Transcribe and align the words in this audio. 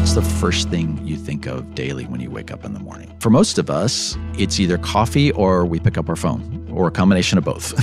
What's 0.00 0.14
the 0.14 0.22
first 0.22 0.70
thing 0.70 0.98
you 1.06 1.14
think 1.14 1.44
of 1.44 1.74
daily 1.74 2.06
when 2.06 2.22
you 2.22 2.30
wake 2.30 2.50
up 2.50 2.64
in 2.64 2.72
the 2.72 2.80
morning? 2.80 3.14
For 3.20 3.28
most 3.28 3.58
of 3.58 3.68
us, 3.68 4.16
it's 4.32 4.58
either 4.58 4.78
coffee 4.78 5.30
or 5.32 5.66
we 5.66 5.78
pick 5.78 5.98
up 5.98 6.08
our 6.08 6.16
phone, 6.16 6.66
or 6.72 6.88
a 6.88 6.90
combination 6.90 7.36
of 7.36 7.44
both. 7.44 7.74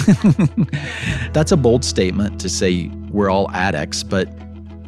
That's 1.34 1.52
a 1.52 1.58
bold 1.58 1.86
statement 1.86 2.42
to 2.42 2.50
say 2.50 2.88
we're 3.12 3.30
all 3.30 3.52
addicts, 3.52 4.02
but 4.02 4.28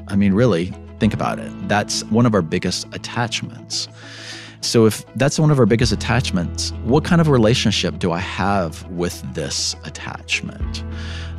I 0.07 0.15
mean, 0.15 0.33
really, 0.33 0.73
think 0.99 1.13
about 1.13 1.37
it. 1.37 1.51
That's 1.69 2.03
one 2.05 2.25
of 2.25 2.33
our 2.33 2.41
biggest 2.41 2.87
attachments. 2.93 3.89
So, 4.61 4.87
if 4.87 5.05
that's 5.15 5.39
one 5.39 5.51
of 5.51 5.59
our 5.59 5.67
biggest 5.67 5.91
attachments, 5.91 6.71
what 6.83 7.05
kind 7.05 7.21
of 7.21 7.27
relationship 7.27 7.99
do 7.99 8.11
I 8.11 8.19
have 8.19 8.83
with 8.89 9.21
this 9.35 9.75
attachment? 9.85 10.83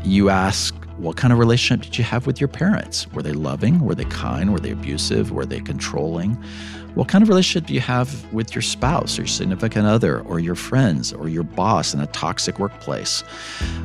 You 0.04 0.30
ask, 0.30 0.72
what 1.00 1.16
kind 1.16 1.32
of 1.32 1.38
relationship 1.38 1.84
did 1.86 1.98
you 1.98 2.04
have 2.04 2.26
with 2.26 2.40
your 2.40 2.48
parents? 2.48 3.10
Were 3.12 3.22
they 3.22 3.32
loving? 3.32 3.80
Were 3.80 3.94
they 3.94 4.04
kind? 4.04 4.52
Were 4.52 4.60
they 4.60 4.72
abusive? 4.72 5.32
Were 5.32 5.46
they 5.46 5.60
controlling? 5.60 6.36
What 6.94 7.08
kind 7.08 7.22
of 7.22 7.28
relationship 7.28 7.68
do 7.68 7.74
you 7.74 7.80
have 7.80 8.30
with 8.32 8.54
your 8.54 8.62
spouse 8.62 9.18
or 9.18 9.22
your 9.22 9.28
significant 9.28 9.86
other 9.86 10.20
or 10.22 10.40
your 10.40 10.56
friends 10.56 11.12
or 11.12 11.28
your 11.28 11.44
boss 11.44 11.94
in 11.94 12.00
a 12.00 12.06
toxic 12.08 12.58
workplace? 12.58 13.24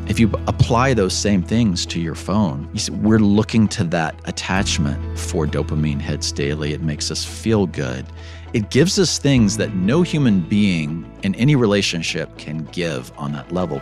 If 0.07 0.19
you 0.19 0.29
apply 0.47 0.93
those 0.93 1.13
same 1.13 1.41
things 1.41 1.85
to 1.87 2.01
your 2.01 2.15
phone, 2.15 2.69
see, 2.77 2.91
we're 2.91 3.19
looking 3.19 3.67
to 3.69 3.83
that 3.85 4.19
attachment 4.25 5.17
for 5.17 5.45
dopamine 5.45 6.01
hits 6.01 6.31
daily. 6.31 6.73
It 6.73 6.81
makes 6.81 7.11
us 7.11 7.23
feel 7.23 7.67
good. 7.67 8.05
It 8.53 8.71
gives 8.71 8.99
us 8.99 9.19
things 9.19 9.55
that 9.57 9.73
no 9.75 10.01
human 10.01 10.41
being 10.41 11.09
in 11.23 11.35
any 11.35 11.55
relationship 11.55 12.37
can 12.37 12.65
give 12.65 13.11
on 13.17 13.31
that 13.33 13.51
level. 13.51 13.81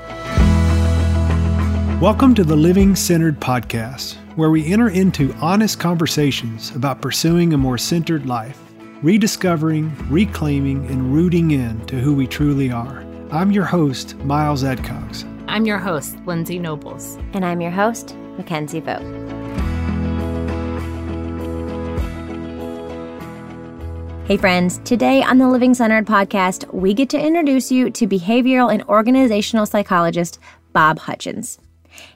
Welcome 2.03 2.35
to 2.35 2.43
the 2.43 2.57
Living 2.57 2.98
Centered 2.98 3.39
Podcast, 3.39 4.16
where 4.35 4.49
we 4.49 4.70
enter 4.73 4.89
into 4.89 5.34
honest 5.35 5.80
conversations 5.80 6.76
about 6.76 7.01
pursuing 7.01 7.54
a 7.54 7.57
more 7.57 7.77
centered 7.77 8.26
life, 8.26 8.59
rediscovering, 9.01 9.96
reclaiming, 10.09 10.85
and 10.87 11.13
rooting 11.13 11.51
in 11.51 11.79
to 11.85 11.96
who 11.96 12.13
we 12.13 12.27
truly 12.27 12.70
are. 12.70 13.05
I'm 13.31 13.54
your 13.54 13.63
host, 13.63 14.18
Miles 14.18 14.65
Adcox. 14.65 15.24
I'm 15.48 15.65
your 15.65 15.77
host, 15.77 16.18
Lindsay 16.26 16.59
Nobles. 16.59 17.18
And 17.31 17.46
I'm 17.46 17.62
your 17.62 17.71
host, 17.71 18.18
Mickenzie 18.35 18.84
Vogt. 18.84 19.01
Hey, 24.27 24.35
friends. 24.35 24.81
Today 24.84 25.24
on 25.24 25.37
the 25.37 25.48
Living 25.48 25.74
Centered 25.74 26.05
podcast, 26.05 26.70
we 26.74 26.93
get 26.93 27.07
to 27.12 27.18
introduce 27.18 27.71
you 27.71 27.90
to 27.91 28.05
behavioral 28.05 28.74
and 28.74 28.84
organizational 28.90 29.65
psychologist 29.65 30.37
Bob 30.74 30.99
Hutchins. 30.99 31.59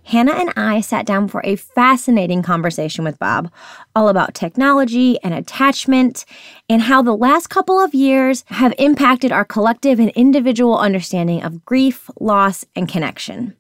Hannah 0.04 0.34
and 0.34 0.54
I 0.56 0.82
sat 0.82 1.06
down 1.06 1.28
for 1.28 1.42
a 1.44 1.56
fascinating 1.56 2.42
conversation 2.42 3.04
with 3.04 3.20
Bob, 3.20 3.52
all 3.96 4.10
about 4.10 4.34
technology 4.34 5.18
and 5.24 5.34
attachment, 5.34 6.26
and 6.70 6.84
how 6.84 7.02
the 7.02 7.16
last 7.16 7.48
couple 7.48 7.80
of 7.80 7.94
years 7.94 8.44
have 8.48 8.74
impacted 8.78 9.32
our 9.32 9.46
collective 9.46 10.00
and 10.00 10.12
individual 10.12 10.78
understanding 10.78 11.44
of 11.44 11.66
grief, 11.66 12.10
loss, 12.20 12.66
and 12.76 12.88
connection. 12.88 13.56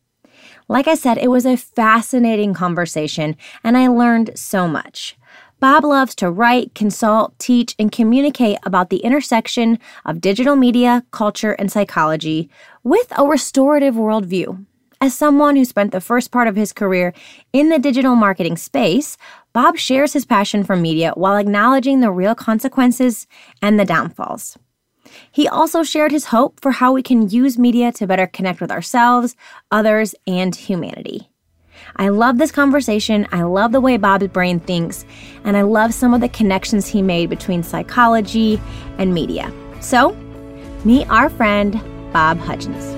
Like 0.69 0.87
I 0.87 0.95
said, 0.95 1.17
it 1.17 1.29
was 1.29 1.45
a 1.45 1.55
fascinating 1.55 2.53
conversation, 2.53 3.37
and 3.63 3.77
I 3.77 3.87
learned 3.87 4.31
so 4.35 4.67
much. 4.67 5.17
Bob 5.59 5.83
loves 5.83 6.13
to 6.15 6.29
write, 6.29 6.75
consult, 6.75 7.37
teach, 7.39 7.73
and 7.79 7.91
communicate 7.91 8.59
about 8.63 8.89
the 8.89 8.97
intersection 8.97 9.79
of 10.05 10.21
digital 10.21 10.55
media, 10.55 11.03
culture, 11.11 11.53
and 11.53 11.71
psychology 11.71 12.49
with 12.83 13.11
a 13.17 13.25
restorative 13.25 13.95
worldview. 13.95 14.65
As 14.99 15.13
someone 15.13 15.55
who 15.55 15.63
spent 15.63 15.91
the 15.91 16.01
first 16.01 16.31
part 16.31 16.47
of 16.47 16.55
his 16.55 16.73
career 16.73 17.13
in 17.53 17.69
the 17.69 17.77
digital 17.77 18.15
marketing 18.15 18.57
space, 18.57 19.15
Bob 19.53 19.77
shares 19.77 20.13
his 20.13 20.25
passion 20.25 20.63
for 20.63 20.75
media 20.75 21.11
while 21.15 21.37
acknowledging 21.37 21.99
the 21.99 22.11
real 22.11 22.33
consequences 22.33 23.27
and 23.61 23.79
the 23.79 23.85
downfalls. 23.85 24.57
He 25.31 25.47
also 25.47 25.83
shared 25.83 26.11
his 26.11 26.25
hope 26.25 26.59
for 26.59 26.71
how 26.71 26.91
we 26.91 27.03
can 27.03 27.29
use 27.29 27.59
media 27.59 27.91
to 27.93 28.07
better 28.07 28.27
connect 28.27 28.59
with 28.59 28.71
ourselves, 28.71 29.35
others, 29.71 30.15
and 30.25 30.55
humanity. 30.55 31.29
I 31.95 32.09
love 32.09 32.39
this 32.39 32.51
conversation. 32.51 33.27
I 33.31 33.43
love 33.43 33.71
the 33.71 33.81
way 33.81 33.97
Bob's 33.97 34.27
brain 34.27 34.59
thinks, 34.59 35.05
and 35.43 35.55
I 35.55 35.61
love 35.61 35.93
some 35.93 36.13
of 36.15 36.21
the 36.21 36.29
connections 36.29 36.87
he 36.87 37.03
made 37.03 37.29
between 37.29 37.61
psychology 37.61 38.59
and 38.97 39.13
media. 39.13 39.53
So, 39.79 40.17
meet 40.83 41.07
our 41.09 41.29
friend, 41.29 41.79
Bob 42.11 42.39
Hutchins. 42.39 42.96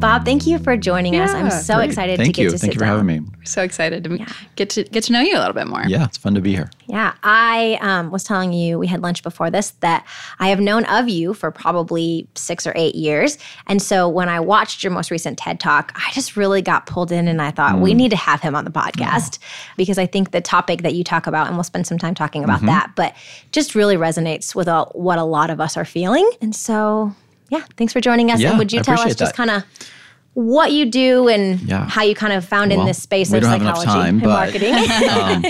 Bob, 0.00 0.24
thank 0.24 0.46
you 0.46 0.58
for 0.58 0.78
joining 0.78 1.12
yeah, 1.12 1.24
us. 1.24 1.30
I'm 1.32 1.50
so 1.50 1.74
great. 1.74 1.90
excited 1.90 2.16
thank 2.16 2.34
to 2.34 2.42
you. 2.42 2.48
get 2.48 2.52
to 2.52 2.58
thank 2.58 2.72
sit 2.72 2.74
you 2.74 2.78
for 2.78 2.86
down. 2.86 3.06
having 3.06 3.24
me. 3.24 3.30
We're 3.36 3.44
so 3.44 3.62
excited 3.62 4.02
to 4.04 4.16
yeah. 4.16 4.32
get 4.56 4.70
to 4.70 4.84
get 4.84 5.04
to 5.04 5.12
know 5.12 5.20
you 5.20 5.36
a 5.36 5.40
little 5.40 5.52
bit 5.52 5.66
more. 5.66 5.84
Yeah, 5.86 6.04
it's 6.04 6.16
fun 6.16 6.34
to 6.36 6.40
be 6.40 6.54
here. 6.54 6.70
Yeah, 6.86 7.12
I 7.22 7.78
um, 7.82 8.10
was 8.10 8.24
telling 8.24 8.54
you 8.54 8.78
we 8.78 8.86
had 8.86 9.02
lunch 9.02 9.22
before 9.22 9.50
this 9.50 9.72
that 9.80 10.06
I 10.38 10.48
have 10.48 10.58
known 10.58 10.86
of 10.86 11.10
you 11.10 11.34
for 11.34 11.50
probably 11.50 12.26
six 12.34 12.66
or 12.66 12.72
eight 12.76 12.94
years, 12.94 13.36
and 13.66 13.82
so 13.82 14.08
when 14.08 14.30
I 14.30 14.40
watched 14.40 14.82
your 14.82 14.90
most 14.90 15.10
recent 15.10 15.36
TED 15.36 15.60
Talk, 15.60 15.92
I 15.94 16.10
just 16.12 16.34
really 16.34 16.62
got 16.62 16.86
pulled 16.86 17.12
in, 17.12 17.28
and 17.28 17.42
I 17.42 17.50
thought 17.50 17.74
mm. 17.74 17.82
we 17.82 17.92
need 17.92 18.10
to 18.10 18.16
have 18.16 18.40
him 18.40 18.54
on 18.54 18.64
the 18.64 18.70
podcast 18.70 19.38
because 19.76 19.98
I 19.98 20.06
think 20.06 20.30
the 20.30 20.40
topic 20.40 20.80
that 20.80 20.94
you 20.94 21.04
talk 21.04 21.26
about, 21.26 21.48
and 21.48 21.56
we'll 21.56 21.64
spend 21.64 21.86
some 21.86 21.98
time 21.98 22.14
talking 22.14 22.42
about 22.42 22.58
mm-hmm. 22.58 22.66
that, 22.68 22.92
but 22.96 23.14
just 23.52 23.74
really 23.74 23.96
resonates 23.96 24.54
with 24.54 24.66
a, 24.66 24.84
what 24.92 25.18
a 25.18 25.24
lot 25.24 25.50
of 25.50 25.60
us 25.60 25.76
are 25.76 25.84
feeling, 25.84 26.28
and 26.40 26.56
so. 26.56 27.14
Yeah, 27.50 27.64
thanks 27.76 27.92
for 27.92 28.00
joining 28.00 28.30
us. 28.30 28.40
Yeah, 28.40 28.50
and 28.50 28.58
would 28.58 28.72
you 28.72 28.80
I 28.80 28.82
tell 28.82 29.00
us 29.00 29.14
just 29.14 29.34
kind 29.34 29.50
of 29.50 29.64
what 30.34 30.72
you 30.72 30.86
do 30.86 31.28
and 31.28 31.60
yeah. 31.62 31.88
how 31.88 32.02
you 32.02 32.14
kind 32.14 32.32
of 32.32 32.44
found 32.44 32.70
well, 32.70 32.80
in 32.80 32.86
this 32.86 33.02
space 33.02 33.32
of 33.32 33.42
psychology 33.42 33.86
time, 33.86 34.16
and 34.16 34.22
marketing. 34.22 34.74
um, 35.10 35.44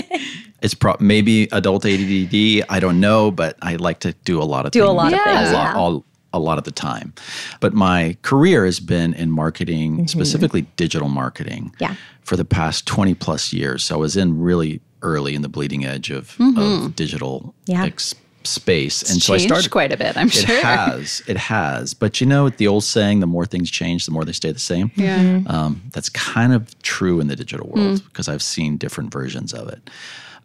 it's 0.61 0.73
pro- 0.73 0.97
maybe 0.99 1.47
adult 1.51 1.85
ADD. 1.85 2.65
I 2.69 2.79
don't 2.79 2.99
know, 2.99 3.31
but 3.31 3.57
I 3.61 3.75
like 3.75 3.99
to 3.99 4.13
do 4.25 4.41
a 4.41 4.43
lot 4.43 4.65
of 4.65 4.71
do 4.71 4.79
things, 4.79 4.89
a 4.89 4.93
lot 4.93 5.11
yeah. 5.11 5.17
of 5.17 5.37
things, 5.37 5.49
a 5.51 5.53
lot, 5.53 5.75
all, 5.75 6.05
a 6.33 6.39
lot 6.39 6.57
of 6.57 6.63
the 6.63 6.71
time. 6.71 7.13
But 7.59 7.73
my 7.73 8.17
career 8.23 8.65
has 8.65 8.79
been 8.79 9.13
in 9.13 9.29
marketing, 9.29 9.93
mm-hmm. 9.93 10.05
specifically 10.07 10.63
digital 10.77 11.09
marketing, 11.09 11.75
yeah. 11.79 11.95
for 12.23 12.35
the 12.35 12.45
past 12.45 12.87
twenty 12.87 13.13
plus 13.13 13.53
years. 13.53 13.83
So 13.83 13.95
I 13.95 13.97
was 13.99 14.17
in 14.17 14.41
really 14.41 14.81
early 15.03 15.35
in 15.35 15.41
the 15.41 15.49
bleeding 15.49 15.85
edge 15.85 16.11
of, 16.11 16.35
mm-hmm. 16.37 16.85
of 16.85 16.95
digital 16.95 17.55
yeah. 17.65 17.85
Ex- 17.85 18.15
space. 18.43 19.01
It's 19.01 19.11
and 19.11 19.21
so 19.21 19.33
I 19.33 19.37
started 19.37 19.71
quite 19.71 19.91
a 19.91 19.97
bit, 19.97 20.17
I'm 20.17 20.29
sure. 20.29 20.55
It 20.55 20.63
has. 20.63 21.21
It 21.27 21.37
has. 21.37 21.93
But 21.93 22.21
you 22.21 22.27
know 22.27 22.49
the 22.49 22.67
old 22.67 22.83
saying, 22.83 23.19
the 23.19 23.27
more 23.27 23.45
things 23.45 23.69
change, 23.69 24.05
the 24.05 24.11
more 24.11 24.25
they 24.25 24.31
stay 24.31 24.51
the 24.51 24.59
same. 24.59 24.91
Yeah. 24.95 25.19
Mm-hmm. 25.19 25.51
Um, 25.51 25.81
that's 25.91 26.09
kind 26.09 26.53
of 26.53 26.79
true 26.81 27.19
in 27.19 27.27
the 27.27 27.35
digital 27.35 27.69
world 27.69 27.99
mm. 27.99 28.05
because 28.05 28.27
I've 28.27 28.43
seen 28.43 28.77
different 28.77 29.11
versions 29.11 29.53
of 29.53 29.67
it. 29.69 29.89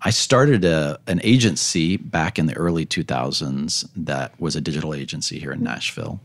I 0.02 0.10
started 0.10 0.64
a, 0.64 0.98
an 1.06 1.20
agency 1.24 1.96
back 1.96 2.38
in 2.38 2.46
the 2.46 2.56
early 2.56 2.86
2000s 2.86 3.88
that 3.96 4.38
was 4.40 4.54
a 4.54 4.60
digital 4.60 4.94
agency 4.94 5.38
here 5.38 5.52
in 5.52 5.62
Nashville. 5.62 6.20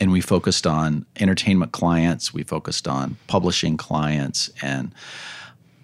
And 0.00 0.10
we 0.10 0.20
focused 0.20 0.66
on 0.66 1.06
entertainment 1.20 1.72
clients, 1.72 2.34
we 2.34 2.42
focused 2.42 2.88
on 2.88 3.16
publishing 3.28 3.76
clients, 3.76 4.50
and 4.60 4.92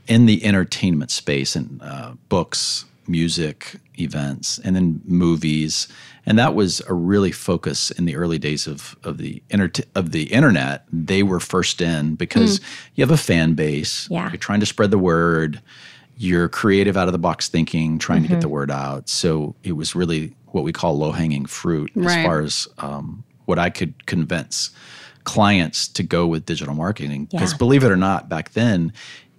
in 0.08 0.26
the 0.26 0.44
entertainment 0.44 1.10
space 1.10 1.54
and 1.54 1.80
uh, 1.82 2.14
books, 2.28 2.86
music, 3.08 3.76
events, 3.98 4.58
and 4.58 4.76
then 4.76 5.00
movies. 5.04 5.88
And 6.26 6.38
that 6.38 6.54
was 6.54 6.80
a 6.88 6.94
really 6.94 7.32
focus 7.32 7.90
in 7.90 8.04
the 8.04 8.16
early 8.16 8.38
days 8.38 8.66
of 8.66 8.96
of 9.02 9.18
the 9.18 9.42
inter- 9.50 9.84
of 9.94 10.12
the 10.12 10.24
internet. 10.24 10.84
They 10.92 11.22
were 11.22 11.40
first 11.40 11.80
in 11.80 12.14
because 12.14 12.60
mm. 12.60 12.64
you 12.94 13.02
have 13.02 13.10
a 13.10 13.16
fan 13.16 13.54
base. 13.54 14.08
Yeah. 14.10 14.28
You're 14.28 14.38
trying 14.38 14.60
to 14.60 14.66
spread 14.66 14.90
the 14.90 14.98
word. 14.98 15.60
You're 16.16 16.48
creative 16.48 16.96
out 16.96 17.08
of 17.08 17.12
the 17.12 17.18
box 17.18 17.48
thinking, 17.48 17.98
trying 17.98 18.22
mm-hmm. 18.22 18.28
to 18.28 18.34
get 18.34 18.40
the 18.40 18.48
word 18.48 18.70
out. 18.70 19.08
So 19.08 19.54
it 19.62 19.72
was 19.72 19.94
really 19.94 20.34
what 20.46 20.64
we 20.64 20.72
call 20.72 20.98
low 20.98 21.12
hanging 21.12 21.46
fruit 21.46 21.90
right. 21.94 22.18
as 22.18 22.24
far 22.24 22.40
as 22.40 22.68
um, 22.78 23.24
what 23.46 23.58
I 23.58 23.70
could 23.70 24.06
convince 24.06 24.70
clients 25.24 25.88
to 25.88 26.02
go 26.02 26.26
with 26.26 26.46
digital 26.46 26.74
marketing. 26.74 27.26
Because 27.26 27.52
yeah. 27.52 27.58
believe 27.58 27.84
it 27.84 27.90
or 27.90 27.96
not, 27.96 28.28
back 28.28 28.52
then 28.52 28.92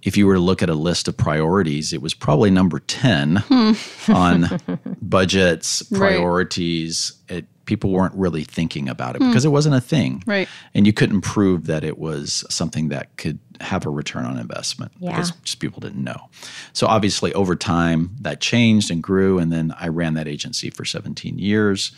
if 0.04 0.18
you 0.18 0.28
were 0.28 0.36
to 0.36 0.40
look 0.40 0.63
at 0.63 0.69
a 0.69 0.75
list 0.75 1.07
of 1.07 1.18
priorities, 1.18 1.94
it 1.94 2.01
was 2.01 2.13
probably 2.13 2.50
number 2.50 2.80
10 2.80 3.38
hmm. 3.48 3.72
on 4.12 4.60
budgets, 5.01 5.84
priorities. 5.84 7.13
Right. 7.30 7.40
It, 7.40 7.46
people 7.66 7.92
weren't 7.92 8.16
really 8.16 8.44
thinking 8.44 8.90
about 8.90 9.16
it 9.16 9.22
hmm. 9.22 9.30
because 9.30 9.46
it 9.46 9.50
wasn't 9.50 9.75
a 9.75 9.81
thing. 9.81 10.24
Right. 10.25 10.50
And 10.74 10.88
you 10.88 10.94
couldn't 10.94 11.22
prove 11.22 11.68
that 11.68 11.84
it 11.84 12.00
was 12.00 12.44
something 12.50 12.90
that 12.90 13.16
could 13.18 13.38
have 13.62 13.86
a 13.86 13.90
return 13.90 14.25
on 14.25 14.40
investment 14.40 14.92
yeah. 15.00 15.12
because 15.12 15.31
just 15.44 15.60
people 15.60 15.80
didn't 15.80 16.04
know. 16.04 16.30
So 16.74 16.88
obviously 16.88 17.31
over 17.34 17.56
time 17.56 18.16
that 18.22 18.42
changed 18.42 18.90
and 18.90 19.04
grew 19.04 19.38
and 19.38 19.52
then 19.52 19.75
I 19.80 19.90
ran 19.90 20.16
that 20.16 20.28
agency 20.28 20.69
for 20.69 20.84
17 20.84 21.38
years 21.38 21.92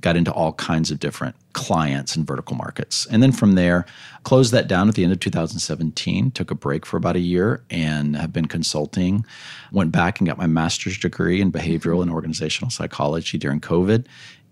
got 0.00 0.16
into 0.16 0.32
all 0.32 0.52
kinds 0.52 0.90
of 0.90 1.00
different 1.00 1.34
clients 1.52 2.16
and 2.16 2.26
vertical 2.26 2.54
markets. 2.54 3.06
And 3.10 3.22
then 3.22 3.32
from 3.32 3.52
there, 3.52 3.86
closed 4.24 4.52
that 4.52 4.68
down 4.68 4.88
at 4.88 4.94
the 4.94 5.04
end 5.04 5.12
of 5.12 5.20
2017, 5.20 6.30
took 6.32 6.50
a 6.50 6.54
break 6.54 6.84
for 6.84 6.96
about 6.96 7.16
a 7.16 7.20
year 7.20 7.64
and 7.70 8.16
have 8.16 8.32
been 8.32 8.46
consulting. 8.46 9.24
Went 9.72 9.92
back 9.92 10.20
and 10.20 10.28
got 10.28 10.38
my 10.38 10.46
master's 10.46 10.98
degree 10.98 11.40
in 11.40 11.50
behavioral 11.50 12.02
and 12.02 12.10
organizational 12.10 12.70
psychology 12.70 13.38
during 13.38 13.60
COVID. 13.60 14.06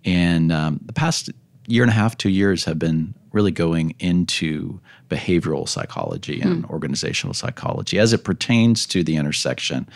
And 0.04 0.50
um, 0.50 0.80
the 0.84 0.92
past 0.92 1.30
year 1.66 1.82
and 1.82 1.90
a 1.90 1.94
half, 1.94 2.16
two 2.16 2.30
years 2.30 2.64
have 2.64 2.78
been 2.78 3.14
really 3.32 3.50
going 3.50 3.94
into 3.98 4.80
behavioral 5.08 5.68
psychology 5.68 6.40
and 6.40 6.64
mm. 6.64 6.70
organizational 6.70 7.34
psychology 7.34 7.98
as 7.98 8.12
it 8.12 8.24
pertains 8.24 8.86
to 8.86 9.02
the 9.02 9.16
intersection 9.16 9.88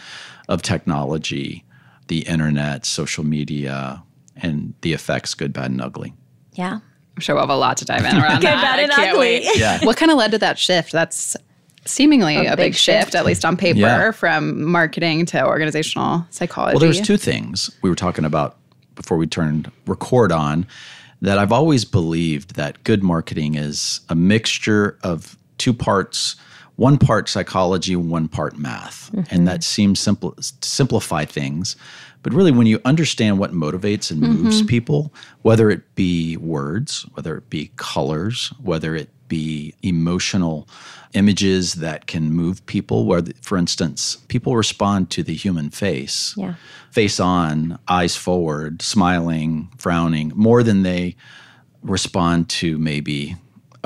of 0.49 0.61
technology, 0.61 1.65
the 2.09 2.21
internet, 2.21 2.85
social 2.85 3.25
media, 3.25 4.03
and 4.43 4.75
the 4.83 4.93
effects 4.93 5.35
good, 5.35 5.53
bad, 5.53 5.71
and 5.71 5.81
ugly. 5.81 6.15
Yeah. 6.55 6.75
I'm 7.17 7.21
sure 7.21 7.35
we'll 7.35 7.43
have 7.43 7.51
a 7.51 7.57
lot 7.57 7.77
to 7.79 7.85
dive 7.85 8.05
in 8.05 8.17
around 8.17 8.37
good, 8.41 8.47
that. 8.47 8.77
Bad, 8.77 8.81
and 8.81 8.93
ugly. 8.93 9.43
Yeah. 9.55 9.85
What 9.85 9.97
kind 9.97 10.11
of 10.11 10.19
led 10.19 10.31
to 10.33 10.39
that 10.39 10.59
shift? 10.59 10.93
That's 10.93 11.37
seemingly 11.85 12.37
a, 12.37 12.53
a 12.53 12.57
big, 12.57 12.73
big 12.73 12.75
shift, 12.75 13.07
shift, 13.07 13.15
at 13.15 13.25
least 13.25 13.45
on 13.45 13.57
paper, 13.57 13.79
yeah. 13.79 14.11
from 14.13 14.65
marketing 14.65 15.27
to 15.27 15.47
organizational 15.47 16.27
psychology. 16.31 16.75
Well, 16.75 16.81
there's 16.81 17.01
two 17.01 17.17
things 17.17 17.71
we 17.83 17.91
were 17.91 17.97
talking 17.97 18.25
about 18.25 18.57
before 18.95 19.17
we 19.17 19.27
turned 19.27 19.71
record 19.87 20.33
on 20.33 20.67
that 21.23 21.39
I've 21.39 21.53
always 21.53 21.85
believed 21.85 22.55
that 22.55 22.85
good 22.85 23.03
marketing 23.03 23.57
is 23.57 24.01
a 24.09 24.15
mixture 24.15 24.99
of 25.03 25.37
two 25.57 25.73
parts 25.73 26.37
one 26.79 26.97
part 26.97 27.29
psychology, 27.29 27.97
one 27.97 28.29
part 28.29 28.57
math. 28.57 29.11
Mm-hmm. 29.11 29.35
And 29.35 29.49
that 29.49 29.65
seems 29.65 29.99
simple 29.99 30.35
simplify 30.39 31.25
things. 31.25 31.75
But 32.29 32.37
really 32.37 32.53
when 32.53 32.67
you 32.67 32.79
understand 32.85 33.39
what 33.39 33.55
motivates 33.55 34.11
and 34.11 34.21
moves 34.21 34.59
mm-hmm. 34.59 34.67
people, 34.67 35.15
whether 35.41 35.71
it 35.71 35.95
be 35.95 36.37
words, 36.37 37.07
whether 37.15 37.39
it 37.39 37.49
be 37.49 37.71
colors, 37.77 38.53
whether 38.63 38.95
it 38.95 39.09
be 39.29 39.75
emotional 39.83 40.69
images 41.15 41.77
that 41.77 42.07
can 42.07 42.31
move 42.31 42.67
people 42.67 43.07
where 43.07 43.23
for 43.41 43.57
instance 43.57 44.17
people 44.29 44.57
respond 44.57 45.09
to 45.09 45.23
the 45.23 45.33
human 45.35 45.71
face 45.71 46.35
yeah. 46.37 46.55
face 46.91 47.19
on 47.19 47.79
eyes 47.89 48.15
forward 48.15 48.83
smiling 48.83 49.71
frowning 49.79 50.31
more 50.35 50.63
than 50.63 50.83
they 50.83 51.17
respond 51.83 52.47
to 52.51 52.77
maybe 52.77 53.37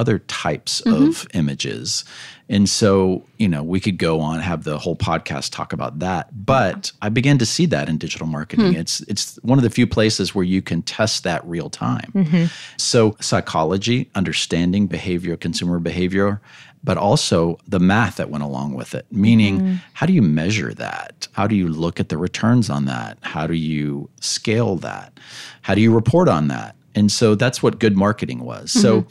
other 0.02 0.18
types 0.18 0.82
mm-hmm. 0.82 1.08
of 1.08 1.26
images 1.32 2.04
and 2.52 2.68
so, 2.68 3.24
you 3.38 3.48
know, 3.48 3.62
we 3.62 3.80
could 3.80 3.96
go 3.96 4.20
on 4.20 4.40
have 4.40 4.64
the 4.64 4.78
whole 4.78 4.94
podcast 4.94 5.52
talk 5.52 5.72
about 5.72 6.00
that. 6.00 6.28
But 6.44 6.92
I 7.00 7.08
began 7.08 7.38
to 7.38 7.46
see 7.46 7.64
that 7.66 7.88
in 7.88 7.96
digital 7.96 8.26
marketing. 8.26 8.74
Hmm. 8.74 8.78
It's 8.78 9.00
it's 9.02 9.36
one 9.42 9.58
of 9.58 9.64
the 9.64 9.70
few 9.70 9.86
places 9.86 10.34
where 10.34 10.44
you 10.44 10.60
can 10.60 10.82
test 10.82 11.24
that 11.24 11.42
real 11.46 11.70
time. 11.70 12.12
Mm-hmm. 12.14 12.44
So, 12.76 13.16
psychology, 13.20 14.10
understanding 14.14 14.86
behavior, 14.86 15.34
consumer 15.34 15.78
behavior, 15.78 16.42
but 16.84 16.98
also 16.98 17.58
the 17.66 17.80
math 17.80 18.16
that 18.16 18.28
went 18.28 18.44
along 18.44 18.74
with 18.74 18.94
it. 18.94 19.06
Meaning, 19.10 19.58
mm-hmm. 19.58 19.74
how 19.94 20.04
do 20.04 20.12
you 20.12 20.22
measure 20.22 20.74
that? 20.74 21.28
How 21.32 21.46
do 21.46 21.56
you 21.56 21.68
look 21.68 22.00
at 22.00 22.10
the 22.10 22.18
returns 22.18 22.68
on 22.68 22.84
that? 22.84 23.16
How 23.22 23.46
do 23.46 23.54
you 23.54 24.10
scale 24.20 24.76
that? 24.76 25.18
How 25.62 25.74
do 25.74 25.80
you 25.80 25.94
report 25.94 26.28
on 26.28 26.48
that? 26.48 26.76
And 26.94 27.10
so 27.10 27.34
that's 27.34 27.62
what 27.62 27.78
good 27.78 27.96
marketing 27.96 28.40
was. 28.40 28.70
So 28.70 29.02
mm-hmm. 29.02 29.10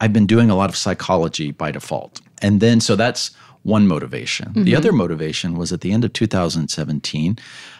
I've 0.00 0.12
been 0.12 0.26
doing 0.26 0.50
a 0.50 0.56
lot 0.56 0.70
of 0.70 0.76
psychology 0.76 1.50
by 1.52 1.70
default. 1.70 2.20
And 2.42 2.60
then, 2.60 2.80
so 2.80 2.96
that's 2.96 3.30
one 3.62 3.86
motivation. 3.88 4.48
Mm-hmm. 4.48 4.64
The 4.64 4.76
other 4.76 4.92
motivation 4.92 5.56
was 5.56 5.72
at 5.72 5.80
the 5.80 5.92
end 5.92 6.04
of 6.04 6.12
2017, 6.12 7.38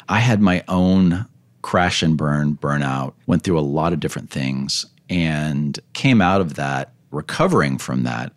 I 0.09 0.19
had 0.19 0.41
my 0.41 0.65
own 0.69 1.27
crash 1.63 2.03
and 2.03 2.17
burn, 2.17 2.57
burnout, 2.57 3.13
went 3.27 3.43
through 3.43 3.59
a 3.59 3.61
lot 3.61 3.93
of 3.93 4.01
different 4.01 4.31
things, 4.31 4.87
and 5.09 5.79
came 5.93 6.21
out 6.21 6.41
of 6.41 6.55
that 6.55 6.93
recovering 7.11 7.79
from 7.79 8.03
that 8.05 8.33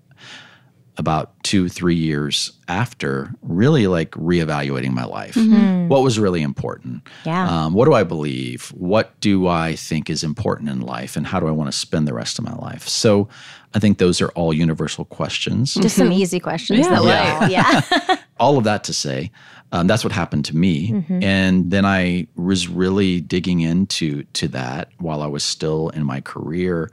about 0.99 1.41
two, 1.43 1.69
three 1.69 1.95
years 1.95 2.51
after, 2.67 3.33
really 3.41 3.87
like 3.87 4.11
reevaluating 4.11 4.91
my 4.91 5.05
life. 5.05 5.33
Mm-hmm. 5.33 5.87
What 5.87 6.03
was 6.03 6.19
really 6.19 6.41
important? 6.41 7.07
Yeah. 7.25 7.47
Um, 7.47 7.73
what 7.73 7.85
do 7.85 7.93
I 7.93 8.03
believe? 8.03 8.67
What 8.75 9.17
do 9.21 9.47
I 9.47 9.75
think 9.75 10.09
is 10.09 10.25
important 10.25 10.69
in 10.69 10.81
life? 10.81 11.15
And 11.15 11.25
how 11.25 11.39
do 11.39 11.47
I 11.47 11.51
want 11.51 11.71
to 11.71 11.77
spend 11.77 12.05
the 12.05 12.13
rest 12.13 12.37
of 12.37 12.43
my 12.43 12.53
life? 12.53 12.87
So 12.87 13.29
I 13.73 13.79
think 13.79 13.97
those 13.97 14.19
are 14.21 14.27
all 14.29 14.53
universal 14.53 15.05
questions. 15.05 15.73
Just 15.75 15.95
some 15.95 16.11
easy 16.11 16.39
questions. 16.39 16.85
Yeah. 16.85 17.47
yeah. 17.47 17.47
yeah. 17.47 18.17
all 18.39 18.57
of 18.57 18.65
that 18.65 18.83
to 18.83 18.93
say, 18.93 19.31
um, 19.71 19.87
that's 19.87 20.03
what 20.03 20.11
happened 20.11 20.43
to 20.45 20.57
me. 20.57 20.91
Mm-hmm. 20.91 21.23
And 21.23 21.71
then 21.71 21.85
I 21.85 22.27
was 22.35 22.67
really 22.67 23.21
digging 23.21 23.61
into 23.61 24.23
to 24.33 24.49
that 24.49 24.89
while 24.97 25.21
I 25.21 25.27
was 25.27 25.43
still 25.45 25.89
in 25.89 26.03
my 26.03 26.19
career 26.19 26.91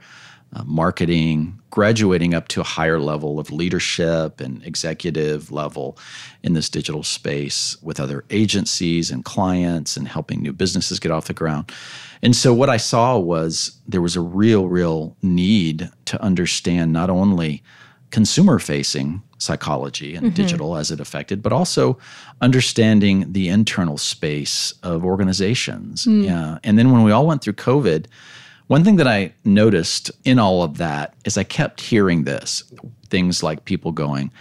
uh, 0.53 0.63
marketing, 0.65 1.59
graduating 1.69 2.33
up 2.33 2.47
to 2.47 2.61
a 2.61 2.63
higher 2.63 2.99
level 2.99 3.39
of 3.39 3.51
leadership 3.51 4.39
and 4.39 4.63
executive 4.63 5.51
level 5.51 5.97
in 6.43 6.53
this 6.53 6.69
digital 6.69 7.03
space 7.03 7.75
with 7.81 7.99
other 7.99 8.23
agencies 8.29 9.11
and 9.11 9.25
clients 9.25 9.97
and 9.97 10.07
helping 10.07 10.41
new 10.41 10.53
businesses 10.53 10.99
get 10.99 11.11
off 11.11 11.27
the 11.27 11.33
ground. 11.33 11.71
And 12.21 12.35
so 12.35 12.53
what 12.53 12.69
I 12.69 12.77
saw 12.77 13.17
was 13.17 13.77
there 13.87 14.01
was 14.01 14.15
a 14.15 14.21
real, 14.21 14.67
real 14.67 15.15
need 15.21 15.89
to 16.05 16.21
understand 16.21 16.93
not 16.93 17.09
only 17.09 17.61
consumer 18.09 18.57
facing 18.57 19.21
psychology 19.37 20.15
and 20.15 20.27
mm-hmm. 20.27 20.35
digital 20.35 20.77
as 20.77 20.91
it 20.91 20.99
affected, 20.99 21.43
but 21.43 21.51
also 21.51 21.97
understanding 22.41 23.31
the 23.31 23.49
internal 23.49 23.97
space 23.97 24.73
of 24.83 25.03
organizations. 25.03 26.05
Mm. 26.05 26.25
Yeah. 26.25 26.57
And 26.63 26.79
then 26.79 26.91
when 26.91 27.03
we 27.03 27.11
all 27.11 27.27
went 27.27 27.41
through 27.41 27.53
COVID, 27.53 28.05
one 28.67 28.83
thing 28.83 28.97
that 28.97 29.07
I 29.07 29.33
noticed 29.43 30.11
in 30.23 30.39
all 30.39 30.63
of 30.63 30.77
that 30.77 31.13
is 31.25 31.37
I 31.37 31.43
kept 31.43 31.81
hearing 31.81 32.23
this 32.23 32.63
things 33.09 33.41
like 33.41 33.65
people 33.65 33.91
going, 33.91 34.31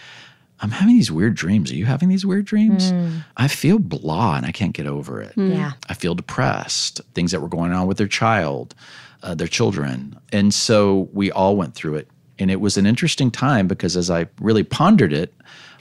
I'm 0.61 0.71
having 0.71 0.95
these 0.95 1.13
weird 1.13 1.35
dreams. 1.35 1.71
Are 1.71 1.77
you 1.77 1.85
having 1.85 2.09
these 2.09 2.25
weird 2.25 2.47
dreams? 2.47 2.91
Mm. 2.91 3.25
I 3.37 3.49
feel 3.49 3.79
blah 3.79 4.37
and 4.37 4.47
I 4.47 4.53
can't 4.53 4.73
get 4.73 4.87
over 4.87 5.21
it. 5.21 5.35
Mm. 5.37 5.55
Yeah. 5.55 5.73
I 5.89 5.95
feel 5.95 6.15
depressed. 6.15 7.01
Things 7.15 7.31
that 7.33 7.41
were 7.41 7.49
going 7.49 7.73
on 7.73 7.87
with 7.87 7.99
their 7.99 8.09
child, 8.09 8.75
uh, 9.23 9.35
their 9.35 9.47
children. 9.47 10.19
And 10.33 10.55
so 10.55 11.09
we 11.13 11.31
all 11.31 11.57
went 11.57 11.75
through 11.75 11.97
it. 11.97 12.09
And 12.39 12.51
it 12.51 12.61
was 12.61 12.77
an 12.77 12.87
interesting 12.87 13.31
time 13.31 13.67
because 13.67 13.97
as 13.97 14.11
I 14.11 14.27
really 14.41 14.65
pondered 14.65 15.13
it, 15.13 15.35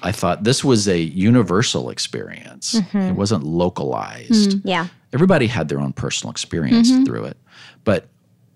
I 0.03 0.12
thought 0.12 0.44
this 0.44 0.63
was 0.63 0.88
a 0.88 1.00
universal 1.00 1.89
experience. 1.89 2.75
Mm-hmm. 2.75 2.97
It 2.97 3.15
wasn't 3.15 3.44
localized. 3.44 4.51
Mm. 4.51 4.62
Yeah. 4.63 4.88
Everybody 5.13 5.47
had 5.47 5.69
their 5.69 5.80
own 5.80 5.94
personal 5.94 6.31
experience 6.31 6.92
mm-hmm. 6.92 7.06
through 7.06 7.25
it. 7.25 7.38
But 7.86 8.07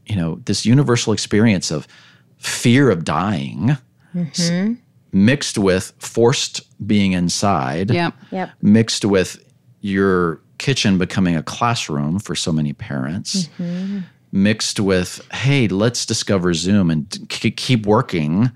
you 0.09 0.15
know, 0.15 0.41
this 0.45 0.65
universal 0.65 1.13
experience 1.13 1.71
of 1.71 1.88
fear 2.38 2.89
of 2.89 3.06
dying 3.06 3.77
mm-hmm. 4.15 4.73
mixed 5.11 5.57
with 5.57 5.94
forced 6.00 6.61
being 6.85 7.13
inside, 7.13 7.91
yep. 7.91 8.13
Yep. 8.31 8.50
mixed 8.61 9.06
with 9.06 9.44
your 9.81 10.41
kitchen 10.57 10.97
becoming 10.97 11.35
a 11.35 11.44
classroom 11.44 12.19
for 12.19 12.35
so 12.35 12.51
many 12.51 12.73
parents, 12.73 13.47
mm-hmm. 13.59 14.00
mixed 14.31 14.79
with, 14.79 15.21
hey, 15.31 15.67
let's 15.67 16.06
discover 16.06 16.53
Zoom 16.53 16.89
and 16.89 17.27
c- 17.31 17.51
keep 17.51 17.85
working. 17.85 18.51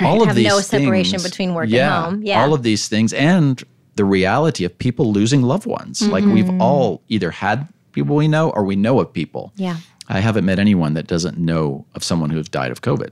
Right. 0.00 0.06
All 0.08 0.22
of 0.22 0.28
Have 0.28 0.36
these 0.36 0.48
no 0.48 0.60
separation 0.60 1.18
things, 1.18 1.30
between 1.30 1.54
work 1.54 1.68
yeah, 1.68 1.96
and 1.96 2.04
home. 2.04 2.22
Yeah. 2.22 2.42
All 2.42 2.54
of 2.54 2.62
these 2.62 2.88
things 2.88 3.12
and 3.12 3.62
the 3.96 4.04
reality 4.04 4.64
of 4.64 4.76
people 4.78 5.12
losing 5.12 5.42
loved 5.42 5.66
ones. 5.66 6.00
Mm-hmm. 6.00 6.12
Like 6.12 6.24
we've 6.24 6.44
mm-hmm. 6.44 6.60
all 6.60 7.02
either 7.08 7.30
had 7.30 7.68
people 7.92 8.16
we 8.16 8.28
know 8.28 8.50
or 8.50 8.64
we 8.64 8.76
know 8.76 9.00
of 9.00 9.12
people. 9.12 9.52
Yeah. 9.56 9.76
I 10.08 10.20
haven't 10.20 10.44
met 10.44 10.58
anyone 10.58 10.94
that 10.94 11.06
doesn't 11.06 11.38
know 11.38 11.84
of 11.94 12.04
someone 12.04 12.30
who's 12.30 12.48
died 12.48 12.70
of 12.70 12.82
COVID. 12.82 13.10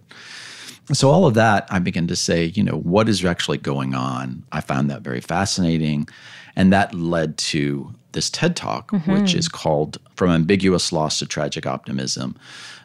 So, 0.92 1.10
all 1.10 1.26
of 1.26 1.34
that, 1.34 1.66
I 1.70 1.78
begin 1.78 2.06
to 2.08 2.16
say, 2.16 2.52
you 2.54 2.62
know, 2.62 2.78
what 2.78 3.08
is 3.08 3.24
actually 3.24 3.58
going 3.58 3.94
on? 3.94 4.44
I 4.52 4.60
found 4.60 4.90
that 4.90 5.02
very 5.02 5.20
fascinating. 5.20 6.08
And 6.56 6.72
that 6.72 6.94
led 6.94 7.36
to 7.38 7.92
this 8.12 8.30
TED 8.30 8.54
Talk, 8.54 8.90
mm-hmm. 8.92 9.12
which 9.12 9.34
is 9.34 9.48
called 9.48 9.98
From 10.14 10.30
Ambiguous 10.30 10.92
Loss 10.92 11.18
to 11.18 11.26
Tragic 11.26 11.66
Optimism 11.66 12.36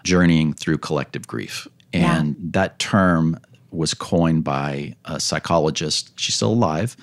Journeying 0.03 0.53
Through 0.53 0.79
Collective 0.79 1.27
Grief. 1.27 1.67
And 1.93 2.29
yeah. 2.29 2.45
that 2.51 2.79
term 2.79 3.37
was 3.71 3.93
coined 3.93 4.43
by 4.43 4.95
a 5.05 5.19
psychologist. 5.19 6.17
She's 6.19 6.35
still 6.35 6.53
alive. 6.53 6.97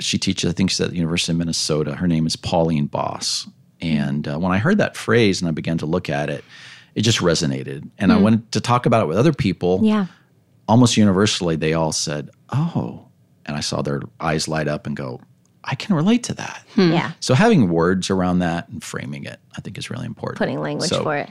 She 0.00 0.18
teaches, 0.18 0.50
I 0.50 0.52
think 0.52 0.70
she's 0.70 0.80
at 0.80 0.90
the 0.90 0.96
University 0.96 1.32
of 1.32 1.38
Minnesota. 1.38 1.94
Her 1.94 2.08
name 2.08 2.26
is 2.26 2.34
Pauline 2.34 2.86
Boss. 2.86 3.46
And 3.80 4.26
uh, 4.28 4.38
when 4.38 4.52
I 4.52 4.58
heard 4.58 4.78
that 4.78 4.96
phrase 4.96 5.40
and 5.40 5.48
I 5.48 5.52
began 5.52 5.78
to 5.78 5.86
look 5.86 6.10
at 6.10 6.30
it, 6.30 6.44
it 6.94 7.02
just 7.02 7.18
resonated. 7.18 7.88
And 7.98 8.10
mm. 8.10 8.14
I 8.14 8.18
hmm. 8.18 8.24
went 8.24 8.52
to 8.52 8.60
talk 8.60 8.86
about 8.86 9.02
it 9.02 9.06
with 9.06 9.16
other 9.16 9.32
people. 9.32 9.80
Yeah. 9.82 10.06
Almost 10.68 10.96
universally, 10.96 11.56
they 11.56 11.72
all 11.72 11.92
said, 11.92 12.30
Oh. 12.50 13.06
And 13.46 13.56
I 13.56 13.60
saw 13.60 13.82
their 13.82 14.02
eyes 14.20 14.48
light 14.48 14.68
up 14.68 14.86
and 14.86 14.96
go, 14.96 15.20
I 15.64 15.74
can 15.74 15.94
relate 15.94 16.24
to 16.24 16.34
that. 16.34 16.64
Hmm. 16.74 16.92
Yeah. 16.92 17.12
So 17.20 17.34
having 17.34 17.68
words 17.68 18.10
around 18.10 18.40
that 18.40 18.68
and 18.68 18.82
framing 18.82 19.24
it, 19.24 19.40
I 19.56 19.60
think 19.60 19.78
is 19.78 19.90
really 19.90 20.06
important. 20.06 20.38
Putting 20.38 20.60
language 20.60 20.90
so, 20.90 21.02
for 21.02 21.16
it. 21.16 21.30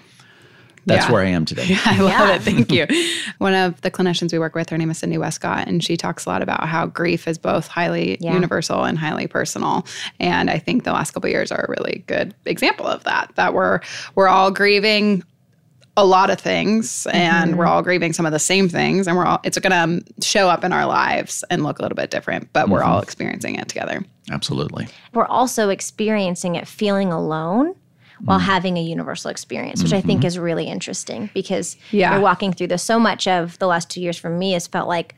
That's 0.89 1.05
yeah. 1.05 1.11
where 1.11 1.23
I 1.23 1.29
am 1.29 1.45
today. 1.45 1.65
Yeah, 1.65 1.81
I 1.85 1.99
love 1.99 2.09
yeah. 2.09 2.35
it. 2.35 2.41
Thank 2.41 2.71
you. 2.71 2.87
One 3.37 3.53
of 3.53 3.79
the 3.81 3.91
clinicians 3.91 4.33
we 4.33 4.39
work 4.39 4.55
with, 4.55 4.69
her 4.69 4.77
name 4.77 4.89
is 4.89 4.97
Cindy 4.97 5.17
Westcott, 5.17 5.67
and 5.67 5.83
she 5.83 5.95
talks 5.95 6.25
a 6.25 6.29
lot 6.29 6.41
about 6.41 6.67
how 6.67 6.87
grief 6.87 7.27
is 7.27 7.37
both 7.37 7.67
highly 7.67 8.17
yeah. 8.19 8.33
universal 8.33 8.83
and 8.83 8.97
highly 8.97 9.27
personal. 9.27 9.85
And 10.19 10.49
I 10.49 10.57
think 10.57 10.83
the 10.83 10.91
last 10.91 11.11
couple 11.11 11.29
years 11.29 11.51
are 11.51 11.61
a 11.61 11.69
really 11.69 12.03
good 12.07 12.33
example 12.45 12.87
of 12.87 13.03
that. 13.03 13.31
That 13.35 13.53
we're 13.53 13.79
we're 14.15 14.27
all 14.27 14.51
grieving 14.51 15.23
a 15.97 16.05
lot 16.05 16.29
of 16.29 16.39
things 16.39 17.05
and 17.07 17.51
mm-hmm. 17.51 17.59
we're 17.59 17.65
all 17.65 17.81
grieving 17.81 18.13
some 18.13 18.25
of 18.25 18.31
the 18.31 18.39
same 18.39 18.69
things 18.69 19.05
and 19.05 19.17
we're 19.17 19.25
all 19.25 19.39
it's 19.43 19.59
going 19.59 20.01
to 20.01 20.23
show 20.23 20.47
up 20.47 20.63
in 20.63 20.71
our 20.71 20.85
lives 20.85 21.43
and 21.49 21.63
look 21.63 21.79
a 21.79 21.81
little 21.81 21.95
bit 21.95 22.09
different 22.09 22.51
but 22.53 22.63
mm-hmm. 22.63 22.73
we're 22.73 22.83
all 22.83 23.01
experiencing 23.01 23.55
it 23.55 23.67
together 23.67 24.01
absolutely 24.31 24.87
we're 25.13 25.25
also 25.25 25.67
experiencing 25.67 26.55
it 26.55 26.65
feeling 26.67 27.11
alone 27.11 27.75
while 28.25 28.39
mm. 28.39 28.43
having 28.43 28.77
a 28.77 28.81
universal 28.81 29.31
experience, 29.31 29.81
which 29.81 29.93
I 29.93 30.01
think 30.01 30.19
mm-hmm. 30.21 30.27
is 30.27 30.39
really 30.39 30.65
interesting 30.65 31.29
because 31.33 31.77
Yeah. 31.91 32.13
you're 32.13 32.21
walking 32.21 32.53
through 32.53 32.67
this. 32.67 32.83
So 32.83 32.99
much 32.99 33.27
of 33.27 33.57
the 33.59 33.67
last 33.67 33.89
two 33.89 34.01
years 34.01 34.17
for 34.17 34.29
me 34.29 34.51
has 34.53 34.67
felt 34.67 34.87
like 34.87 35.15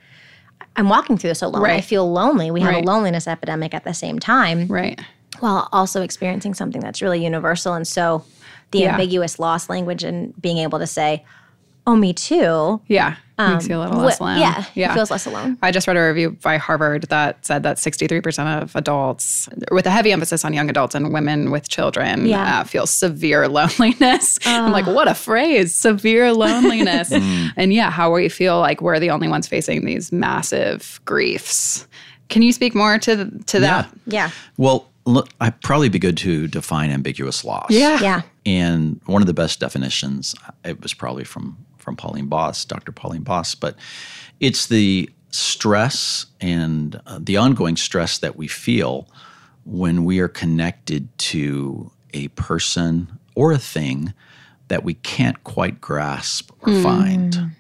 I'm 0.76 0.90
walking 0.90 1.18
through 1.18 1.32
this 1.32 1.42
alone. 1.42 1.66
I 1.66 1.82
feel 1.82 2.12
lonely. 2.12 2.52
We 2.52 2.62
have 2.62 2.74
Right. 2.74 2.84
a 2.84 2.88
loneliness 2.88 3.28
epidemic 3.28 3.74
at 3.74 3.84
the 3.84 3.94
same 3.94 4.20
time 4.20 4.68
Right. 4.68 5.00
while 5.40 5.68
also 5.72 6.02
experiencing 6.02 6.54
something 6.54 6.82
that's 6.82 7.02
really 7.02 7.24
universal. 7.24 7.74
And 7.74 7.88
so 7.88 8.24
the 8.72 8.80
Yeah. 8.80 8.92
ambiguous 8.92 9.40
loss 9.40 9.70
language 9.70 10.04
and 10.04 10.40
being 10.42 10.60
able 10.60 10.80
to 10.80 10.88
say, 10.88 11.26
oh, 11.88 11.96
me 11.96 12.14
too. 12.14 12.80
Yeah. 12.88 13.16
Makes 13.50 13.68
you 13.68 13.76
a 13.76 13.80
um, 13.80 13.86
little 13.90 14.02
wh- 14.02 14.06
less 14.06 14.20
alone. 14.20 14.40
Yeah, 14.40 14.92
it 14.92 14.94
feels 14.94 15.10
less 15.12 15.26
alone. 15.26 15.58
I 15.62 15.72
just 15.72 15.88
read 15.88 15.98
a 15.98 16.02
review 16.08 16.32
by 16.42 16.58
Harvard 16.58 17.04
that 17.04 17.46
said 17.46 17.64
that 17.64 17.78
63% 17.78 18.62
of 18.62 18.76
adults, 18.76 19.50
with 19.72 19.86
a 19.86 19.90
heavy 19.92 20.12
emphasis 20.12 20.44
on 20.46 20.54
young 20.54 20.70
adults 20.70 20.96
and 20.96 21.14
women 21.14 21.52
with 21.52 21.70
children, 21.70 22.26
Yeah. 22.26 22.60
uh, 22.60 22.64
feel 22.64 22.86
severe 22.86 23.48
loneliness. 23.60 24.38
I'm 24.46 24.72
like, 24.72 24.88
uh. 24.88 24.92
what 24.94 25.08
a 25.08 25.14
phrase, 25.16 25.74
severe 25.76 26.34
loneliness. 26.34 27.10
Mm. 27.22 27.52
and 27.56 27.74
yeah, 27.74 27.92
how 27.92 28.12
we 28.14 28.30
feel 28.30 28.60
like 28.60 28.82
we're 28.82 29.00
the 29.00 29.10
only 29.12 29.28
ones 29.28 29.48
facing 29.48 29.86
these 29.86 30.12
massive 30.12 31.00
griefs. 31.06 31.86
Can 32.30 32.42
you 32.42 32.52
speak 32.54 32.74
more 32.74 32.98
to 33.00 33.30
to 33.48 33.60
that? 33.60 33.90
Yeah. 34.08 34.32
Well, 34.58 34.88
look, 35.06 35.30
I'd 35.40 35.60
probably 35.62 35.90
be 35.90 36.00
good 36.00 36.18
to 36.18 36.48
define 36.48 36.90
ambiguous 36.90 37.44
loss. 37.44 37.68
Yeah. 37.70 38.00
Yeah. 38.02 38.22
And 38.46 39.00
one 39.06 39.22
of 39.22 39.28
the 39.28 39.34
best 39.34 39.60
definitions, 39.60 40.34
it 40.64 40.82
was 40.82 40.94
probably 40.94 41.24
from 41.26 41.58
from 41.82 41.96
Pauline 41.96 42.28
Boss, 42.28 42.64
Dr. 42.66 42.92
Pauline 42.92 43.24
Boss, 43.24 43.56
but 43.56 43.76
it's 44.40 44.68
the 44.68 45.10
stress 45.32 46.26
and 46.40 47.00
uh, 47.08 47.20
the 47.22 47.38
ongoing 47.38 47.76
stress 47.78 48.18
that 48.20 48.36
we 48.36 48.48
feel 48.48 49.08
when 49.66 50.04
we 50.04 50.20
are 50.20 50.28
connected 50.28 51.08
to 51.18 51.92
a 52.14 52.28
person 52.30 53.08
or 53.36 53.52
a 53.52 53.58
thing 53.58 54.14
that 54.68 54.84
we 54.84 54.94
can't 54.96 55.44
quite 55.44 55.80
grasp 55.82 56.52
or 56.62 56.74
find. 56.82 57.52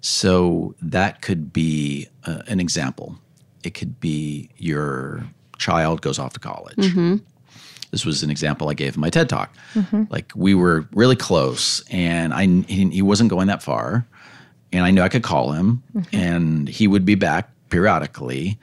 So 0.00 0.74
that 0.80 1.22
could 1.22 1.52
be 1.52 2.08
uh, 2.24 2.42
an 2.48 2.60
example. 2.60 3.16
It 3.62 3.74
could 3.74 4.00
be 4.00 4.50
your 4.56 5.24
child 5.58 6.02
goes 6.02 6.18
off 6.18 6.32
to 6.34 6.40
college. 6.40 6.92
This 7.96 8.04
was 8.04 8.22
an 8.22 8.28
example 8.28 8.68
I 8.68 8.74
gave 8.74 8.96
in 8.96 9.00
my 9.00 9.08
TED 9.08 9.26
talk. 9.26 9.56
Like 10.10 10.30
we 10.36 10.54
were 10.54 10.86
really 10.92 11.16
close, 11.16 11.82
and 11.88 12.34
I 12.34 12.44
he, 12.44 12.90
he 12.90 13.00
wasn't 13.00 13.30
going 13.30 13.46
that 13.46 13.62
far, 13.62 14.06
and 14.70 14.84
I 14.84 14.90
knew 14.90 15.00
I 15.00 15.08
could 15.08 15.22
call 15.22 15.52
him, 15.52 15.82
and 16.12 16.68
he 16.68 16.86
would 16.86 17.06
be 17.06 17.14
back 17.14 17.48
periodically. 17.70 18.58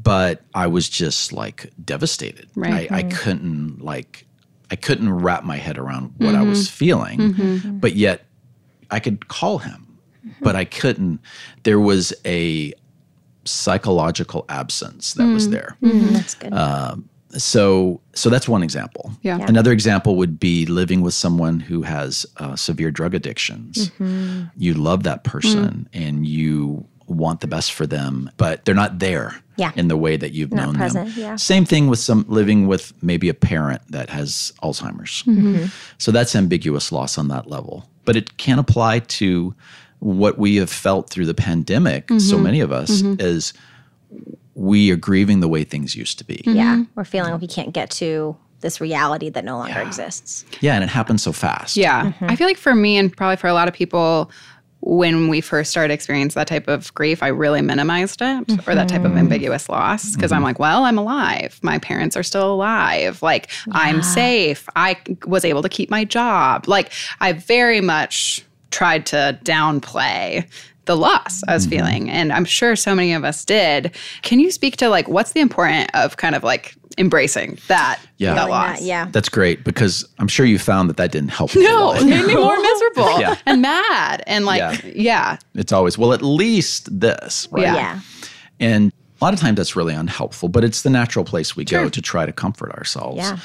But 0.00 0.42
I 0.54 0.68
was 0.68 0.88
just 0.88 1.32
like 1.32 1.72
devastated. 1.84 2.48
Right. 2.54 2.88
I, 2.92 2.98
I 2.98 3.02
mm-hmm. 3.02 3.16
couldn't 3.18 3.84
like 3.84 4.28
I 4.70 4.76
couldn't 4.76 5.12
wrap 5.12 5.42
my 5.42 5.56
head 5.56 5.76
around 5.76 6.14
what 6.18 6.36
I 6.36 6.38
mm-hmm. 6.38 6.50
was 6.50 6.70
feeling, 6.70 7.18
mm-hmm. 7.18 7.78
but 7.78 7.96
yet 7.96 8.26
I 8.92 9.00
could 9.00 9.26
call 9.26 9.58
him, 9.58 9.98
but 10.40 10.54
I 10.54 10.66
couldn't. 10.66 11.18
There 11.64 11.80
was 11.80 12.14
a 12.24 12.74
psychological 13.44 14.44
absence 14.48 15.14
that 15.14 15.26
was 15.26 15.50
there. 15.50 15.76
Mm, 15.82 16.10
that's 16.10 16.36
good. 16.36 16.52
Um, 16.52 17.08
So, 17.38 18.00
so 18.14 18.28
that's 18.30 18.48
one 18.48 18.62
example. 18.62 19.12
Yeah. 19.22 19.38
Yeah. 19.38 19.46
Another 19.48 19.72
example 19.72 20.16
would 20.16 20.38
be 20.38 20.66
living 20.66 21.00
with 21.00 21.14
someone 21.14 21.60
who 21.60 21.82
has 21.82 22.26
uh, 22.36 22.56
severe 22.56 22.90
drug 22.90 23.14
addictions. 23.14 23.88
Mm-hmm. 23.90 24.44
You 24.56 24.74
love 24.74 25.02
that 25.04 25.24
person 25.24 25.88
Mm. 25.92 26.06
and 26.08 26.26
you 26.26 26.86
want 27.06 27.40
the 27.40 27.46
best 27.46 27.72
for 27.72 27.86
them, 27.86 28.30
but 28.36 28.64
they're 28.64 28.74
not 28.74 28.98
there 28.98 29.34
Yeah. 29.56 29.72
in 29.76 29.88
the 29.88 29.96
way 29.96 30.16
that 30.16 30.32
you've 30.32 30.52
Not 30.52 30.66
known 30.66 30.74
present, 30.76 31.10
them. 31.14 31.18
yeah. 31.18 31.36
Same 31.36 31.64
thing 31.64 31.88
with 31.88 31.98
some 31.98 32.24
living 32.28 32.66
with 32.68 32.92
maybe 33.02 33.28
a 33.28 33.34
parent 33.34 33.82
that 33.90 34.08
has 34.10 34.52
Alzheimer's. 34.62 35.22
Mm-hmm. 35.24 35.66
So 35.98 36.10
that's 36.12 36.34
ambiguous 36.36 36.90
loss 36.92 37.18
on 37.18 37.28
that 37.28 37.48
level. 37.48 37.88
But 38.04 38.16
it 38.16 38.36
can 38.38 38.58
apply 38.58 39.00
to 39.00 39.54
what 39.98 40.38
we 40.38 40.56
have 40.56 40.70
felt 40.70 41.10
through 41.10 41.26
the 41.26 41.34
pandemic, 41.34 42.08
so 42.08 42.14
Mm-hmm. 42.16 42.42
many 42.42 42.60
of 42.60 42.72
us, 42.72 43.02
is 43.18 43.52
we 44.54 44.90
are 44.90 44.96
grieving 44.96 45.40
the 45.40 45.48
way 45.48 45.64
things 45.64 45.94
used 45.94 46.18
to 46.18 46.24
be. 46.24 46.42
yeah. 46.44 46.74
Mm-hmm. 46.76 46.82
We're 46.94 47.04
feeling 47.04 47.32
like 47.32 47.40
we 47.40 47.46
can't 47.46 47.72
get 47.72 47.90
to 47.92 48.36
this 48.60 48.80
reality 48.80 49.28
that 49.28 49.44
no 49.44 49.58
longer 49.58 49.80
exists. 49.80 50.44
Yeah, 50.60 50.74
and 50.74 50.84
it 50.84 50.90
happens 50.90 51.22
so 51.22 51.32
fast. 51.32 51.76
Yeah. 51.76 52.06
Mm-hmm. 52.06 52.26
I 52.30 52.36
feel 52.36 52.46
like 52.46 52.56
for 52.56 52.74
me 52.74 52.96
and 52.96 53.14
probably 53.14 53.36
for 53.36 53.48
a 53.48 53.54
lot 53.54 53.68
of 53.68 53.74
people, 53.74 54.30
when 54.80 55.28
we 55.28 55.40
first 55.40 55.70
started 55.70 55.92
experiencing 55.94 56.38
that 56.40 56.48
type 56.48 56.66
of 56.66 56.92
grief, 56.94 57.22
I 57.22 57.28
really 57.28 57.62
minimized 57.62 58.20
it 58.20 58.66
or 58.66 58.74
that 58.74 58.88
type 58.88 59.02
of 59.02 59.12
mm-hmm. 59.12 59.18
ambiguous 59.18 59.68
loss 59.68 60.14
because 60.16 60.32
I'm 60.32 60.42
like, 60.42 60.58
well, 60.58 60.84
I'm 60.84 60.98
alive. 60.98 61.60
My 61.62 61.78
parents 61.78 62.16
are 62.16 62.24
still 62.24 62.52
alive. 62.52 63.22
Like, 63.22 63.48
I'm 63.70 64.02
safe. 64.02 64.68
I 64.74 64.96
was 65.26 65.44
able 65.44 65.62
to 65.62 65.68
keep 65.68 65.88
my 65.88 66.04
job. 66.04 66.66
Like, 66.66 66.90
I 67.20 67.32
very 67.32 67.80
much 67.80 68.44
tried 68.70 69.06
to 69.06 69.38
downplay 69.44 70.48
the 70.84 70.96
loss 70.96 71.42
I 71.46 71.54
was 71.54 71.66
mm-hmm. 71.66 71.76
feeling. 71.76 72.10
And 72.10 72.32
I'm 72.32 72.44
sure 72.44 72.76
so 72.76 72.94
many 72.94 73.12
of 73.12 73.24
us 73.24 73.44
did. 73.44 73.94
Can 74.22 74.40
you 74.40 74.50
speak 74.50 74.76
to 74.78 74.88
like 74.88 75.08
what's 75.08 75.32
the 75.32 75.40
important 75.40 75.90
of 75.94 76.16
kind 76.16 76.34
of 76.34 76.42
like 76.42 76.74
embracing 76.98 77.58
that, 77.68 78.00
Yeah. 78.18 78.34
that 78.34 78.48
loss? 78.48 78.78
that, 78.78 78.84
yeah. 78.84 79.08
That's 79.10 79.28
great 79.28 79.64
because 79.64 80.06
I'm 80.18 80.28
sure 80.28 80.44
you 80.44 80.58
found 80.58 80.90
that 80.90 80.96
that 80.96 81.12
didn't 81.12 81.30
help. 81.30 81.54
with 81.54 81.62
the 81.64 81.68
No, 81.68 81.92
it 81.94 82.04
made 82.04 82.26
me 82.26 82.34
more 82.34 82.60
miserable 82.60 83.20
Yeah. 83.20 83.36
and 83.46 83.62
mad 83.62 84.22
and 84.26 84.44
like, 84.44 84.82
Yeah. 84.82 84.92
yeah. 84.94 85.36
It's 85.54 85.72
always, 85.72 85.96
well, 85.96 86.12
at 86.12 86.22
least 86.22 87.00
this, 87.00 87.48
right? 87.50 87.62
Yeah. 87.62 87.74
Yeah. 87.74 88.00
And 88.60 88.92
a 89.20 89.24
lot 89.24 89.34
of 89.34 89.40
times 89.40 89.56
that's 89.56 89.76
really 89.76 89.94
unhelpful, 89.94 90.48
but 90.48 90.64
it's 90.64 90.82
the 90.82 90.90
natural 90.90 91.24
place 91.24 91.56
we 91.56 91.64
go 91.64 91.88
to 91.88 92.02
try 92.02 92.26
to 92.26 92.32
comfort 92.32 92.72
ourselves. 92.72 93.18
Yeah. 93.18 93.38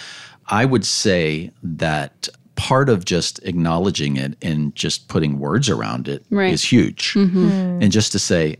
I 0.48 0.66
would 0.66 0.86
say 0.86 1.52
that 1.62 2.30
part 2.58 2.90
of 2.90 3.06
just 3.06 3.40
acknowledging 3.44 4.18
it 4.18 4.36
and 4.42 4.76
just 4.76 5.08
putting 5.08 5.40
words 5.40 5.70
around 5.70 6.08
it 6.10 6.22
is 6.24 6.26
Right. 6.32 6.54
Mm-hmm. 6.54 6.76
huge. 6.76 7.14
And 7.16 7.92
just 7.92 8.12
to 8.12 8.20
say, 8.20 8.58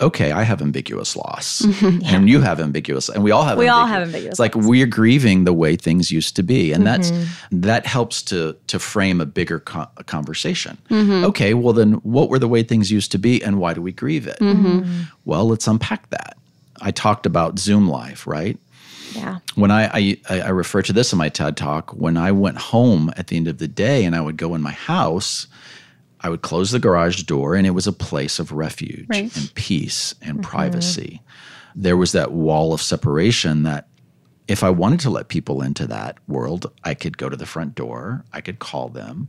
okay, 0.00 0.32
I 0.32 0.42
have 0.42 0.60
ambiguous 0.60 1.14
loss, 1.16 1.64
and 1.82 2.28
you 2.28 2.40
have 2.40 2.58
ambiguous, 2.60 3.08
and 3.08 3.22
we 3.22 3.30
all 3.30 3.44
have. 3.44 3.56
We 3.58 3.68
all 3.68 3.82
ambiguous. 3.82 3.92
have 3.98 4.02
ambiguous 4.08 4.32
It's 4.32 4.38
like 4.40 4.54
we're 4.54 4.86
grieving 4.86 5.44
the 5.44 5.52
way 5.52 5.76
things 5.76 6.10
used 6.10 6.34
to 6.36 6.42
be, 6.42 6.72
and 6.72 6.86
that's 6.86 7.10
mm-hmm. 7.10 7.60
that 7.60 7.86
helps 7.86 8.22
to 8.24 8.56
to 8.66 8.78
frame 8.78 9.20
a 9.20 9.26
bigger 9.26 9.60
co- 9.60 9.88
conversation. 10.06 10.78
Mm-hmm. 10.88 11.24
Okay, 11.26 11.54
well 11.54 11.72
then, 11.72 11.94
what 12.02 12.30
were 12.30 12.38
the 12.38 12.48
way 12.48 12.62
things 12.62 12.90
used 12.90 13.12
to 13.12 13.18
be, 13.18 13.42
and 13.42 13.58
why 13.58 13.74
do 13.74 13.82
we 13.82 13.92
grieve 13.92 14.26
it? 14.26 14.38
Mm-hmm. 14.40 15.02
Well, 15.24 15.46
let's 15.46 15.66
unpack 15.68 16.10
that. 16.10 16.36
I 16.80 16.90
talked 16.90 17.26
about 17.26 17.58
Zoom 17.60 17.86
life, 17.88 18.26
right? 18.26 18.58
Yeah. 19.14 19.38
when 19.54 19.70
I, 19.70 20.16
I 20.30 20.40
I 20.42 20.48
refer 20.50 20.82
to 20.82 20.92
this 20.92 21.12
in 21.12 21.18
my 21.18 21.28
TED 21.28 21.56
talk, 21.56 21.90
when 21.90 22.16
I 22.16 22.32
went 22.32 22.58
home 22.58 23.12
at 23.16 23.28
the 23.28 23.36
end 23.36 23.48
of 23.48 23.58
the 23.58 23.68
day 23.68 24.04
and 24.04 24.14
I 24.14 24.20
would 24.20 24.36
go 24.36 24.54
in 24.54 24.62
my 24.62 24.72
house, 24.72 25.46
I 26.20 26.28
would 26.28 26.42
close 26.42 26.70
the 26.70 26.78
garage 26.78 27.22
door 27.24 27.54
and 27.54 27.66
it 27.66 27.70
was 27.70 27.86
a 27.86 27.92
place 27.92 28.38
of 28.38 28.52
refuge 28.52 29.06
Right. 29.08 29.36
and 29.36 29.54
peace 29.54 30.14
and 30.22 30.38
mm-hmm. 30.38 30.50
privacy. 30.50 31.20
There 31.74 31.96
was 31.96 32.12
that 32.12 32.32
wall 32.32 32.72
of 32.72 32.82
separation 32.82 33.62
that 33.64 33.88
if 34.48 34.62
I 34.62 34.70
wanted 34.70 35.00
to 35.00 35.10
let 35.10 35.28
people 35.28 35.62
into 35.62 35.86
that 35.86 36.18
world, 36.28 36.70
I 36.84 36.94
could 36.94 37.16
go 37.16 37.28
to 37.28 37.36
the 37.36 37.46
front 37.46 37.74
door, 37.74 38.24
I 38.32 38.40
could 38.40 38.58
call 38.58 38.88
them. 38.88 39.28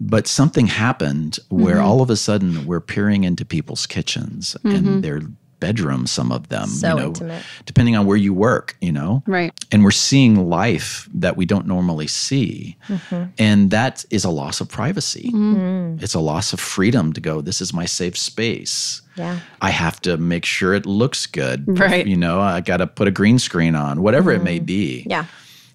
But 0.00 0.26
something 0.26 0.66
happened 0.66 1.38
where 1.50 1.76
mm-hmm. 1.76 1.84
all 1.84 2.00
of 2.00 2.10
a 2.10 2.16
sudden 2.16 2.66
we're 2.66 2.80
peering 2.80 3.24
into 3.24 3.44
people's 3.44 3.86
kitchens 3.86 4.56
and 4.64 4.72
mm-hmm. 4.72 5.00
their 5.02 5.20
bedrooms, 5.60 6.10
some 6.10 6.32
of 6.32 6.48
them, 6.48 6.66
So 6.68 6.88
you 6.88 6.94
know, 6.96 7.06
intimate. 7.08 7.42
depending 7.66 7.96
on 7.96 8.06
where 8.06 8.16
you 8.16 8.34
work, 8.34 8.76
you 8.80 8.90
know? 8.90 9.22
Right. 9.26 9.52
And 9.70 9.84
we're 9.84 9.90
seeing 9.90 10.48
life 10.48 11.08
that 11.14 11.36
we 11.36 11.46
don't 11.46 11.66
normally 11.66 12.06
see. 12.06 12.76
Mm-hmm. 12.88 13.24
And 13.38 13.70
that 13.70 14.04
is 14.10 14.24
a 14.24 14.30
loss 14.30 14.60
of 14.60 14.68
privacy. 14.68 15.30
Mm-hmm. 15.30 15.56
Mm. 15.60 16.02
It's 16.02 16.14
a 16.14 16.20
loss 16.20 16.52
of 16.52 16.60
freedom 16.60 17.12
to 17.12 17.20
go, 17.20 17.40
this 17.40 17.60
is 17.60 17.72
my 17.72 17.84
safe 17.84 18.16
space. 18.16 19.02
Yeah. 19.16 19.40
I 19.60 19.70
have 19.70 20.00
to 20.02 20.16
make 20.16 20.44
sure 20.44 20.74
it 20.74 20.86
looks 20.86 21.26
good. 21.26 21.78
Right. 21.78 22.06
You 22.06 22.16
know, 22.16 22.40
I 22.40 22.60
got 22.60 22.78
to 22.78 22.86
put 22.86 23.06
a 23.06 23.10
green 23.10 23.38
screen 23.38 23.74
on, 23.74 24.02
whatever 24.02 24.32
it 24.32 24.42
may 24.42 24.56
mm-hmm. 24.56 24.64
be. 24.64 25.06
Yeah. 25.06 25.26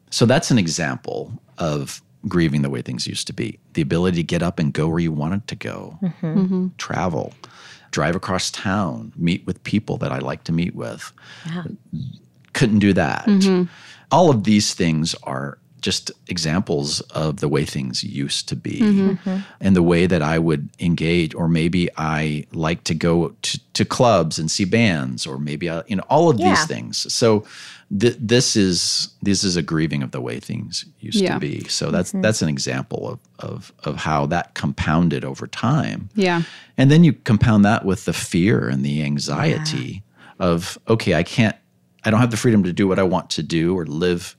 So 0.10 0.26
that's 0.26 0.52
an 0.52 0.58
example 0.58 1.32
of 1.58 2.02
grieving 2.28 2.64
the 2.64 2.70
way 2.70 2.82
things 2.82 3.06
used 3.06 3.28
to 3.28 3.34
be 3.34 3.60
the 3.74 3.82
ability 3.82 4.18
to 4.18 4.24
get 4.24 4.42
up 4.42 4.58
and 4.58 4.74
go 4.74 4.88
where 4.88 5.00
you 5.00 5.12
wanted 5.12 5.48
to 5.48 5.56
go, 5.56 6.00
travel, 6.78 7.34
drive 7.96 8.16
across 8.16 8.52
town, 8.52 9.14
meet 9.16 9.42
with 9.48 9.64
people 9.64 9.96
that 10.00 10.12
I 10.12 10.20
like 10.20 10.44
to 10.44 10.52
meet 10.52 10.76
with. 10.76 11.14
Uh-huh. 11.46 11.64
Couldn't 12.52 12.80
do 12.80 12.92
that. 12.92 13.26
Mm-hmm. 13.26 13.72
All 14.12 14.30
of 14.30 14.44
these 14.44 14.74
things 14.74 15.16
are 15.24 15.58
just 15.80 16.12
examples 16.28 17.00
of 17.12 17.40
the 17.40 17.48
way 17.48 17.64
things 17.64 18.04
used 18.04 18.50
to 18.50 18.56
be 18.56 18.80
mm-hmm. 18.82 19.10
Mm-hmm. 19.12 19.38
and 19.62 19.76
the 19.76 19.84
way 19.84 20.08
that 20.08 20.22
I 20.22 20.40
would 20.40 20.68
engage, 20.80 21.34
or 21.36 21.48
maybe 21.48 21.90
I 21.96 22.46
like 22.52 22.84
to 22.86 22.96
go 22.96 23.30
to, 23.44 23.60
to 23.74 23.86
clubs 23.86 24.40
and 24.40 24.52
see 24.52 24.66
bands, 24.66 25.26
or 25.26 25.38
maybe 25.38 25.70
I, 25.70 25.84
you 25.88 25.96
know 25.96 26.04
all 26.10 26.30
of 26.30 26.38
Yeah. 26.38 26.50
these 26.50 26.66
things. 26.66 27.14
So 27.14 27.46
th- 28.00 28.18
this 28.20 28.56
is 28.56 29.10
this 29.22 29.44
is 29.44 29.56
a 29.56 29.62
grieving 29.62 30.04
of 30.04 30.12
the 30.12 30.22
way 30.22 30.40
things 30.40 30.86
used 31.00 31.20
Yeah. 31.20 31.36
to 31.36 31.40
be. 31.40 31.64
So 31.68 31.92
that's 31.92 32.12
that's 32.12 32.42
an 32.42 32.50
example 32.50 33.08
of, 33.10 33.20
of 33.40 33.74
of 33.84 33.96
how 33.98 34.26
that 34.28 34.54
compounded 34.56 35.24
over 35.24 35.48
time. 35.48 36.10
Yeah. 36.16 36.44
And 36.78 36.90
then 36.92 37.04
you 37.04 37.14
compound 37.14 37.64
that 37.66 37.86
with 37.86 38.06
the 38.06 38.14
fear 38.14 38.68
and 38.68 38.84
the 38.84 39.04
anxiety 39.04 40.04
of, 40.40 40.78
okay, 40.90 41.16
I 41.16 41.24
can't, 41.24 41.56
I 42.04 42.12
don't 42.12 42.20
have 42.20 42.32
the 42.32 42.38
freedom 42.38 42.64
to 42.64 42.74
do 42.74 42.88
what 42.88 43.00
I 43.00 43.04
want 43.04 43.30
to 43.32 43.44
do 43.44 43.78
or 43.78 43.86
live 43.86 44.36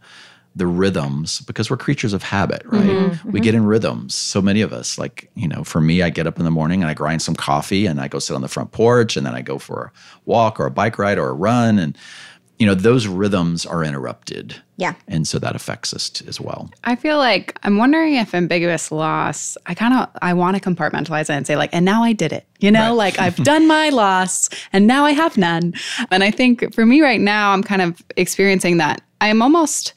the 0.55 0.67
rhythms 0.67 1.41
because 1.43 1.69
we're 1.71 1.77
creatures 1.77 2.13
of 2.15 2.23
habit, 2.23 2.63
right? 2.67 2.83
Mm-hmm. 2.83 3.31
We 3.31 3.41
get 3.41 3.55
in 3.55 3.65
rhythms. 3.67 4.15
So 4.15 4.41
many 4.41 4.63
of 4.63 4.73
us, 4.73 4.97
like, 4.99 5.31
you 5.35 5.47
know, 5.49 5.65
for 5.65 5.81
me, 5.83 6.03
I 6.03 6.09
get 6.11 6.27
up 6.27 6.39
in 6.39 6.45
the 6.47 6.51
morning 6.51 6.83
and 6.83 6.91
I 6.91 6.95
grind 6.95 7.21
some 7.23 7.35
coffee 7.35 7.85
and 7.87 8.01
I 8.01 8.09
go 8.09 8.19
sit 8.19 8.35
on 8.35 8.41
the 8.43 8.49
front 8.49 8.73
porch 8.73 9.17
and 9.19 9.27
then 9.27 9.35
I 9.35 9.43
go 9.43 9.59
for 9.59 9.93
a 9.95 9.99
walk 10.25 10.59
or 10.59 10.65
a 10.67 10.71
bike 10.71 10.99
ride 10.99 11.19
or 11.19 11.29
a 11.29 11.35
run. 11.35 11.79
And, 11.79 11.97
you 12.59 12.67
know, 12.67 12.75
those 12.75 13.07
rhythms 13.07 13.67
are 13.67 13.85
interrupted. 13.85 14.57
Yeah. 14.79 14.95
And 15.09 15.27
so 15.27 15.39
that 15.39 15.55
affects 15.55 15.93
us 15.93 16.09
t- 16.09 16.27
as 16.27 16.41
well. 16.41 16.71
I 16.85 16.97
feel 16.97 17.19
like 17.19 17.59
I'm 17.63 17.77
wondering 17.77 18.15
if 18.15 18.35
ambiguous 18.35 18.91
loss, 18.91 19.57
I 19.67 19.75
kind 19.75 19.95
of 19.95 20.09
I 20.23 20.35
want 20.35 20.57
to 20.57 20.63
compartmentalize 20.63 21.23
it 21.23 21.31
and 21.31 21.47
say 21.47 21.57
like 21.57 21.71
and 21.73 21.85
now 21.85 22.03
I 22.03 22.13
did 22.13 22.33
it. 22.33 22.47
You 22.61 22.71
know, 22.71 22.89
right. 22.89 23.15
like 23.15 23.19
I've 23.19 23.37
done 23.37 23.67
my 23.67 23.91
loss 23.91 24.49
and 24.73 24.87
now 24.87 25.05
I 25.05 25.13
have 25.13 25.37
none. 25.37 25.75
And 26.11 26.25
I 26.25 26.31
think 26.31 26.75
for 26.75 26.87
me 26.87 27.01
right 27.03 27.21
now 27.21 27.53
I'm 27.53 27.63
kind 27.63 27.83
of 27.83 28.03
experiencing 28.17 28.79
that. 28.79 29.03
I'm 29.21 29.43
almost 29.43 29.95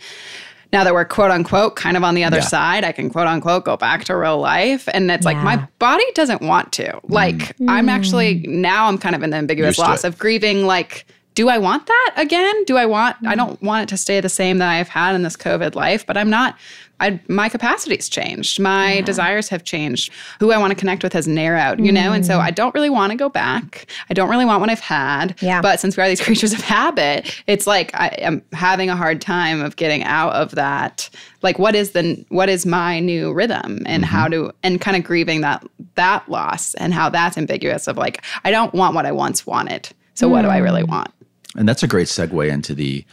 now 0.71 0.83
that 0.83 0.93
we're 0.93 1.05
quote 1.05 1.31
unquote 1.31 1.75
kind 1.75 1.97
of 1.97 2.03
on 2.03 2.15
the 2.15 2.23
other 2.23 2.37
yeah. 2.37 2.43
side, 2.43 2.83
I 2.83 2.91
can 2.91 3.09
quote 3.09 3.27
unquote 3.27 3.65
go 3.65 3.75
back 3.77 4.03
to 4.05 4.15
real 4.15 4.39
life. 4.39 4.87
And 4.93 5.09
it's 5.11 5.25
yeah. 5.25 5.31
like 5.33 5.43
my 5.43 5.67
body 5.79 6.05
doesn't 6.13 6.41
want 6.41 6.73
to. 6.73 6.99
Like 7.03 7.57
mm. 7.57 7.69
I'm 7.69 7.89
actually 7.89 8.45
now 8.47 8.87
I'm 8.87 8.97
kind 8.97 9.15
of 9.15 9.23
in 9.23 9.29
the 9.29 9.37
ambiguous 9.37 9.77
Used 9.77 9.87
loss 9.87 10.03
of 10.03 10.17
grieving 10.17 10.65
like 10.65 11.05
do 11.39 11.47
I 11.47 11.57
want 11.57 11.85
that 11.85 12.13
again? 12.17 12.65
Do 12.65 12.75
I 12.75 12.85
want 12.85 13.15
I 13.25 13.33
don't 13.33 13.61
want 13.61 13.83
it 13.83 13.89
to 13.93 13.97
stay 13.97 14.19
the 14.19 14.27
same 14.27 14.57
that 14.57 14.69
I've 14.69 14.89
had 14.89 15.15
in 15.15 15.23
this 15.23 15.37
COVID 15.37 15.73
life, 15.73 16.05
but 16.05 16.17
I'm 16.17 16.29
not 16.29 16.57
I, 16.99 17.17
my 17.29 17.47
capacity's 17.47 18.09
changed. 18.09 18.59
My 18.59 18.95
yeah. 18.95 19.01
desires 19.01 19.47
have 19.47 19.63
changed. 19.63 20.11
Who 20.41 20.51
I 20.51 20.57
want 20.57 20.71
to 20.71 20.75
connect 20.75 21.01
with 21.01 21.13
has 21.13 21.29
narrowed, 21.29 21.79
you 21.79 21.91
mm. 21.91 21.93
know? 21.93 22.11
And 22.11 22.25
so 22.25 22.39
I 22.39 22.51
don't 22.51 22.75
really 22.75 22.89
want 22.89 23.13
to 23.13 23.17
go 23.17 23.29
back. 23.29 23.85
I 24.09 24.13
don't 24.13 24.29
really 24.29 24.43
want 24.43 24.59
what 24.59 24.69
I've 24.69 24.81
had. 24.81 25.41
Yeah. 25.41 25.61
But 25.61 25.79
since 25.79 25.95
we 25.95 26.03
are 26.03 26.09
these 26.09 26.19
creatures 26.27 26.51
of 26.51 26.59
habit, 26.59 27.41
it's 27.47 27.65
like 27.65 27.95
I 27.95 28.07
am 28.17 28.41
having 28.51 28.89
a 28.89 28.97
hard 28.97 29.21
time 29.21 29.61
of 29.61 29.77
getting 29.77 30.03
out 30.03 30.33
of 30.33 30.51
that. 30.55 31.09
Like 31.41 31.57
what 31.57 31.73
is 31.73 31.91
the 31.91 32.25
what 32.27 32.49
is 32.49 32.65
my 32.65 32.99
new 32.99 33.31
rhythm 33.31 33.79
and 33.85 34.03
mm-hmm. 34.03 34.13
how 34.13 34.27
to 34.27 34.51
and 34.61 34.81
kind 34.81 34.97
of 34.97 35.05
grieving 35.05 35.39
that 35.39 35.65
that 35.95 36.27
loss 36.27 36.73
and 36.73 36.93
how 36.93 37.07
that's 37.07 37.37
ambiguous 37.37 37.87
of 37.87 37.95
like 37.95 38.25
I 38.43 38.51
don't 38.51 38.73
want 38.73 38.93
what 38.93 39.05
I 39.05 39.13
once 39.13 39.47
wanted. 39.47 39.87
So 40.15 40.27
mm. 40.27 40.31
what 40.31 40.41
do 40.41 40.49
I 40.49 40.57
really 40.57 40.83
mm. 40.83 40.89
want? 40.89 41.13
And 41.55 41.67
that's 41.67 41.83
a 41.83 41.87
great 41.87 42.07
segue 42.07 42.49
into 42.49 42.73
the 42.73 43.05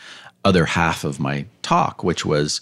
other 0.45 0.65
half 0.65 1.05
of 1.05 1.19
my 1.19 1.47
talk, 1.63 2.05
which 2.05 2.25
was 2.25 2.61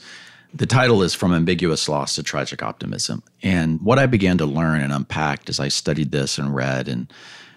the 0.54 0.66
title 0.66 1.02
is 1.02 1.14
From 1.14 1.34
Ambiguous 1.34 1.88
Loss 1.88 2.14
to 2.14 2.22
Tragic 2.22 2.62
Optimism. 2.62 3.22
And 3.42 3.80
what 3.80 3.98
I 3.98 4.06
began 4.06 4.38
to 4.38 4.46
learn 4.46 4.80
and 4.80 4.92
unpack 4.92 5.48
as 5.48 5.58
I 5.58 5.68
studied 5.68 6.12
this 6.12 6.38
and 6.38 6.54
read 6.54 6.88
and 6.88 7.12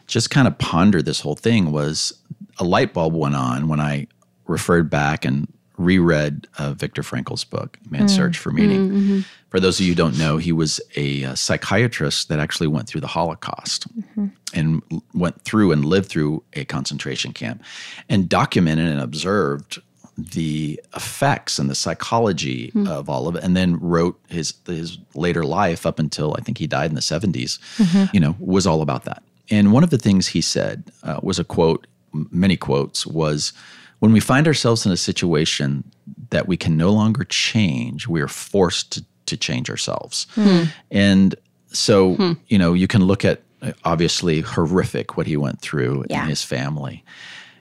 just 0.08 0.32
kind 0.32 0.48
of 0.48 0.58
pondered 0.58 1.06
this 1.06 1.22
whole 1.22 1.36
thing 1.36 1.72
was 1.72 2.14
a 2.58 2.64
light 2.64 2.94
bulb 2.94 3.14
went 3.14 3.36
on 3.36 3.68
when 3.68 3.80
I 3.80 4.08
referred 4.48 4.90
back 4.90 5.26
and 5.26 5.48
reread 5.78 6.48
uh, 6.58 6.74
Viktor 6.74 7.04
Frankl's 7.04 7.44
book, 7.44 7.78
Man's 7.90 8.14
mm. 8.14 8.16
Search 8.16 8.38
for 8.38 8.52
Meaning. 8.52 8.90
Mm-hmm. 8.90 9.20
For 9.50 9.60
those 9.60 9.80
of 9.80 9.86
you 9.86 9.92
who 9.92 9.96
don't 9.96 10.18
know, 10.18 10.38
he 10.38 10.52
was 10.52 10.82
a, 10.96 11.24
a 11.24 11.32
uh, 11.32 11.36
psychiatrist 11.36 12.30
that 12.30 12.40
actually 12.40 12.68
went 12.68 12.88
through 12.88 13.02
the 13.02 13.08
Holocaust 13.08 13.88
mm-hmm. 13.98 14.28
and 14.54 14.82
went 15.14 15.42
through 15.42 15.72
and 15.72 15.86
lived 15.86 16.10
through 16.10 16.44
a 16.54 16.66
concentration 16.66 17.32
camp 17.32 17.64
and 18.10 18.28
documented 18.28 18.90
and 18.90 19.00
observed 19.00 19.80
the 20.18 20.82
effects 20.96 21.60
and 21.60 21.70
the 21.70 21.76
psychology 21.76 22.72
mm. 22.72 22.90
of 22.90 23.08
all 23.08 23.28
of 23.28 23.36
it 23.36 23.44
and 23.44 23.56
then 23.56 23.80
wrote 23.80 24.20
his 24.30 24.56
his 24.66 24.98
later 25.14 25.44
life 25.44 25.86
up 25.86 26.00
until 26.00 26.36
I 26.38 26.42
think 26.42 26.58
he 26.58 26.66
died 26.66 26.90
in 26.90 26.96
the 26.96 27.02
70s 27.02 27.60
mm-hmm. 27.78 28.06
you 28.12 28.20
know 28.20 28.36
was 28.40 28.66
all 28.66 28.82
about 28.82 29.04
that 29.04 29.22
and 29.52 29.72
one 29.72 29.84
of 29.84 29.92
the 29.92 29.98
things 30.00 30.26
he 30.26 30.42
said 30.42 30.92
uh, 31.04 31.20
was 31.22 31.38
a 31.38 31.44
quote 31.44 31.86
many 32.32 32.58
quotes 32.58 33.06
was 33.06 33.54
when 34.00 34.12
we 34.12 34.20
find 34.20 34.48
ourselves 34.48 34.86
in 34.86 34.92
a 34.92 34.98
situation 34.98 35.84
that 36.30 36.48
we 36.48 36.58
can 36.58 36.78
no 36.78 36.92
longer 36.92 37.24
change, 37.24 38.08
we 38.08 38.22
are 38.22 38.28
forced 38.28 38.92
to, 38.94 39.06
to 39.26 39.38
change 39.38 39.70
ourselves. 39.70 40.28
Mm. 40.36 40.70
And 40.92 41.36
so, 41.68 42.14
hmm. 42.16 42.34
you 42.48 42.58
know, 42.58 42.74
you 42.74 42.88
can 42.88 43.04
look 43.04 43.26
at 43.26 43.42
obviously 43.84 44.42
horrific 44.42 45.18
what 45.18 45.28
he 45.28 45.36
went 45.36 45.62
through 45.62 46.06
yeah. 46.10 46.24
in 46.24 46.30
his 46.30 46.44
family. 46.44 47.04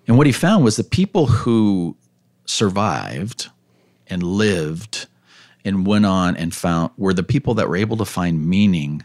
And 0.07 0.17
what 0.17 0.27
he 0.27 0.33
found 0.33 0.63
was 0.63 0.77
the 0.77 0.85
people 0.85 1.27
who 1.27 1.97
survived 2.45 3.49
and 4.07 4.23
lived 4.23 5.07
and 5.65 5.87
went 5.87 6.07
on 6.07 6.37
and 6.37 6.55
found 6.55 6.93
were 6.97 7.13
the 7.13 7.23
people 7.23 7.55
that 7.55 7.69
were 7.69 7.77
able 7.77 7.97
to 7.97 8.05
find 8.05 8.47
meaning 8.47 9.05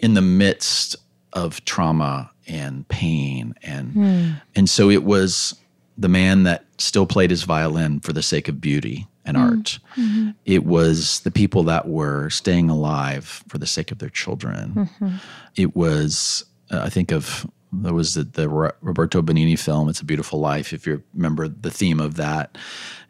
in 0.00 0.14
the 0.14 0.20
midst 0.20 0.96
of 1.32 1.64
trauma 1.64 2.30
and 2.46 2.86
pain 2.88 3.54
and 3.62 3.92
hmm. 3.92 4.30
and 4.54 4.70
so 4.70 4.88
it 4.88 5.04
was 5.04 5.54
the 5.98 6.08
man 6.08 6.44
that 6.44 6.64
still 6.78 7.06
played 7.06 7.30
his 7.30 7.42
violin 7.42 8.00
for 8.00 8.12
the 8.12 8.22
sake 8.22 8.48
of 8.48 8.60
beauty 8.60 9.06
and 9.24 9.36
mm. 9.36 9.40
art. 9.40 9.78
Mm-hmm. 9.96 10.30
It 10.46 10.64
was 10.64 11.20
the 11.20 11.30
people 11.30 11.64
that 11.64 11.88
were 11.88 12.30
staying 12.30 12.70
alive 12.70 13.44
for 13.48 13.58
the 13.58 13.66
sake 13.66 13.90
of 13.90 13.98
their 13.98 14.08
children. 14.08 14.72
Mm-hmm. 14.74 15.16
It 15.56 15.74
was, 15.74 16.44
uh, 16.70 16.80
I 16.84 16.88
think 16.88 17.10
of, 17.10 17.46
there 17.72 17.92
was 17.92 18.14
the, 18.14 18.22
the, 18.24 18.48
Roberto 18.48 19.20
Benigni 19.20 19.58
film, 19.58 19.88
It's 19.88 20.00
a 20.00 20.04
Beautiful 20.04 20.38
Life, 20.38 20.72
if 20.72 20.86
you 20.86 21.02
remember 21.14 21.48
the 21.48 21.70
theme 21.70 22.00
of 22.00 22.14
that. 22.14 22.56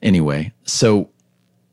Anyway, 0.03 0.53
so 0.64 1.11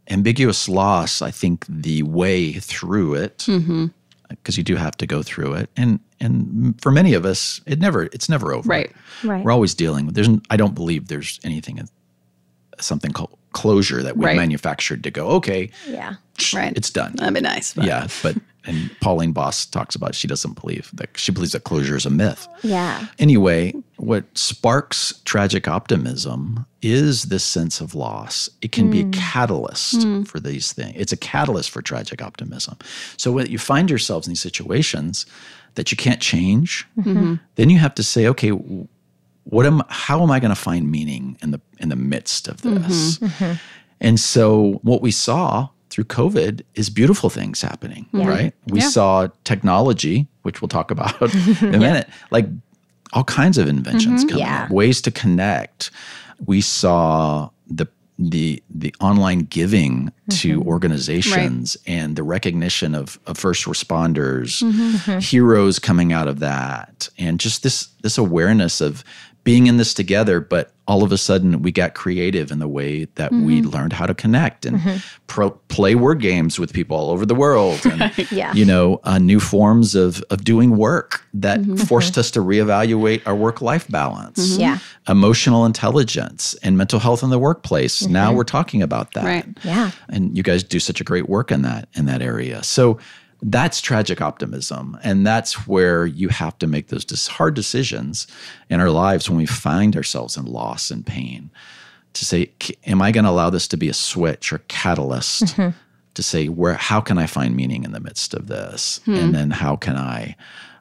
ambiguous 0.10 0.69
loss, 0.69 1.21
I 1.21 1.32
think 1.32 1.65
the 1.67 2.04
way 2.04 2.54
through 2.54 3.15
it, 3.15 3.38
because 3.38 3.62
mm-hmm. 3.63 4.51
you 4.51 4.63
do 4.63 4.75
have 4.75 4.97
to 4.97 5.08
go 5.08 5.23
through 5.23 5.54
it. 5.54 5.69
And 5.75 5.99
and 6.19 6.80
for 6.82 6.91
many 6.91 7.13
of 7.13 7.25
us, 7.25 7.62
it 7.65 7.80
never 7.80 8.04
it's 8.04 8.30
never 8.30 8.54
over. 8.54 8.67
Right. 8.67 8.91
Right. 9.23 9.43
We're 9.43 9.51
always 9.51 9.73
dealing 9.73 10.06
with. 10.06 10.15
There's 10.15 10.30
I 10.49 10.58
don't 10.58 10.75
believe 10.75 11.08
there's 11.08 11.39
anything 11.43 11.80
something 12.80 13.12
called 13.12 13.38
closure 13.54 14.04
that 14.04 14.17
we 14.17 14.25
right. 14.25 14.36
manufactured 14.36 15.04
to 15.04 15.12
go. 15.12 15.28
Okay. 15.28 15.71
Yeah. 15.88 16.15
Right. 16.54 16.75
It's 16.75 16.89
done. 16.89 17.13
That'd 17.15 17.34
be 17.34 17.41
nice. 17.41 17.73
But. 17.73 17.86
Yeah, 17.86 18.08
but 18.21 18.36
and 18.65 18.89
Pauline 18.99 19.32
Boss 19.32 19.65
talks 19.65 19.95
about 19.95 20.15
she 20.15 20.28
doesn't 20.28 20.60
believe 20.60 20.89
that 20.93 21.10
she 21.17 21.32
believes 21.32 21.54
that 21.54 21.63
closure 21.63 21.95
is 21.95 22.06
a 22.06 22.10
myth. 22.10 22.47
Yeah. 22.63 23.08
Anyway, 23.19 23.73
what 23.97 24.25
sparks 24.38 25.21
tragic 25.25 25.67
optimism 25.67 26.65
is 26.82 27.23
this 27.23 27.43
sense 27.43 27.82
of 27.82 27.95
loss. 27.95 28.49
It 28.62 28.71
can 28.71 28.88
mm. 28.88 28.91
be 28.91 28.99
a 29.01 29.04
hmm. 29.04 29.12
catalyst 29.12 29.99
mm. 29.99 30.28
for 30.28 30.39
these 30.39 30.73
things. 30.73 30.93
It's 30.95 31.12
a 31.12 31.17
catalyst 31.17 31.71
for 31.71 31.82
tragic 31.82 32.21
optimism. 32.21 32.78
So 33.17 33.32
when 33.32 33.47
you 33.47 33.58
find 33.58 33.89
yourselves 33.89 34.28
in 34.28 34.32
these 34.32 34.41
situations 34.41 35.25
that 35.75 35.91
you 35.91 35.97
can't 35.97 36.21
change, 36.21 36.88
mm-hmm. 36.97 37.36
then 37.56 37.69
you 37.69 37.80
have 37.80 37.95
to 37.95 38.04
say, 38.04 38.28
okay, 38.28 38.49
what 38.49 39.65
am 39.65 39.84
how 39.89 40.21
am 40.21 40.32
I 40.32 40.39
going 40.39 40.54
to 40.54 40.60
find 40.60 40.89
meaning 40.89 41.38
in 41.41 41.51
the 41.51 41.62
in 41.80 41.89
the 41.89 41.95
midst 41.95 42.47
of 42.47 42.62
this? 42.62 43.17
Mm-hmm. 43.17 43.25
Mm-hmm. 43.25 43.54
And 44.01 44.19
so 44.19 44.80
what 44.84 45.01
we 45.01 45.12
saw 45.12 45.69
through 45.95 46.03
COVID 46.03 46.62
is 46.73 46.89
beautiful 46.89 47.29
things 47.29 47.62
happening, 47.62 48.05
yeah. 48.12 48.27
right? 48.27 48.53
We 48.67 48.81
yeah. 48.81 48.89
saw 48.89 49.29
technology, 49.45 50.27
which 50.41 50.62
we'll 50.62 50.67
talk 50.67 50.91
about 50.91 51.21
in 51.62 51.73
a 51.73 51.79
minute, 51.79 52.10
like 52.31 52.47
all 53.13 53.23
kinds 53.23 53.58
of 53.58 53.69
inventions 53.69 54.25
mm-hmm. 54.25 54.31
coming 54.31 54.45
up, 54.45 54.69
ways 54.71 55.01
to 55.03 55.12
connect. 55.12 55.91
We 56.45 56.60
saw 56.60 57.49
the 57.67 57.88
the 58.19 58.62
the 58.69 58.93
online 58.99 59.39
giving 59.39 60.08
mm-hmm. 60.08 60.31
to 60.31 60.62
organizations 60.63 61.77
right. 61.88 61.93
and 61.93 62.17
the 62.17 62.23
recognition 62.23 62.93
of, 62.93 63.17
of 63.25 63.38
first 63.38 63.63
responders, 63.63 64.62
mm-hmm. 64.62 65.19
heroes 65.19 65.79
coming 65.79 66.12
out 66.12 66.27
of 66.27 66.39
that, 66.39 67.08
and 67.17 67.39
just 67.39 67.63
this 67.63 67.88
this 68.03 68.17
awareness 68.17 68.81
of 68.81 69.05
being 69.45 69.67
in 69.67 69.77
this 69.77 69.93
together, 69.93 70.41
but 70.41 70.73
all 70.88 71.03
of 71.03 71.12
a 71.12 71.17
sudden 71.17 71.62
we 71.62 71.71
got 71.71 71.93
creative 71.93 72.51
in 72.51 72.60
the 72.60 72.67
way 72.67 73.05
that 73.15 73.31
mm-hmm. 73.31 73.45
we 73.45 73.62
learned 73.62 73.93
how 73.93 74.05
to 74.05 74.13
connect 74.13 74.65
and 74.65 74.79
mm-hmm. 74.79 74.97
pro- 75.27 75.51
play 75.51 75.95
word 75.95 76.19
games 76.19 76.60
with 76.60 76.73
people 76.73 76.97
all 76.97 77.10
over 77.10 77.25
the 77.25 77.34
world 77.36 77.84
and 77.86 78.15
yeah. 78.31 78.53
you 78.53 78.65
know 78.65 78.99
uh, 79.03 79.17
new 79.17 79.39
forms 79.39 79.95
of, 79.95 80.23
of 80.29 80.43
doing 80.43 80.77
work 80.77 81.25
that 81.34 81.60
mm-hmm. 81.60 81.75
forced 81.75 82.17
us 82.17 82.29
to 82.29 82.39
reevaluate 82.39 83.21
our 83.25 83.36
work-life 83.36 83.88
balance 83.88 84.51
mm-hmm. 84.51 84.62
yeah 84.62 84.79
emotional 85.08 85.65
intelligence 85.65 86.55
and 86.62 86.77
mental 86.77 86.99
health 86.99 87.23
in 87.23 87.29
the 87.29 87.39
workplace 87.39 88.05
now 88.05 88.27
mm-hmm. 88.27 88.38
we're 88.38 88.43
talking 88.43 88.81
about 88.84 89.13
that 89.13 89.25
right 89.25 89.47
yeah 89.63 89.91
and 90.10 90.36
you 90.38 90.43
guys 90.43 90.63
do 90.63 90.79
such 90.79 91.01
a 91.01 91.03
great 91.03 91.27
work 91.29 91.51
in 91.51 91.63
that 91.63 91.88
in 91.93 92.05
that 92.05 92.21
area 92.21 92.62
so 92.62 92.99
that's 93.41 93.82
tragic 93.82 94.21
optimism. 94.21 94.98
And 95.04 95.26
that's 95.26 95.67
where 95.67 96.06
you 96.06 96.30
have 96.30 96.58
to 96.60 96.67
make 96.67 96.88
those 96.88 97.28
hard 97.28 97.54
decisions 97.54 98.28
in 98.69 98.80
our 98.80 98.89
lives 98.89 99.30
when 99.30 99.38
we 99.38 99.45
find 99.45 99.95
ourselves 99.95 100.38
in 100.38 100.45
loss 100.45 100.89
and 100.91 101.06
pain 101.06 101.52
to 102.13 102.26
say, 102.26 102.52
am 102.86 103.02
I 103.02 103.12
going 103.12 103.26
to 103.26 103.30
allow 103.30 103.50
this 103.50 103.67
to 103.69 103.78
be 103.78 103.89
a 103.89 103.93
switch 103.93 104.54
or 104.54 104.60
catalyst 104.69 105.43
mm-hmm. 105.43 105.78
to 106.13 106.24
say, 106.24 106.48
where, 106.48 106.76
how 106.76 107.02
can 107.02 107.17
I 107.17 107.28
find 107.28 107.56
meaning 107.56 107.84
in 107.84 107.91
the 107.91 108.00
midst 108.00 108.34
of 108.34 108.48
this? 108.48 109.02
Hmm. 109.06 109.15
And 109.15 109.36
then 109.36 109.52
how 109.52 109.76
can 109.76 109.98
I 109.98 110.36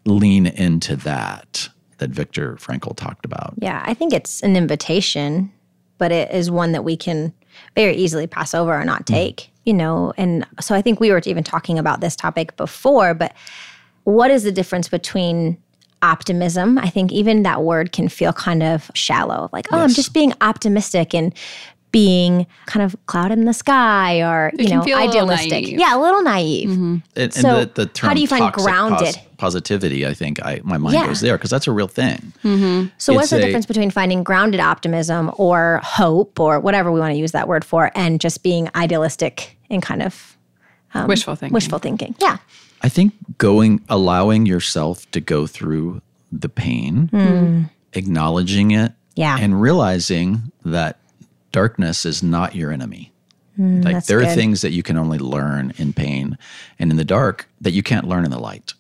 lean 0.04 0.46
into 0.46 0.96
that 0.96 1.68
that 1.98 2.10
Viktor 2.10 2.56
Frankl 2.56 2.96
talked 2.96 3.24
about? 3.24 3.54
Yeah, 3.58 3.82
I 3.84 3.94
think 3.94 4.12
it's 4.12 4.42
an 4.42 4.56
invitation, 4.56 5.52
but 5.98 6.12
it 6.12 6.30
is 6.32 6.50
one 6.50 6.72
that 6.72 6.82
we 6.82 6.96
can 6.96 7.32
very 7.76 7.94
easily 7.94 8.26
pass 8.26 8.54
over 8.54 8.74
or 8.74 8.84
not 8.84 9.02
mm. 9.02 9.06
take. 9.06 9.36
Mm 9.36 9.53
you 9.64 9.74
know, 9.74 10.12
and 10.16 10.46
so 10.60 10.74
I 10.74 10.82
think 10.82 11.00
we 11.00 11.10
were 11.10 11.20
even 11.24 11.44
talking 11.44 11.78
about 11.78 12.00
this 12.00 12.16
topic 12.16 12.56
before, 12.56 13.14
but 13.14 13.34
what 14.04 14.30
is 14.30 14.42
the 14.42 14.52
difference 14.52 14.88
between 14.88 15.58
optimism? 16.02 16.78
I 16.78 16.90
think 16.90 17.12
even 17.12 17.42
that 17.44 17.62
word 17.62 17.92
can 17.92 18.08
feel 18.08 18.32
kind 18.32 18.62
of 18.62 18.90
shallow, 18.94 19.48
like, 19.52 19.66
oh, 19.72 19.78
yes. 19.78 19.90
I'm 19.90 19.94
just 19.94 20.12
being 20.12 20.34
optimistic 20.40 21.14
and 21.14 21.34
being 21.94 22.44
kind 22.66 22.84
of 22.84 22.96
cloud 23.06 23.30
in 23.30 23.44
the 23.44 23.54
sky 23.54 24.20
or 24.20 24.50
you 24.58 24.68
know 24.68 24.82
idealistic. 24.82 25.68
Yeah, 25.68 25.96
a 25.96 26.00
little 26.00 26.22
naive. 26.22 26.70
Mm-hmm. 26.70 26.96
And, 27.14 27.32
so 27.32 27.48
and 27.48 27.70
the, 27.70 27.82
the 27.82 27.86
term 27.86 28.08
how 28.08 28.14
do 28.14 28.20
you 28.20 28.26
find 28.26 28.52
grounded? 28.52 29.14
Pos- 29.14 29.18
positivity, 29.44 30.06
I 30.06 30.14
think 30.14 30.42
I, 30.42 30.62
my 30.64 30.78
mind 30.78 30.94
yeah. 30.94 31.06
goes 31.06 31.20
there 31.20 31.36
because 31.36 31.50
that's 31.50 31.66
a 31.66 31.72
real 31.72 31.86
thing. 31.86 32.32
Mm-hmm. 32.42 32.88
So, 32.96 33.12
it's 33.12 33.16
what's 33.16 33.30
the 33.30 33.36
a, 33.36 33.40
difference 33.40 33.66
between 33.66 33.90
finding 33.90 34.24
grounded 34.24 34.58
optimism 34.58 35.30
or 35.36 35.80
hope 35.84 36.40
or 36.40 36.60
whatever 36.60 36.90
we 36.90 36.98
want 36.98 37.12
to 37.12 37.18
use 37.18 37.32
that 37.32 37.46
word 37.46 37.62
for, 37.62 37.90
and 37.94 38.22
just 38.22 38.42
being 38.42 38.70
idealistic 38.74 39.58
and 39.68 39.82
kind 39.82 40.02
of 40.02 40.38
um, 40.94 41.08
wishful 41.08 41.34
thinking? 41.36 41.52
Wishful 41.52 41.78
thinking, 41.78 42.14
yeah. 42.20 42.38
I 42.80 42.88
think 42.88 43.12
going, 43.36 43.82
allowing 43.90 44.46
yourself 44.46 45.10
to 45.10 45.20
go 45.20 45.46
through 45.46 46.00
the 46.32 46.48
pain, 46.48 47.08
mm. 47.12 47.70
acknowledging 47.92 48.70
it, 48.70 48.92
yeah. 49.14 49.36
and 49.38 49.60
realizing 49.60 50.52
that 50.64 51.00
darkness 51.52 52.06
is 52.06 52.22
not 52.22 52.54
your 52.54 52.72
enemy. 52.72 53.12
Mm, 53.58 53.84
like 53.84 54.06
there 54.06 54.20
good. 54.20 54.28
are 54.28 54.34
things 54.34 54.62
that 54.62 54.72
you 54.72 54.82
can 54.82 54.96
only 54.96 55.18
learn 55.18 55.72
in 55.76 55.92
pain 55.92 56.38
and 56.78 56.90
in 56.90 56.96
the 56.96 57.04
dark 57.04 57.48
that 57.60 57.72
you 57.72 57.82
can't 57.82 58.08
learn 58.08 58.24
in 58.24 58.30
the 58.30 58.40
light. 58.40 58.74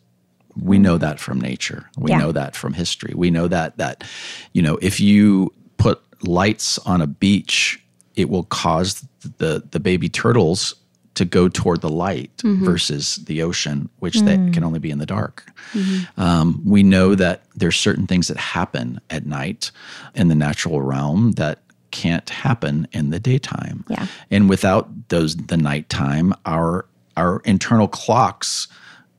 We 0.60 0.78
know 0.78 0.98
that 0.98 1.20
from 1.20 1.40
nature. 1.40 1.90
We 1.98 2.10
yeah. 2.10 2.18
know 2.18 2.32
that 2.32 2.56
from 2.56 2.72
history. 2.74 3.12
We 3.14 3.30
know 3.30 3.48
that 3.48 3.76
that 3.78 4.04
you 4.52 4.62
know 4.62 4.78
if 4.80 5.00
you 5.00 5.52
put 5.76 6.00
lights 6.22 6.78
on 6.80 7.00
a 7.00 7.06
beach, 7.06 7.82
it 8.14 8.28
will 8.28 8.44
cause 8.44 9.06
the 9.38 9.62
the 9.70 9.80
baby 9.80 10.08
turtles 10.08 10.74
to 11.14 11.24
go 11.24 11.48
toward 11.48 11.80
the 11.80 11.88
light 11.88 12.36
mm-hmm. 12.38 12.64
versus 12.64 13.16
the 13.26 13.42
ocean, 13.42 13.88
which 14.00 14.14
mm. 14.14 14.24
that 14.26 14.52
can 14.52 14.64
only 14.64 14.80
be 14.80 14.90
in 14.90 14.98
the 14.98 15.06
dark. 15.06 15.46
Mm-hmm. 15.72 16.20
Um, 16.20 16.60
we 16.64 16.82
know 16.82 17.14
that 17.14 17.44
there's 17.54 17.76
certain 17.76 18.06
things 18.06 18.28
that 18.28 18.36
happen 18.36 19.00
at 19.10 19.24
night 19.24 19.70
in 20.14 20.28
the 20.28 20.34
natural 20.34 20.82
realm 20.82 21.32
that 21.32 21.60
can't 21.92 22.28
happen 22.28 22.88
in 22.92 23.10
the 23.10 23.20
daytime. 23.20 23.84
Yeah. 23.88 24.06
And 24.30 24.48
without 24.48 24.88
those 25.08 25.36
the 25.36 25.56
nighttime, 25.56 26.34
our 26.44 26.86
our 27.16 27.40
internal 27.44 27.86
clocks 27.86 28.66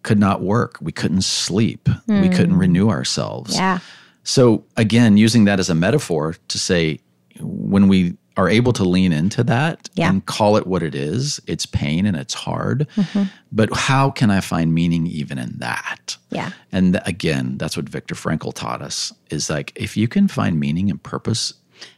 could 0.05 0.19
not 0.19 0.41
work. 0.41 0.77
We 0.79 0.91
couldn't 0.91 1.23
sleep. 1.23 1.85
Mm. 2.07 2.21
We 2.21 2.29
couldn't 2.29 2.57
renew 2.57 2.89
ourselves. 2.89 3.55
Yeah. 3.55 3.79
So 4.23 4.63
again, 4.77 5.17
using 5.17 5.45
that 5.45 5.59
as 5.59 5.69
a 5.69 5.75
metaphor 5.75 6.35
to 6.47 6.59
say 6.59 6.99
when 7.39 7.87
we 7.87 8.15
are 8.37 8.47
able 8.47 8.71
to 8.73 8.83
lean 8.83 9.11
into 9.11 9.43
that 9.45 9.89
yeah. 9.95 10.09
and 10.09 10.23
call 10.25 10.57
it 10.57 10.67
what 10.67 10.83
it 10.83 10.93
is, 10.93 11.39
it's 11.47 11.65
pain 11.65 12.05
and 12.05 12.15
it's 12.15 12.35
hard. 12.35 12.87
Mm-hmm. 12.95 13.23
But 13.51 13.73
how 13.73 14.11
can 14.11 14.29
I 14.29 14.41
find 14.41 14.73
meaning 14.73 15.07
even 15.07 15.39
in 15.39 15.57
that? 15.57 16.17
Yeah. 16.29 16.51
And 16.71 17.01
again, 17.05 17.57
that's 17.57 17.75
what 17.75 17.89
Viktor 17.89 18.13
Frankl 18.13 18.53
taught 18.53 18.83
us 18.83 19.11
is 19.31 19.49
like 19.49 19.71
if 19.75 19.97
you 19.97 20.07
can 20.07 20.27
find 20.27 20.59
meaning 20.59 20.91
and 20.91 21.01
purpose 21.01 21.53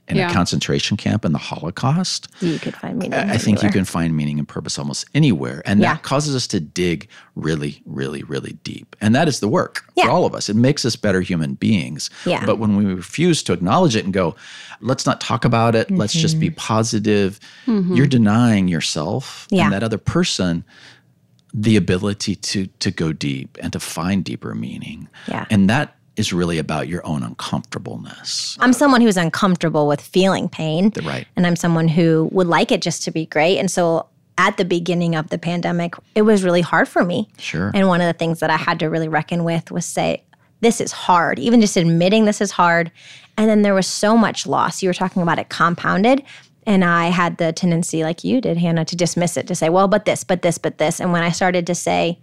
in 0.08 0.18
yeah. 0.18 0.30
a 0.30 0.34
concentration 0.34 0.98
camp 0.98 1.26
in 1.26 1.34
the 1.34 1.38
Holocaust, 1.38 2.28
you 2.40 2.60
could 2.60 2.76
find 2.76 2.98
meaning. 2.98 3.14
I, 3.14 3.34
I 3.34 3.38
think 3.38 3.62
you 3.62 3.70
can 3.70 3.86
find 3.86 4.16
meaning 4.16 4.40
and 4.40 4.48
purpose 4.48 4.80
almost 4.80 5.06
anywhere, 5.14 5.62
and 5.66 5.80
yeah. 5.80 5.94
that 5.94 6.04
causes 6.04 6.36
us 6.36 6.48
to 6.48 6.60
dig 6.60 7.10
really, 7.36 7.82
really, 7.86 8.24
really 8.24 8.54
deep. 8.64 8.96
And 9.02 9.14
that 9.16 9.28
is 9.28 9.40
the 9.40 9.48
work 9.48 9.86
yeah. 9.96 10.06
for 10.06 10.12
all 10.12 10.26
of 10.26 10.34
us. 10.34 10.50
It 10.50 10.56
makes 10.56 10.86
us 10.86 10.96
better 10.96 11.22
human 11.22 11.56
beings. 11.56 12.10
Yeah. 12.26 12.46
But 12.46 12.58
when 12.58 12.76
we 12.78 12.86
refuse 12.86 13.44
to 13.44 13.54
acknowledge 13.54 13.96
it 13.96 14.06
and 14.06 14.14
go, 14.14 14.36
let's 14.80 15.06
not 15.06 15.20
talk 15.22 15.46
about 15.46 15.76
it. 15.76 15.88
Mm-hmm. 15.88 15.98
Let's 15.98 16.14
just 16.14 16.40
be 16.40 16.48
mm-hmm. 16.48 16.56
positive. 16.56 17.40
Mm-hmm. 17.66 17.96
You're 17.96 18.08
denying 18.08 18.68
yourself 18.68 19.48
and 19.52 19.74
that 19.74 19.84
other 19.84 19.98
person 19.98 20.64
the 21.54 21.76
ability 21.76 22.36
to 22.36 22.68
to 22.68 22.92
go 22.92 23.12
deep 23.14 23.58
and 23.62 23.74
to 23.74 23.80
find 23.80 24.24
deeper 24.24 24.54
meaning. 24.54 25.08
Yeah. 25.28 25.46
And 25.50 25.70
that 25.70 25.97
is 26.18 26.34
really 26.34 26.58
about 26.58 26.88
your 26.88 27.06
own 27.06 27.24
uncomfortableness. 27.24 28.58
I'm 28.60 28.74
someone 28.74 29.02
who's 29.02 29.18
uncomfortable 29.18 29.88
with 29.88 30.02
feeling 30.02 30.50
pain. 30.50 30.92
Right. 31.04 31.28
And 31.36 31.48
I'm 31.48 31.56
someone 31.56 31.88
who 31.88 32.28
would 32.32 32.48
like 32.48 32.72
it 32.72 32.82
just 32.82 33.04
to 33.04 33.12
be 33.12 33.28
great. 33.28 33.60
And 33.60 33.72
so 33.72 34.08
at 34.40 34.58
the 34.58 34.66
beginning 34.66 35.16
of 35.16 35.30
the 35.30 35.38
pandemic, 35.38 35.94
it 36.16 36.24
was 36.24 36.44
really 36.44 36.62
hard 36.62 36.88
for 36.88 37.04
me. 37.04 37.30
Sure. 37.38 37.72
And 37.74 37.88
one 37.88 38.02
of 38.02 38.08
the 38.08 38.18
things 38.18 38.40
that 38.40 38.50
I 38.50 38.58
had 38.58 38.80
to 38.80 38.88
really 38.88 39.08
reckon 39.08 39.44
with 39.44 39.72
was 39.72 39.86
say, 39.86 40.24
this 40.60 40.82
is 40.82 40.92
hard, 40.92 41.38
even 41.38 41.62
just 41.62 41.78
admitting 41.78 42.26
this 42.26 42.42
is 42.42 42.52
hard. 42.52 42.92
And 43.38 43.48
then 43.48 43.62
there 43.62 43.76
was 43.76 43.86
so 43.86 44.18
much 44.18 44.48
loss. 44.48 44.82
You 44.82 44.90
were 44.90 44.94
talking 44.94 45.22
about 45.22 45.38
it 45.38 45.50
compounded. 45.50 46.24
And 46.66 46.84
I 46.84 47.08
had 47.08 47.38
the 47.38 47.54
tendency, 47.54 48.04
like 48.04 48.24
you 48.24 48.42
did, 48.42 48.58
Hannah, 48.58 48.84
to 48.86 48.96
dismiss 48.96 49.38
it, 49.38 49.48
to 49.48 49.56
say, 49.56 49.70
well, 49.70 49.88
but 49.88 50.06
this, 50.06 50.24
but 50.24 50.42
this, 50.42 50.58
but 50.58 50.80
this. 50.80 51.00
And 51.00 51.12
when 51.12 51.24
I 51.24 51.30
started 51.30 51.66
to 51.68 51.76
say, 51.76 52.20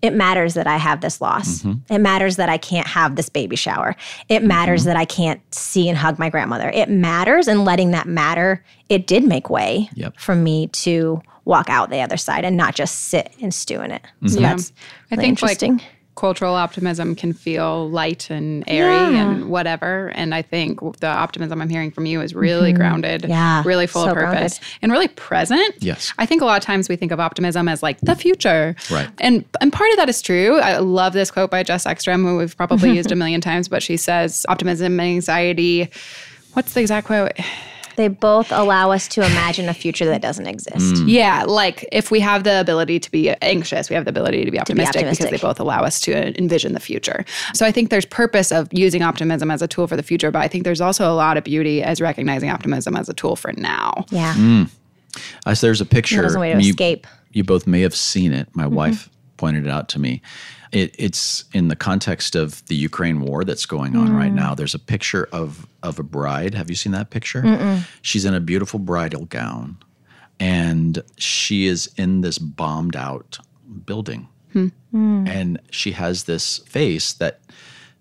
it 0.00 0.12
matters 0.12 0.54
that 0.54 0.66
I 0.66 0.76
have 0.76 1.00
this 1.00 1.20
loss. 1.20 1.62
Mm-hmm. 1.62 1.92
It 1.92 1.98
matters 1.98 2.36
that 2.36 2.48
I 2.48 2.56
can't 2.58 2.86
have 2.86 3.16
this 3.16 3.28
baby 3.28 3.56
shower. 3.56 3.96
It 4.28 4.42
matters 4.42 4.82
mm-hmm. 4.82 4.88
that 4.88 4.96
I 4.96 5.04
can't 5.04 5.40
see 5.54 5.88
and 5.88 5.98
hug 5.98 6.18
my 6.18 6.30
grandmother. 6.30 6.70
It 6.70 6.88
matters, 6.88 7.48
and 7.48 7.64
letting 7.64 7.90
that 7.92 8.06
matter, 8.06 8.64
it 8.88 9.06
did 9.06 9.24
make 9.24 9.50
way 9.50 9.90
yep. 9.94 10.18
for 10.18 10.34
me 10.34 10.68
to 10.68 11.20
walk 11.44 11.68
out 11.70 11.90
the 11.90 12.00
other 12.00 12.16
side 12.16 12.44
and 12.44 12.56
not 12.56 12.74
just 12.74 13.06
sit 13.06 13.32
and 13.40 13.52
stew 13.52 13.80
in 13.80 13.90
it. 13.90 14.02
Mm-hmm. 14.02 14.28
So 14.28 14.40
yeah. 14.40 14.50
that's 14.50 14.72
really 15.10 15.22
I 15.22 15.22
think 15.22 15.28
interesting. 15.28 15.72
Like, 15.78 15.86
cultural 16.18 16.54
optimism 16.54 17.14
can 17.14 17.32
feel 17.32 17.88
light 17.90 18.28
and 18.28 18.64
airy 18.66 19.14
yeah. 19.14 19.30
and 19.30 19.48
whatever. 19.48 20.08
And 20.16 20.34
I 20.34 20.42
think 20.42 20.80
the 20.98 21.06
optimism 21.06 21.62
I'm 21.62 21.68
hearing 21.68 21.92
from 21.92 22.06
you 22.06 22.20
is 22.20 22.34
really 22.34 22.70
mm-hmm. 22.70 22.78
grounded, 22.78 23.26
yeah. 23.28 23.62
really 23.64 23.86
full 23.86 24.02
so 24.02 24.10
of 24.10 24.14
purpose, 24.14 24.58
grounded. 24.58 24.78
and 24.82 24.92
really 24.92 25.08
present. 25.08 25.76
Yes. 25.78 26.12
I 26.18 26.26
think 26.26 26.42
a 26.42 26.44
lot 26.44 26.58
of 26.58 26.64
times 26.64 26.88
we 26.88 26.96
think 26.96 27.12
of 27.12 27.20
optimism 27.20 27.68
as 27.68 27.84
like 27.84 28.00
the 28.00 28.16
future. 28.16 28.74
Right. 28.90 29.08
And 29.18 29.44
and 29.60 29.72
part 29.72 29.90
of 29.92 29.96
that 29.96 30.08
is 30.08 30.20
true. 30.20 30.58
I 30.58 30.78
love 30.78 31.12
this 31.12 31.30
quote 31.30 31.52
by 31.52 31.62
Jess 31.62 31.86
Ekstrom, 31.86 32.24
who 32.24 32.36
we've 32.36 32.56
probably 32.56 32.90
used 32.96 33.12
a 33.12 33.16
million 33.16 33.40
times, 33.40 33.68
but 33.68 33.82
she 33.82 33.96
says 33.96 34.44
optimism 34.48 34.98
and 34.98 35.08
anxiety. 35.08 35.88
What's 36.54 36.74
the 36.74 36.80
exact 36.80 37.06
quote? 37.06 37.32
They 37.98 38.06
both 38.06 38.52
allow 38.52 38.92
us 38.92 39.08
to 39.08 39.22
imagine 39.22 39.68
a 39.68 39.74
future 39.74 40.04
that 40.04 40.22
doesn't 40.22 40.46
exist. 40.46 41.02
Mm. 41.02 41.08
Yeah, 41.08 41.42
like 41.42 41.84
if 41.90 42.12
we 42.12 42.20
have 42.20 42.44
the 42.44 42.60
ability 42.60 43.00
to 43.00 43.10
be 43.10 43.30
anxious, 43.42 43.90
we 43.90 43.96
have 43.96 44.04
the 44.04 44.10
ability 44.10 44.44
to 44.44 44.52
be 44.52 44.60
optimistic, 44.60 44.92
to 44.92 44.98
be 44.98 45.00
optimistic. 45.00 45.26
because 45.26 45.40
they 45.40 45.44
both 45.44 45.58
allow 45.58 45.82
us 45.82 46.00
to 46.02 46.38
envision 46.38 46.74
the 46.74 46.80
future. 46.80 47.24
So 47.54 47.66
I 47.66 47.72
think 47.72 47.90
there's 47.90 48.06
purpose 48.06 48.52
of 48.52 48.68
using 48.72 49.02
optimism 49.02 49.50
as 49.50 49.62
a 49.62 49.66
tool 49.66 49.88
for 49.88 49.96
the 49.96 50.04
future, 50.04 50.30
but 50.30 50.38
I 50.38 50.46
think 50.46 50.62
there's 50.62 50.80
also 50.80 51.10
a 51.10 51.12
lot 51.12 51.36
of 51.36 51.42
beauty 51.42 51.82
as 51.82 52.00
recognizing 52.00 52.50
optimism 52.50 52.94
as 52.94 53.08
a 53.08 53.14
tool 53.14 53.34
for 53.34 53.52
now. 53.54 54.06
Yeah. 54.10 54.32
Mm. 54.34 54.70
As 55.44 55.60
there's 55.60 55.80
a 55.80 55.86
picture. 55.86 56.20
There's 56.20 56.36
a 56.36 56.38
way 56.38 56.52
to 56.52 56.62
you, 56.62 56.70
escape. 56.70 57.04
You 57.32 57.42
both 57.42 57.66
may 57.66 57.80
have 57.80 57.96
seen 57.96 58.32
it. 58.32 58.48
My 58.54 58.66
mm-hmm. 58.66 58.74
wife 58.76 59.10
pointed 59.38 59.66
it 59.66 59.70
out 59.70 59.88
to 59.88 59.98
me. 59.98 60.22
It, 60.72 60.94
it's 60.98 61.44
in 61.52 61.68
the 61.68 61.76
context 61.76 62.34
of 62.34 62.64
the 62.66 62.74
Ukraine 62.74 63.20
war 63.20 63.44
that's 63.44 63.66
going 63.66 63.96
on 63.96 64.08
mm. 64.08 64.16
right 64.16 64.32
now. 64.32 64.54
There's 64.54 64.74
a 64.74 64.78
picture 64.78 65.28
of 65.32 65.66
of 65.82 65.98
a 65.98 66.02
bride. 66.02 66.54
Have 66.54 66.68
you 66.68 66.76
seen 66.76 66.92
that 66.92 67.10
picture? 67.10 67.42
Mm-mm. 67.42 67.86
She's 68.02 68.24
in 68.24 68.34
a 68.34 68.40
beautiful 68.40 68.78
bridal 68.78 69.24
gown, 69.26 69.78
and 70.38 71.02
she 71.16 71.66
is 71.66 71.90
in 71.96 72.20
this 72.20 72.38
bombed 72.38 72.96
out 72.96 73.38
building, 73.86 74.28
hmm. 74.52 74.68
mm. 74.92 75.28
and 75.28 75.60
she 75.70 75.92
has 75.92 76.24
this 76.24 76.58
face 76.58 77.12
that 77.14 77.40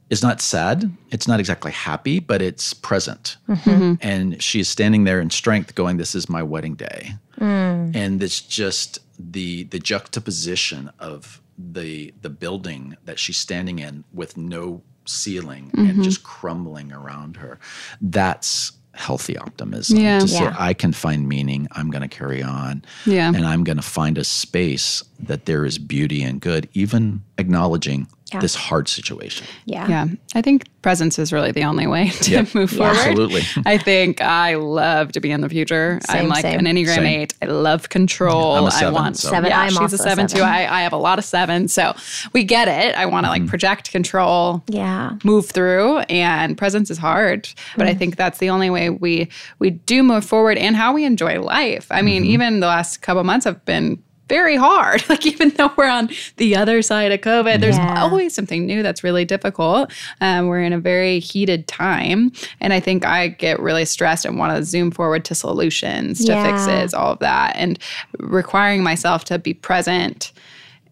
is 0.10 0.24
not 0.24 0.42
sad. 0.42 0.92
It's 1.12 1.28
not 1.28 1.40
exactly 1.40 1.72
happy, 1.72 2.20
but 2.20 2.42
it's 2.42 2.74
present. 2.74 3.38
Mm-hmm. 3.50 3.96
And 4.02 4.42
she's 4.42 4.70
standing 4.70 5.04
there 5.04 5.20
in 5.20 5.30
strength, 5.30 5.76
going, 5.76 5.98
"This 5.98 6.16
is 6.16 6.30
my 6.30 6.44
wedding 6.44 6.76
day," 6.76 7.14
mm. 7.40 7.96
and 7.96 8.24
it's 8.24 8.42
just 8.42 9.00
the 9.20 9.64
the 9.66 9.80
juxtaposition 9.80 10.92
of 11.00 11.42
the 11.58 12.14
the 12.22 12.30
building 12.30 12.96
that 13.06 13.20
she's 13.20 13.38
standing 13.38 13.80
in 13.80 14.04
with 14.14 14.38
no 14.38 14.84
ceiling 15.06 15.72
mm-hmm. 15.72 15.90
and 15.90 16.04
just 16.04 16.24
crumbling 16.24 16.92
around 16.92 17.38
her. 17.38 17.60
That's 18.02 18.74
healthy 18.94 19.38
optimism 19.38 20.00
yeah. 20.00 20.20
to 20.20 20.28
say 20.28 20.44
yeah. 20.44 20.56
I 20.58 20.74
can 20.74 20.92
find 20.92 21.30
meaning, 21.30 21.68
I'm 21.74 21.92
going 21.92 22.02
to 22.02 22.08
carry 22.08 22.42
on, 22.42 22.84
yeah. 23.06 23.28
and 23.28 23.46
I'm 23.46 23.64
going 23.64 23.78
to 23.78 23.84
find 23.84 24.18
a 24.18 24.24
space 24.24 25.04
that 25.20 25.46
there 25.46 25.66
is 25.66 25.78
beauty 25.78 26.24
and 26.24 26.42
good, 26.42 26.68
even 26.74 27.24
acknowledging 27.38 28.08
yeah. 28.34 28.40
this 28.40 28.56
hard 28.56 28.88
situation. 28.88 29.48
Yeah. 29.66 29.88
Yeah. 29.88 30.08
I 30.36 30.42
think 30.42 30.66
presence 30.82 31.20
is 31.20 31.34
really 31.34 31.52
the 31.52 31.64
only 31.64 31.88
way 31.88 32.10
to 32.22 32.32
yep. 32.32 32.56
move 32.56 32.72
forward. 32.72 32.96
Absolutely. 32.96 33.42
I 33.66 33.78
think 33.78 34.22
I 34.22 34.56
love 34.56 35.12
to 35.14 35.20
be 35.20 35.32
in 35.32 35.42
the 35.42 35.50
future. 35.50 36.00
Same, 36.10 36.24
I'm 36.24 36.30
like 36.30 36.42
same. 36.42 36.60
an 36.60 36.66
Enneagram 36.66 36.96
same. 36.96 37.22
8. 37.22 37.34
I 37.42 37.46
love 37.46 37.90
control. 37.90 38.56
I'm 38.56 38.66
a 38.66 38.72
seven, 38.72 38.88
I 38.88 38.92
want 38.92 39.18
so. 39.18 39.30
seven. 39.30 39.50
Yeah, 39.50 39.62
I'm 39.62 39.70
she's 39.70 39.94
a 39.94 39.98
seven, 39.98 40.28
seven, 40.28 40.28
too. 40.28 40.44
I, 40.44 40.80
I 40.80 40.82
have 40.82 40.94
a 40.94 40.98
lot 40.98 41.20
of 41.20 41.26
seven. 41.26 41.68
So 41.68 41.96
we 42.34 42.44
get 42.44 42.68
it. 42.68 42.96
I 42.96 43.06
want 43.06 43.26
to 43.26 43.32
mm-hmm. 43.32 43.44
like 43.44 43.50
project 43.50 43.92
control. 43.92 44.64
Yeah. 44.68 45.18
Move 45.24 45.50
through 45.50 46.00
and 46.10 46.58
presence 46.58 46.90
is 46.90 46.98
hard. 46.98 47.50
But 47.76 47.84
mm-hmm. 47.84 47.90
I 47.90 47.94
think 47.94 48.16
that's 48.16 48.40
the 48.40 48.50
only 48.50 48.70
way 48.70 48.90
we 48.90 49.30
we 49.60 49.72
do 49.72 50.04
move 50.04 50.26
forward 50.26 50.58
and 50.58 50.76
how 50.76 50.94
we 50.94 51.06
enjoy 51.06 51.42
life. 51.42 51.88
I 51.92 52.02
mean, 52.02 52.24
mm-hmm. 52.24 52.32
even 52.32 52.60
the 52.60 52.68
last 52.68 53.02
couple 53.02 53.24
months 53.24 53.46
have 53.46 53.64
been 53.66 54.02
very 54.28 54.56
hard. 54.56 55.04
Like, 55.10 55.26
even 55.26 55.50
though 55.52 55.72
we're 55.78 55.90
on 55.90 56.10
the 56.36 56.56
other 56.56 56.82
side 56.82 57.14
of 57.14 57.22
COVID, 57.22 57.62
there's 57.62 57.78
yeah. 57.78 58.02
always 58.02 58.34
something 58.34 58.66
new 58.66 58.84
that's 58.84 59.04
really 59.04 59.24
difficult. 59.24 59.92
Um, 60.20 60.48
we're 60.48 60.62
in 60.62 60.74
a 60.74 60.80
very 60.80 61.20
heated 61.20 61.68
time. 61.68 62.34
And 62.60 62.74
I 62.74 62.82
think 62.82 63.06
I 63.06 63.30
get 63.30 63.60
really 63.60 63.86
stressed 63.86 64.26
and 64.26 64.38
want 64.38 64.56
to 64.56 64.64
zoom 64.64 64.92
forward 64.92 65.24
to 65.26 65.36
solutions, 65.36 66.26
to 66.26 66.34
yeah. 66.34 66.44
fixes, 66.44 66.94
all 66.94 67.14
of 67.14 67.20
that, 67.20 67.56
and 67.56 67.80
requiring 68.20 68.84
myself 68.84 69.24
to 69.26 69.40
be 69.40 69.54
present 69.54 70.34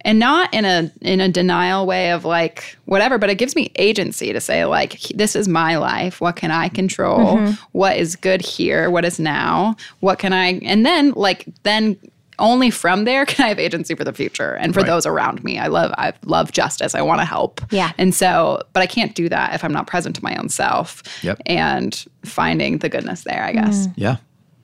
and 0.05 0.19
not 0.19 0.53
in 0.53 0.63
a 0.63 0.89
in 1.01 1.19
a 1.19 1.27
denial 1.27 1.85
way 1.85 2.11
of 2.11 2.23
like 2.23 2.77
whatever 2.85 3.17
but 3.17 3.29
it 3.29 3.35
gives 3.35 3.55
me 3.55 3.71
agency 3.75 4.31
to 4.31 4.39
say 4.39 4.63
like 4.63 4.99
this 5.15 5.35
is 5.35 5.47
my 5.47 5.77
life 5.77 6.21
what 6.21 6.35
can 6.35 6.51
i 6.51 6.69
control 6.69 7.37
mm-hmm. 7.37 7.53
what 7.71 7.97
is 7.97 8.15
good 8.15 8.41
here 8.41 8.89
what 8.89 9.03
is 9.03 9.19
now 9.19 9.75
what 9.99 10.19
can 10.19 10.31
i 10.31 10.59
and 10.63 10.85
then 10.85 11.11
like 11.13 11.45
then 11.63 11.97
only 12.39 12.69
from 12.69 13.05
there 13.05 13.25
can 13.25 13.45
I 13.45 13.49
have 13.49 13.59
agency 13.59 13.95
for 13.95 14.03
the 14.03 14.13
future 14.13 14.55
and 14.55 14.73
for 14.73 14.81
right. 14.81 14.87
those 14.87 15.05
around 15.05 15.43
me. 15.43 15.57
I 15.57 15.67
love 15.67 15.93
I 15.97 16.13
love 16.25 16.51
justice. 16.51 16.95
I 16.95 17.01
want 17.01 17.21
to 17.21 17.25
help. 17.25 17.61
Yeah. 17.71 17.91
And 17.97 18.13
so, 18.13 18.61
but 18.73 18.81
I 18.81 18.87
can't 18.87 19.15
do 19.15 19.29
that 19.29 19.53
if 19.53 19.63
I'm 19.63 19.73
not 19.73 19.87
present 19.87 20.15
to 20.17 20.23
my 20.23 20.35
own 20.35 20.49
self. 20.49 21.03
Yep. 21.23 21.41
And 21.45 22.05
finding 22.23 22.79
the 22.79 22.89
goodness 22.89 23.23
there, 23.23 23.43
I 23.43 23.53
guess. 23.53 23.87
Mm. 23.87 23.93
Yeah. 23.95 24.17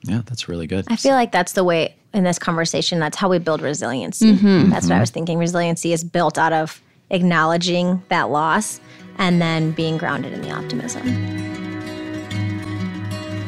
Yeah, 0.04 0.22
that's 0.26 0.48
really 0.48 0.66
good. 0.66 0.84
I 0.88 0.96
feel 0.96 1.12
like 1.12 1.30
that's 1.30 1.52
the 1.52 1.62
way 1.62 1.94
in 2.12 2.24
this 2.24 2.38
conversation, 2.38 2.98
that's 2.98 3.16
how 3.16 3.28
we 3.28 3.38
build 3.38 3.62
resiliency. 3.62 4.34
Mm-hmm. 4.34 4.70
That's 4.70 4.86
what 4.86 4.96
I 4.96 5.00
was 5.00 5.10
thinking. 5.10 5.38
Resiliency 5.38 5.92
is 5.92 6.04
built 6.04 6.38
out 6.38 6.52
of 6.52 6.82
acknowledging 7.10 8.02
that 8.08 8.30
loss 8.30 8.80
and 9.18 9.40
then 9.40 9.72
being 9.72 9.96
grounded 9.96 10.32
in 10.32 10.42
the 10.42 10.50
optimism. 10.50 11.06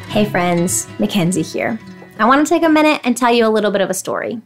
Hey, 0.09 0.25
friends, 0.25 0.87
Mickenzie 0.99 1.43
here. 1.43 1.79
I 2.17 2.27
want 2.27 2.47
to 2.47 2.49
take 2.49 2.63
a 2.63 2.69
minute 2.69 3.01
and 3.03 3.17
tell 3.17 3.33
you 3.33 3.45
a 3.45 3.51
little 3.51 3.73
bit 3.73 3.81
of 3.81 3.91
a 3.91 3.95
story. 3.95 4.41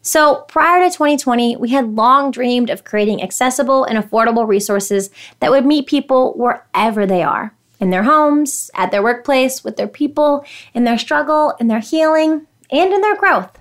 So, 0.00 0.44
prior 0.48 0.82
to 0.82 0.90
2020, 0.90 1.56
we 1.56 1.68
had 1.70 1.94
long 1.94 2.30
dreamed 2.30 2.70
of 2.70 2.84
creating 2.84 3.22
accessible 3.22 3.84
and 3.84 3.98
affordable 3.98 4.48
resources 4.48 5.10
that 5.40 5.50
would 5.50 5.66
meet 5.66 5.86
people 5.86 6.32
wherever 6.34 7.04
they 7.06 7.22
are 7.22 7.54
in 7.78 7.90
their 7.90 8.04
homes, 8.04 8.70
at 8.74 8.90
their 8.90 9.02
workplace, 9.02 9.62
with 9.62 9.76
their 9.76 9.88
people, 9.88 10.44
in 10.72 10.84
their 10.84 10.96
struggle, 10.96 11.54
in 11.60 11.68
their 11.68 11.80
healing, 11.80 12.46
and 12.70 12.92
in 12.92 13.00
their 13.02 13.16
growth. 13.16 13.58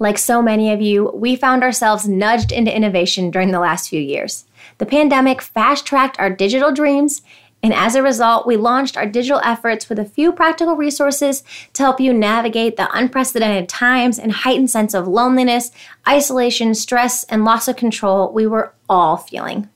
Like 0.00 0.18
so 0.18 0.42
many 0.42 0.72
of 0.72 0.80
you, 0.80 1.12
we 1.14 1.36
found 1.36 1.62
ourselves 1.62 2.08
nudged 2.08 2.50
into 2.50 2.74
innovation 2.74 3.30
during 3.30 3.52
the 3.52 3.60
last 3.60 3.88
few 3.88 4.00
years. 4.00 4.46
The 4.78 4.86
pandemic 4.86 5.40
fast 5.40 5.86
tracked 5.86 6.18
our 6.18 6.30
digital 6.30 6.72
dreams, 6.72 7.22
and 7.64 7.72
as 7.72 7.94
a 7.94 8.02
result, 8.02 8.46
we 8.46 8.58
launched 8.58 8.94
our 8.94 9.06
digital 9.06 9.40
efforts 9.42 9.88
with 9.88 9.98
a 9.98 10.04
few 10.04 10.32
practical 10.32 10.76
resources 10.76 11.42
to 11.72 11.82
help 11.82 11.98
you 11.98 12.12
navigate 12.12 12.76
the 12.76 12.94
unprecedented 12.94 13.70
times 13.70 14.18
and 14.18 14.32
heightened 14.32 14.68
sense 14.68 14.92
of 14.92 15.08
loneliness, 15.08 15.70
isolation, 16.06 16.74
stress, 16.74 17.24
and 17.24 17.42
loss 17.42 17.66
of 17.66 17.76
control 17.76 18.30
we 18.30 18.46
were 18.46 18.74
all 18.86 19.16
feeling. 19.16 19.70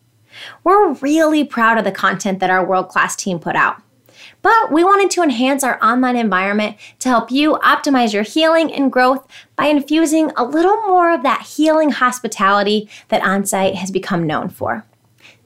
We're 0.64 0.92
really 0.96 1.44
proud 1.44 1.79
of 1.79 1.85
the 1.85 1.90
content 1.90 2.40
that 2.40 2.51
our 2.51 2.62
world 2.62 2.90
class 2.90 3.16
team 3.16 3.38
put 3.38 3.57
out. 3.57 3.81
But 4.42 4.70
we 4.70 4.85
wanted 4.85 5.11
to 5.12 5.22
enhance 5.22 5.64
our 5.64 5.83
online 5.83 6.16
environment 6.16 6.77
to 6.98 7.09
help 7.09 7.31
you 7.31 7.55
optimize 7.64 8.12
your 8.12 8.22
healing 8.22 8.70
and 8.70 8.92
growth 8.92 9.27
by 9.57 9.64
infusing 9.64 10.31
a 10.37 10.44
little 10.44 10.77
more 10.83 11.11
of 11.11 11.22
that 11.22 11.40
healing 11.57 11.92
hospitality 11.92 12.87
that 13.09 13.22
Onsite 13.22 13.77
has 13.77 13.90
become 13.90 14.27
known 14.27 14.51
for. 14.51 14.85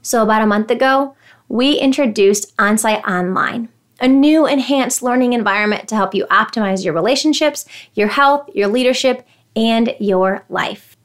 So, 0.03 0.25
about 0.25 0.43
a 0.43 0.47
month 0.47 0.73
ago, 0.73 1.15
we 1.53 1.75
introduced 1.75 2.57
Onsite 2.57 3.05
Online, 3.05 3.69
a 4.01 4.09
new 4.09 4.47
enhanced 4.47 5.03
learning 5.03 5.35
environment 5.35 5.87
to 5.87 5.95
help 5.95 6.15
you 6.15 6.25
optimize 6.31 6.83
your 6.83 6.95
relationships, 6.95 7.67
your 7.93 8.09
health, 8.09 8.49
your 8.55 8.69
leadership, 8.69 9.27
and 9.55 9.95
your 10.01 10.47
life. 10.49 10.97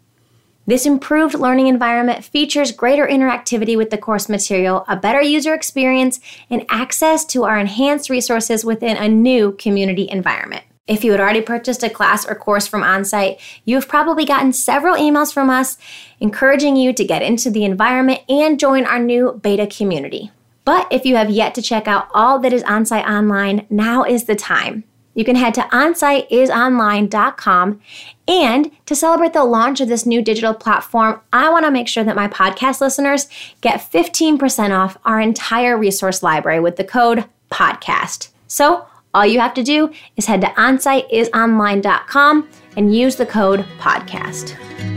This 0.66 0.86
improved 0.86 1.34
learning 1.34 1.68
environment 1.68 2.24
features 2.24 2.72
greater 2.72 3.06
interactivity 3.06 3.76
with 3.76 3.90
the 3.90 3.98
course 3.98 4.30
material, 4.30 4.86
a 4.88 4.96
better 4.96 5.22
user 5.22 5.54
experience, 5.54 6.22
and 6.50 6.66
access 6.70 7.26
to 7.26 7.44
our 7.44 7.60
enhanced 7.60 8.10
resources 8.10 8.64
within 8.64 8.96
a 8.96 9.10
new 9.10 9.52
community 9.52 10.10
environment. 10.10 10.64
If 10.88 11.04
you 11.04 11.12
had 11.12 11.20
already 11.20 11.42
purchased 11.42 11.84
a 11.84 11.90
class 11.90 12.26
or 12.26 12.36
course 12.36 12.68
from 12.68 12.84
Onsite, 12.84 13.38
you've 13.66 13.90
probably 13.90 14.24
gotten 14.24 14.54
several 14.54 14.96
emails 14.96 15.34
from 15.34 15.50
us 15.50 15.78
encouraging 16.22 16.78
you 16.78 16.94
to 16.94 17.04
get 17.04 17.22
into 17.22 17.50
the 17.50 17.66
environment 17.66 18.22
and 18.30 18.58
join 18.58 18.86
our 18.86 18.98
new 18.98 19.38
beta 19.44 19.68
community. 19.68 20.32
But 20.68 20.88
if 20.92 21.04
you 21.06 21.16
have 21.16 21.30
yet 21.30 21.56
to 21.56 21.62
check 21.62 21.88
out 21.88 22.10
all 22.14 22.40
that 22.40 22.52
is 22.52 22.62
Onsite 22.64 23.08
Online, 23.08 23.66
now 23.70 24.04
is 24.04 24.26
the 24.26 24.36
time 24.36 24.84
you 25.14 25.24
can 25.24 25.38
head 25.38 25.54
to 25.54 25.62
onsiteisonline.com. 25.62 27.80
And 28.28 28.72
to 28.86 28.94
celebrate 28.94 29.32
the 29.32 29.46
launch 29.46 29.80
of 29.80 29.88
this 29.88 30.06
new 30.06 30.22
digital 30.22 30.54
platform, 30.54 31.22
I 31.32 31.50
want 31.50 31.64
to 31.64 31.72
make 31.72 31.88
sure 31.88 32.04
that 32.04 32.18
my 32.18 32.28
podcast 32.28 32.82
listeners 32.82 33.30
get 33.62 33.80
15% 33.80 34.78
off 34.78 34.98
our 35.06 35.22
entire 35.22 35.78
resource 35.78 36.22
library 36.22 36.60
with 36.60 36.76
the 36.76 36.84
code 36.84 37.24
PODCAST. 37.50 38.32
So 38.48 38.86
all 39.14 39.26
you 39.26 39.40
have 39.40 39.54
to 39.54 39.64
do 39.64 39.94
is 40.18 40.26
head 40.26 40.42
to 40.42 40.48
onsiteisonline.com 40.48 42.50
and 42.76 42.94
use 42.94 43.16
the 43.16 43.26
code 43.26 43.66
PODCAST. 43.80 44.97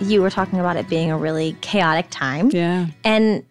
You 0.00 0.22
were 0.22 0.30
talking 0.30 0.58
about 0.60 0.76
it 0.76 0.88
being 0.88 1.10
a 1.10 1.18
really 1.18 1.56
chaotic 1.60 2.06
time. 2.10 2.50
Yeah. 2.50 2.86
And 3.04 3.44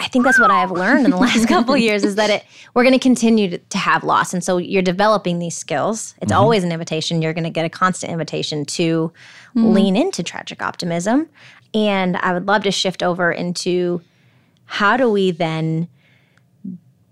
I 0.00 0.08
think 0.08 0.24
that's 0.24 0.40
what 0.40 0.50
I 0.50 0.60
have 0.60 0.70
learned 0.70 1.04
in 1.04 1.10
the 1.10 1.18
last 1.18 1.46
couple 1.48 1.76
years 1.76 2.04
is 2.04 2.14
that 2.14 2.30
it 2.30 2.44
we're 2.74 2.84
going 2.84 2.94
to 2.94 2.98
continue 2.98 3.58
to 3.58 3.78
have 3.78 4.02
loss, 4.02 4.32
and 4.32 4.42
so 4.42 4.56
you're 4.56 4.82
developing 4.82 5.38
these 5.38 5.56
skills. 5.56 6.14
It's 6.22 6.32
mm-hmm. 6.32 6.40
always 6.40 6.64
an 6.64 6.72
invitation. 6.72 7.20
You're 7.20 7.34
going 7.34 7.44
to 7.44 7.50
get 7.50 7.66
a 7.66 7.68
constant 7.68 8.10
invitation 8.10 8.64
to 8.64 9.12
mm. 9.56 9.74
lean 9.74 9.96
into 9.96 10.22
tragic 10.22 10.62
optimism, 10.62 11.28
and 11.74 12.16
I 12.16 12.32
would 12.32 12.46
love 12.46 12.62
to 12.62 12.70
shift 12.70 13.02
over 13.02 13.30
into 13.30 14.00
how 14.64 14.96
do 14.96 15.10
we 15.10 15.32
then 15.32 15.88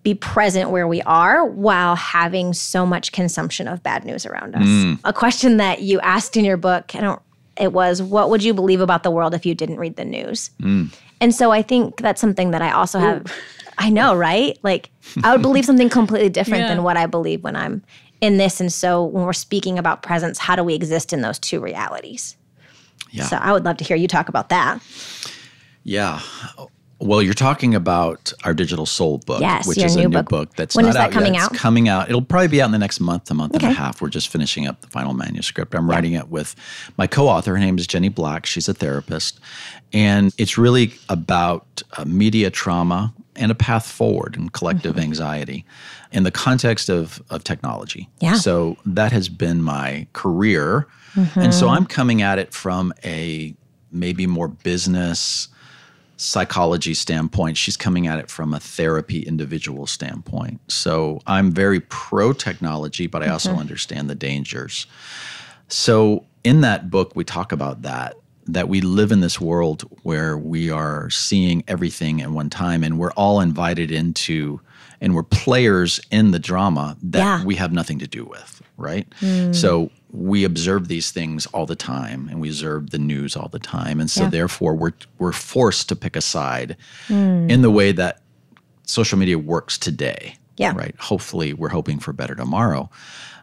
be 0.02 0.14
present 0.14 0.70
where 0.70 0.88
we 0.88 1.02
are 1.02 1.44
while 1.44 1.94
having 1.96 2.54
so 2.54 2.86
much 2.86 3.12
consumption 3.12 3.68
of 3.68 3.82
bad 3.82 4.04
news 4.04 4.24
around 4.24 4.54
us. 4.54 4.62
Mm. 4.62 5.00
A 5.04 5.12
question 5.12 5.58
that 5.58 5.82
you 5.82 6.00
asked 6.00 6.36
in 6.36 6.44
your 6.44 6.56
book, 6.56 6.94
I 6.94 7.00
don't 7.00 7.20
it 7.58 7.72
was 7.72 8.02
what 8.02 8.30
would 8.30 8.42
you 8.42 8.54
believe 8.54 8.80
about 8.80 9.02
the 9.02 9.10
world 9.10 9.34
if 9.34 9.44
you 9.46 9.54
didn't 9.54 9.78
read 9.78 9.96
the 9.96 10.04
news? 10.04 10.50
Mm. 10.60 10.94
And 11.20 11.34
so 11.34 11.50
I 11.50 11.62
think 11.62 12.00
that's 12.00 12.20
something 12.20 12.52
that 12.52 12.62
I 12.62 12.70
also 12.70 12.98
have. 12.98 13.26
Ooh. 13.26 13.34
I 13.78 13.90
know, 13.90 14.16
right? 14.16 14.58
Like 14.62 14.90
I 15.22 15.32
would 15.32 15.42
believe 15.42 15.64
something 15.64 15.88
completely 15.88 16.28
different 16.28 16.62
yeah. 16.62 16.68
than 16.68 16.82
what 16.82 16.96
I 16.96 17.06
believe 17.06 17.44
when 17.44 17.54
I'm 17.54 17.84
in 18.20 18.36
this. 18.36 18.60
And 18.60 18.72
so 18.72 19.04
when 19.04 19.24
we're 19.24 19.32
speaking 19.32 19.78
about 19.78 20.02
presence, 20.02 20.38
how 20.38 20.56
do 20.56 20.64
we 20.64 20.74
exist 20.74 21.12
in 21.12 21.20
those 21.20 21.38
two 21.38 21.60
realities? 21.60 22.36
Yeah. 23.10 23.24
So 23.24 23.36
I 23.36 23.52
would 23.52 23.64
love 23.64 23.76
to 23.76 23.84
hear 23.84 23.96
you 23.96 24.08
talk 24.08 24.28
about 24.28 24.48
that. 24.48 24.82
Yeah. 25.84 26.20
Well, 27.00 27.22
you're 27.22 27.34
talking 27.34 27.76
about 27.76 28.32
our 28.42 28.52
digital 28.52 28.84
soul 28.84 29.18
book, 29.18 29.40
yes, 29.40 29.68
which 29.68 29.78
is 29.78 29.94
a 29.94 30.00
new 30.00 30.08
book, 30.08 30.28
book 30.28 30.54
that's 30.56 30.74
when 30.74 30.84
not 30.84 30.88
is 30.88 30.94
that 30.96 31.06
out 31.06 31.12
coming 31.12 31.34
yet. 31.34 31.44
out? 31.44 31.52
It's 31.52 31.60
coming 31.60 31.88
out. 31.88 32.08
It'll 32.08 32.22
probably 32.22 32.48
be 32.48 32.60
out 32.60 32.66
in 32.66 32.72
the 32.72 32.78
next 32.78 32.98
month, 32.98 33.30
a 33.30 33.34
month 33.34 33.54
okay. 33.54 33.66
and 33.66 33.76
a 33.76 33.78
half. 33.78 34.02
We're 34.02 34.08
just 34.08 34.28
finishing 34.28 34.66
up 34.66 34.80
the 34.80 34.88
final 34.88 35.14
manuscript. 35.14 35.76
I'm 35.76 35.88
yeah. 35.88 35.94
writing 35.94 36.14
it 36.14 36.28
with 36.28 36.56
my 36.96 37.06
co-author. 37.06 37.52
Her 37.52 37.58
name 37.60 37.78
is 37.78 37.86
Jenny 37.86 38.08
Black. 38.08 38.46
She's 38.46 38.68
a 38.68 38.74
therapist, 38.74 39.38
and 39.92 40.34
it's 40.38 40.58
really 40.58 40.92
about 41.08 41.82
uh, 41.96 42.04
media 42.04 42.50
trauma 42.50 43.14
and 43.36 43.52
a 43.52 43.54
path 43.54 43.86
forward 43.86 44.36
and 44.36 44.52
collective 44.52 44.96
mm-hmm. 44.96 45.04
anxiety 45.04 45.64
in 46.10 46.24
the 46.24 46.32
context 46.32 46.88
of 46.88 47.22
of 47.30 47.44
technology. 47.44 48.08
Yeah. 48.20 48.34
So 48.34 48.76
that 48.84 49.12
has 49.12 49.28
been 49.28 49.62
my 49.62 50.08
career, 50.14 50.88
mm-hmm. 51.14 51.38
and 51.38 51.54
so 51.54 51.68
I'm 51.68 51.86
coming 51.86 52.22
at 52.22 52.40
it 52.40 52.52
from 52.52 52.92
a 53.04 53.54
maybe 53.92 54.26
more 54.26 54.48
business 54.48 55.48
psychology 56.18 56.94
standpoint. 56.94 57.56
She's 57.56 57.76
coming 57.76 58.06
at 58.08 58.18
it 58.18 58.28
from 58.28 58.52
a 58.52 58.60
therapy 58.60 59.20
individual 59.22 59.86
standpoint. 59.86 60.60
So 60.70 61.20
I'm 61.26 61.52
very 61.52 61.80
pro 61.80 62.32
technology, 62.32 63.06
but 63.06 63.22
I 63.22 63.28
also 63.28 63.50
mm-hmm. 63.50 63.60
understand 63.60 64.10
the 64.10 64.16
dangers. 64.16 64.86
So 65.68 66.26
in 66.44 66.60
that 66.62 66.90
book, 66.90 67.14
we 67.14 67.24
talk 67.24 67.52
about 67.52 67.82
that. 67.82 68.16
That 68.46 68.68
we 68.68 68.80
live 68.80 69.12
in 69.12 69.20
this 69.20 69.40
world 69.40 69.82
where 70.02 70.36
we 70.36 70.70
are 70.70 71.10
seeing 71.10 71.62
everything 71.68 72.22
at 72.22 72.30
one 72.30 72.50
time, 72.50 72.82
and 72.82 72.98
we're 72.98 73.12
all 73.12 73.40
invited 73.40 73.90
into, 73.90 74.60
and 75.00 75.14
we're 75.14 75.22
players 75.22 76.00
in 76.10 76.30
the 76.30 76.38
drama 76.38 76.96
that 77.02 77.18
yeah. 77.18 77.44
we 77.44 77.56
have 77.56 77.72
nothing 77.72 77.98
to 77.98 78.06
do 78.06 78.24
with, 78.24 78.62
right? 78.78 79.08
Mm. 79.20 79.54
So 79.54 79.90
we 80.10 80.44
observe 80.44 80.88
these 80.88 81.10
things 81.10 81.46
all 81.46 81.66
the 81.66 81.76
time 81.76 82.28
and 82.28 82.40
we 82.40 82.48
observe 82.48 82.90
the 82.90 82.98
news 82.98 83.36
all 83.36 83.48
the 83.48 83.58
time 83.58 84.00
and 84.00 84.10
so 84.10 84.24
yeah. 84.24 84.30
therefore 84.30 84.74
we're 84.74 84.92
we're 85.18 85.32
forced 85.32 85.88
to 85.88 85.96
pick 85.96 86.16
a 86.16 86.20
side 86.20 86.76
mm. 87.08 87.50
in 87.50 87.62
the 87.62 87.70
way 87.70 87.92
that 87.92 88.20
social 88.84 89.18
media 89.18 89.38
works 89.38 89.76
today 89.76 90.34
yeah 90.56 90.72
right 90.74 90.94
hopefully 90.98 91.52
we're 91.52 91.68
hoping 91.68 91.98
for 91.98 92.12
better 92.12 92.34
tomorrow 92.34 92.88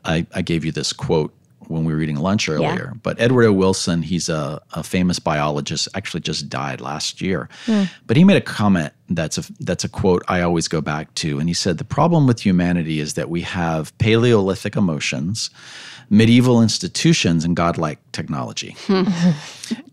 i, 0.06 0.25
I 0.34 0.41
gave 0.41 0.65
you 0.65 0.71
this 0.71 0.91
quote 0.91 1.34
when 1.67 1.84
we 1.84 1.93
were 1.93 2.01
eating 2.01 2.17
lunch 2.17 2.49
earlier 2.49 2.91
yeah. 2.91 2.99
but 3.04 3.19
edward 3.19 3.45
o 3.45 3.54
wilson 3.54 4.01
he's 4.01 4.28
a, 4.28 4.60
a 4.73 4.82
famous 4.82 5.19
biologist 5.19 5.88
actually 5.93 6.21
just 6.21 6.49
died 6.49 6.82
last 6.82 7.21
year 7.21 7.47
mm. 7.67 7.88
but 8.08 8.17
he 8.17 8.23
made 8.23 8.38
a 8.38 8.41
comment 8.41 8.91
that's 9.10 9.38
a 9.38 9.43
that's 9.60 9.84
a 9.84 9.89
quote 9.89 10.23
i 10.28 10.41
always 10.41 10.67
go 10.67 10.82
back 10.82 11.13
to 11.13 11.39
and 11.39 11.47
he 11.47 11.54
said 11.54 11.78
the 11.78 11.84
problem 11.84 12.25
with 12.25 12.43
humanity 12.43 12.99
is 12.99 13.13
that 13.13 13.30
we 13.30 13.41
have 13.41 13.95
paleolithic 13.99 14.75
emotions 14.75 15.51
medieval 16.10 16.62
institutions 16.62 17.44
and 17.46 17.56
godlike 17.56 18.00
technology. 18.12 18.76
Isn't 18.89 19.06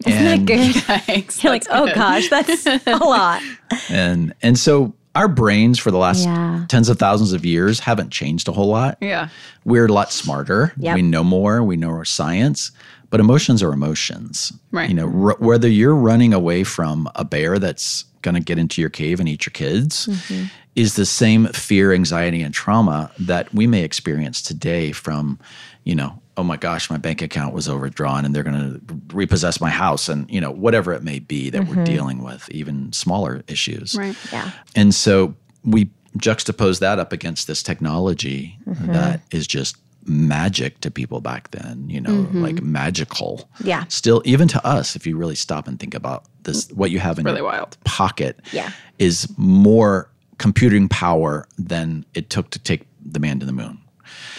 that 0.06 0.44
good? 0.44 1.34
You're 1.42 1.52
like, 1.52 1.64
oh 1.70 1.92
gosh, 1.94 2.28
that's 2.28 2.66
a 2.66 2.80
lot. 2.96 3.42
And 3.88 4.34
and 4.42 4.58
so 4.58 4.94
our 5.14 5.28
brains 5.28 5.78
for 5.78 5.90
the 5.90 5.98
last 5.98 6.24
Yeah. 6.24 6.64
tens 6.68 6.88
of 6.88 6.98
thousands 6.98 7.32
of 7.32 7.44
years 7.44 7.80
haven't 7.80 8.10
changed 8.10 8.48
a 8.48 8.52
whole 8.52 8.68
lot. 8.68 8.96
Yeah. 9.00 9.28
We're 9.64 9.86
a 9.86 9.92
lot 9.92 10.10
smarter. 10.12 10.72
Yep. 10.78 10.94
We 10.96 11.02
know 11.02 11.22
more. 11.24 11.62
We 11.62 11.76
know 11.76 11.90
our 11.90 12.04
science. 12.04 12.70
But 13.10 13.20
emotions 13.20 13.62
are 13.62 13.74
emotions. 13.74 14.54
Right. 14.70 14.88
You 14.88 14.94
know, 14.94 15.04
r- 15.06 15.36
whether 15.38 15.68
you're 15.68 15.94
running 15.94 16.32
away 16.32 16.64
from 16.64 17.10
a 17.14 17.26
bear 17.26 17.58
that's 17.58 18.06
going 18.22 18.34
to 18.36 18.40
get 18.40 18.58
into 18.58 18.80
your 18.80 18.88
cave 18.88 19.20
and 19.20 19.28
eat 19.28 19.44
your 19.44 19.50
kids 19.52 20.06
Mm-hmm. 20.06 20.44
Is 20.74 20.94
the 20.96 21.06
same 21.06 21.46
fear, 21.48 21.92
anxiety, 21.92 22.42
and 22.42 22.54
trauma 22.54 23.10
that 23.18 23.52
we 23.54 23.66
may 23.66 23.82
experience 23.82 24.40
today 24.40 24.90
from, 24.92 25.38
you 25.84 25.94
know, 25.94 26.18
oh 26.38 26.42
my 26.42 26.56
gosh, 26.56 26.88
my 26.88 26.96
bank 26.96 27.20
account 27.20 27.52
was 27.54 27.68
overdrawn 27.68 28.24
and 28.24 28.34
they're 28.34 28.42
going 28.42 28.56
to 28.88 29.14
repossess 29.14 29.60
my 29.60 29.68
house 29.68 30.08
and, 30.08 30.30
you 30.30 30.40
know, 30.40 30.50
whatever 30.50 30.92
it 30.94 31.02
may 31.02 31.18
be 31.18 31.50
that 31.50 31.62
Mm-hmm. 31.62 31.76
we're 31.78 31.84
dealing 31.84 32.22
with, 32.22 32.48
even 32.50 32.90
smaller 32.92 33.42
issues. 33.48 33.94
Right. 33.94 34.16
Yeah. 34.32 34.50
And 34.74 34.94
so 34.94 35.34
we 35.62 35.90
juxtapose 36.16 36.80
that 36.80 36.98
up 36.98 37.12
against 37.12 37.46
this 37.46 37.62
technology 37.62 38.56
Mm-hmm. 38.66 38.92
that 38.92 39.20
is 39.30 39.46
just 39.46 39.76
magic 40.06 40.80
to 40.80 40.90
people 40.90 41.20
back 41.20 41.50
then, 41.50 41.88
you 41.88 42.00
know, 42.00 42.26
like 42.32 42.62
magical. 42.62 43.48
Mm-hmm. 43.56 43.68
Yeah. 43.68 43.84
Still, 43.88 44.22
even 44.24 44.48
to 44.48 44.66
us, 44.66 44.96
if 44.96 45.06
you 45.06 45.16
really 45.18 45.34
stop 45.36 45.68
and 45.68 45.78
think 45.78 45.94
about 45.94 46.24
this, 46.44 46.68
what 46.70 46.90
you 46.90 46.98
have 46.98 47.18
in 47.18 47.24
Really 47.26 47.36
your 47.38 47.44
wild. 47.46 47.76
pocket 47.84 48.40
Yeah. 48.52 48.72
is 48.98 49.28
more 49.36 50.08
computing 50.38 50.88
power 50.88 51.46
than 51.58 52.04
it 52.14 52.30
took 52.30 52.50
to 52.50 52.58
take 52.58 52.86
the 53.04 53.20
man 53.20 53.38
to 53.40 53.46
the 53.46 53.52
moon. 53.52 53.78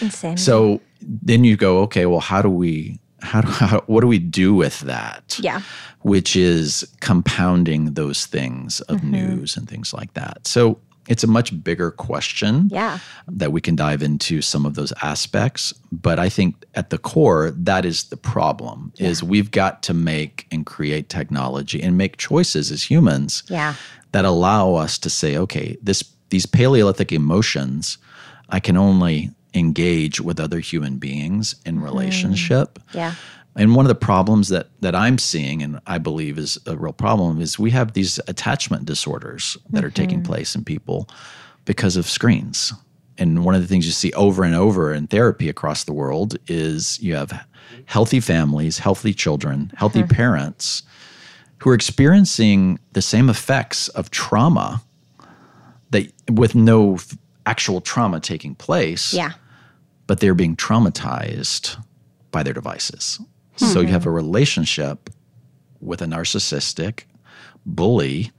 Insane. 0.00 0.36
So 0.36 0.80
then 1.00 1.44
you 1.44 1.56
go, 1.56 1.80
okay, 1.82 2.06
well, 2.06 2.20
how 2.20 2.42
do 2.42 2.48
we, 2.50 2.98
how 3.20 3.40
do, 3.40 3.48
how, 3.50 3.80
what 3.86 4.00
do 4.02 4.06
we 4.06 4.18
do 4.18 4.54
with 4.54 4.80
that? 4.80 5.38
Yeah. 5.40 5.60
Which 6.02 6.36
is 6.36 6.86
compounding 7.00 7.94
those 7.94 8.26
things 8.26 8.80
of 8.82 8.98
Mm-hmm. 8.98 9.10
news 9.10 9.56
and 9.56 9.68
things 9.68 9.92
like 9.94 10.12
that. 10.14 10.46
So 10.46 10.78
it's 11.08 11.22
a 11.22 11.26
much 11.26 11.62
bigger 11.62 11.90
question 11.90 12.68
Yeah. 12.72 12.98
that 13.28 13.52
we 13.52 13.60
can 13.60 13.76
dive 13.76 14.02
into 14.02 14.40
some 14.40 14.64
of 14.64 14.74
those 14.74 14.90
aspects. 15.02 15.72
But 15.92 16.18
I 16.18 16.30
think 16.30 16.64
at 16.74 16.88
the 16.90 16.96
core, 16.98 17.50
that 17.50 17.84
is 17.84 18.04
the 18.04 18.16
problem 18.16 18.92
is 18.98 19.22
we've 19.22 19.50
got 19.50 19.82
to 19.84 19.92
make 19.94 20.46
and 20.50 20.64
create 20.64 21.10
technology 21.10 21.82
and 21.82 21.98
make 21.98 22.16
choices 22.16 22.70
as 22.70 22.88
humans 22.90 23.42
Yeah. 23.48 23.74
That 24.14 24.24
allow 24.24 24.74
us 24.74 24.96
to 24.96 25.10
say, 25.10 25.36
okay, 25.36 25.76
this 25.82 26.04
these 26.30 26.46
Paleolithic 26.46 27.10
emotions, 27.10 27.98
I 28.48 28.60
can 28.60 28.76
only 28.76 29.32
engage 29.54 30.20
with 30.20 30.38
other 30.38 30.60
human 30.60 30.98
beings 30.98 31.56
in 31.66 31.74
mm-hmm. 31.74 31.84
relationship. 31.84 32.78
Yeah. 32.92 33.14
And 33.56 33.74
one 33.74 33.84
of 33.84 33.88
the 33.88 34.06
problems 34.06 34.50
that 34.50 34.68
that 34.82 34.94
I'm 34.94 35.18
seeing, 35.18 35.62
and 35.64 35.80
I 35.88 35.98
believe 35.98 36.38
is 36.38 36.60
a 36.64 36.76
real 36.76 36.92
problem, 36.92 37.40
is 37.40 37.58
we 37.58 37.72
have 37.72 37.94
these 37.94 38.20
attachment 38.28 38.84
disorders 38.84 39.56
that 39.70 39.84
are 39.84 39.90
taking 39.90 40.20
mm-hmm. 40.20 40.32
place 40.32 40.54
in 40.54 40.62
people 40.62 41.08
because 41.64 41.96
of 41.96 42.06
screens. 42.06 42.72
And 43.18 43.44
one 43.44 43.56
of 43.56 43.62
the 43.62 43.68
things 43.68 43.84
you 43.84 43.92
see 43.92 44.12
over 44.12 44.44
and 44.44 44.54
over 44.54 44.94
in 44.94 45.08
therapy 45.08 45.48
across 45.48 45.82
the 45.82 45.92
world 45.92 46.36
is 46.46 47.00
you 47.00 47.16
have 47.16 47.46
healthy 47.86 48.20
families, 48.20 48.78
healthy 48.78 49.12
children, 49.12 49.72
healthy 49.76 50.02
mm-hmm. 50.02 50.14
parents 50.14 50.84
who 51.64 51.70
are 51.70 51.74
experiencing 51.74 52.78
the 52.92 53.00
same 53.00 53.30
effects 53.30 53.88
of 53.88 54.10
trauma 54.10 54.82
that 55.88 56.12
with 56.30 56.54
no 56.54 56.96
f- 56.96 57.16
actual 57.46 57.80
trauma 57.80 58.20
taking 58.20 58.54
place 58.54 59.14
Yeah. 59.14 59.32
but 60.06 60.20
they're 60.20 60.34
being 60.34 60.56
traumatized 60.56 61.82
by 62.30 62.42
their 62.42 62.52
devices. 62.52 63.18
So 63.56 63.80
you 63.80 63.86
mm-hmm. 63.86 63.92
have 63.92 64.04
a 64.04 64.10
relationship 64.10 65.08
with 65.80 66.02
a 66.02 66.04
narcissistic 66.04 67.04
bully 67.64 68.30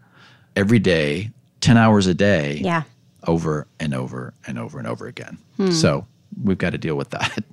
every 0.55 0.77
day, 0.77 1.31
10 1.61 1.77
hours 1.77 2.05
a 2.05 2.13
day, 2.13 2.59
Yeah. 2.63 2.83
over 3.25 3.65
and 3.79 3.95
over 3.95 4.35
and 4.45 4.59
over 4.59 4.77
and 4.77 4.88
over 4.88 5.07
again. 5.07 5.39
Hmm. 5.57 5.71
So 5.71 6.05
we've 6.43 6.59
got 6.59 6.73
to 6.73 6.77
deal 6.77 6.95
with 6.95 7.09
that. 7.09 7.43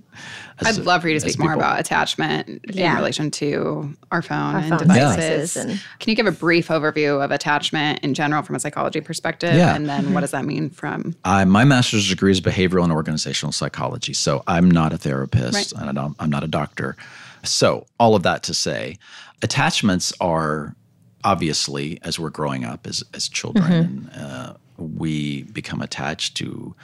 As- 0.58 0.78
I'd 0.78 0.84
love 0.84 1.02
for 1.02 1.08
you 1.08 1.18
to 1.18 1.24
as 1.24 1.32
speak 1.32 1.38
more 1.44 1.52
about 1.52 1.80
attachment 1.80 2.60
Yeah. 2.68 2.90
in 2.92 2.96
relation 2.96 3.30
to 3.32 3.94
our 4.10 4.22
phone 4.22 4.56
and 4.56 4.68
phone 4.68 4.78
devices. 4.78 5.54
devices 5.54 5.56
and- 5.56 5.70
Can 6.00 6.10
you 6.10 6.16
give 6.16 6.26
a 6.26 6.32
brief 6.32 6.68
overview 6.68 7.22
of 7.24 7.30
attachment 7.30 8.00
in 8.00 8.14
general 8.14 8.42
from 8.42 8.56
a 8.56 8.60
psychology 8.60 9.00
perspective? 9.00 9.54
Yeah. 9.54 9.74
And 9.74 9.88
then 9.88 10.12
what 10.14 10.20
does 10.20 10.30
that 10.32 10.44
mean 10.44 10.70
from 10.70 11.14
I, 11.24 11.44
my 11.44 11.64
master's 11.64 12.08
degree 12.08 12.32
is 12.32 12.40
behavioral 12.40 12.84
and 12.84 12.92
organizational 12.92 13.52
psychology. 13.52 14.12
So 14.14 14.42
I'm 14.46 14.70
not 14.70 14.92
a 14.92 14.98
therapist 14.98 15.54
Right. 15.54 15.72
and 15.80 15.88
I 15.90 15.92
don't, 15.92 16.16
I'm 16.18 16.30
not 16.30 16.44
a 16.44 16.48
doctor. 16.48 16.96
So, 17.44 17.86
all 17.98 18.14
of 18.14 18.22
that 18.22 18.44
to 18.44 18.54
say, 18.54 18.98
attachments 19.42 20.12
are 20.20 20.76
obviously, 21.24 21.98
as 22.02 22.18
we're 22.18 22.30
growing 22.30 22.64
up 22.64 22.86
as, 22.86 23.02
as 23.14 23.28
children, 23.28 24.08
uh, 24.10 24.54
we 24.76 25.42
become 25.44 25.80
attached 25.82 26.36
to 26.36 26.74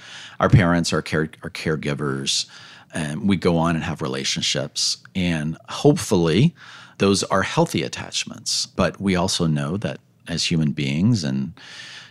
our 0.41 0.49
parents, 0.49 0.93
our, 0.93 1.03
care, 1.03 1.29
our 1.43 1.51
caregivers, 1.51 2.47
and 2.94 3.29
we 3.29 3.37
go 3.37 3.57
on 3.57 3.74
and 3.74 3.85
have 3.85 4.03
relationships. 4.03 4.98
And 5.14 5.57
hopefully, 5.68 6.55
those 6.98 7.22
are 7.24 7.42
healthy 7.42 7.83
attachments. 7.83 8.66
But 8.66 9.01
we 9.01 9.16
also 9.16 9.46
know 9.46 9.77
that 9.79 10.01
as 10.27 10.44
human 10.44 10.72
beings 10.72 11.24
and 11.24 11.53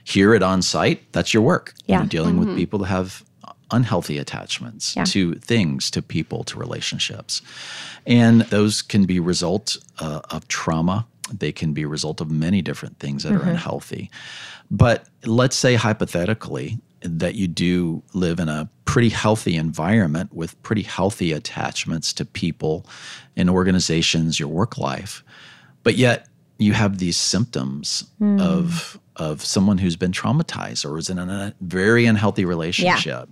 here 0.04 0.34
at 0.34 0.42
Onsite, 0.42 1.00
that's 1.12 1.34
your 1.34 1.44
work. 1.44 1.74
Yeah. 1.86 2.00
You're 2.00 2.08
dealing 2.08 2.40
with 2.40 2.48
mm-hmm. 2.50 2.58
people 2.58 2.80
that 2.80 2.88
have 2.88 3.24
unhealthy 3.72 4.18
attachments 4.18 4.96
Yeah. 4.96 5.04
to 5.06 5.36
things, 5.36 5.92
to 5.92 6.02
people, 6.02 6.44
to 6.46 6.58
relationships. 6.58 7.42
And 8.06 8.42
those 8.44 8.82
can 8.82 9.06
be 9.06 9.20
result 9.20 9.78
uh, 10.00 10.22
of 10.30 10.48
trauma. 10.48 11.06
They 11.38 11.52
can 11.52 11.74
be 11.74 11.84
a 11.84 11.88
result 11.88 12.22
of 12.22 12.32
many 12.32 12.62
different 12.62 13.00
things 13.00 13.24
that 13.24 13.34
are 13.34 13.40
mm-hmm. 13.40 13.50
unhealthy. 13.50 14.10
But 14.72 15.08
let's 15.26 15.58
say 15.58 15.76
hypothetically 15.76 16.80
that 17.02 17.36
you 17.36 17.48
do 17.48 18.04
live 18.14 18.40
in 18.40 18.50
a 18.50 18.70
pretty 18.86 19.10
healthy 19.10 19.56
environment 19.56 20.34
with 20.34 20.62
pretty 20.64 20.82
healthy 20.82 21.32
attachments 21.32 22.14
to 22.14 22.26
people 22.26 22.86
and 23.36 23.50
organizations, 23.50 24.40
your 24.40 24.50
work 24.50 24.78
life. 24.78 25.24
But 25.84 25.96
yet 25.96 26.28
you 26.58 26.74
have 26.74 26.98
these 26.98 27.18
symptoms 27.18 28.06
of 28.42 29.00
of 29.16 29.44
someone 29.44 29.78
who's 29.80 29.96
been 29.96 30.12
traumatized 30.12 30.86
or 30.90 30.98
is 30.98 31.10
in 31.10 31.18
a 31.18 31.54
very 31.62 32.06
unhealthy 32.06 32.46
relationship. 32.46 33.30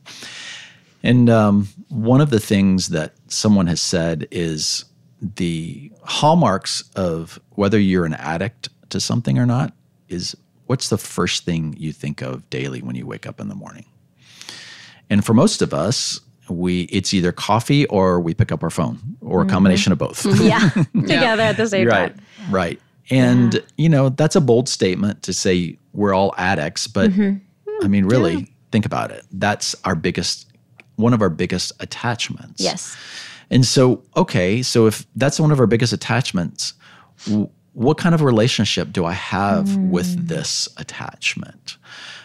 And 1.04 1.30
um, 1.30 1.68
one 1.90 2.22
of 2.22 2.32
the 2.32 2.40
things 2.40 2.90
that 2.90 3.14
someone 3.28 3.68
has 3.68 3.82
said 3.82 4.28
is 4.32 4.86
the 5.22 5.92
hallmarks 6.04 6.84
of 6.96 7.40
whether 7.52 7.80
you're 7.80 8.06
an 8.06 8.16
addict 8.16 8.70
to 8.90 9.00
something 9.00 9.38
or 9.38 9.46
not 9.46 9.74
is 10.10 10.36
what's 10.68 10.90
the 10.90 10.98
first 10.98 11.46
thing 11.46 11.76
you 11.78 11.92
think 11.92 12.22
of 12.22 12.50
daily 12.50 12.82
when 12.82 12.96
you 12.96 13.06
wake 13.06 13.26
up 13.26 13.40
in 13.40 13.48
the 13.50 13.56
morning? 13.56 13.86
And 15.10 15.26
for 15.26 15.34
most 15.34 15.62
of 15.62 15.74
us, 15.74 16.20
we 16.50 16.84
it's 16.84 17.14
either 17.14 17.32
coffee 17.32 17.86
or 17.88 18.20
we 18.20 18.34
pick 18.34 18.52
up 18.52 18.64
our 18.64 18.70
phone 18.70 19.00
or 19.22 19.42
a 19.42 19.44
mm-hmm. 19.44 19.54
combination 19.54 19.92
of 19.92 19.98
both. 19.98 20.26
Yeah. 20.42 20.70
Together 20.94 21.44
at 21.44 21.58
the 21.58 21.68
same 21.68 21.88
right. 21.88 22.16
time. 22.16 22.26
Right. 22.50 22.82
And 23.10 23.64
you 23.78 23.90
know, 23.90 24.10
that's 24.10 24.36
a 24.36 24.42
bold 24.42 24.70
statement 24.70 25.24
to 25.24 25.34
say 25.34 25.78
we're 25.94 26.14
all 26.14 26.34
addicts, 26.38 26.88
but 26.88 27.12
mm-hmm. 27.12 27.38
I 27.84 27.88
mean 27.88 28.06
really 28.06 28.48
think 28.72 28.86
about 28.86 29.12
it. 29.12 29.26
That's 29.32 29.76
our 29.86 29.96
biggest 29.96 30.48
one 30.96 31.14
of 31.14 31.22
our 31.22 31.30
biggest 31.30 31.72
attachments. 31.80 32.62
Yes. 32.62 32.96
And 33.52 33.66
so, 33.66 34.02
okay, 34.18 34.62
so 34.62 34.88
if 34.88 35.06
that's 35.16 35.40
one 35.40 35.52
of 35.52 35.60
our 35.60 35.68
biggest 35.68 35.94
attachments, 35.94 36.74
what 37.76 37.98
kind 37.98 38.16
of 38.16 38.22
relationship 38.22 38.94
do 38.94 39.06
I 39.06 39.12
have 39.12 39.76
with 39.76 40.18
mm. 40.18 40.28
this 40.30 40.70
attachment? 40.78 41.78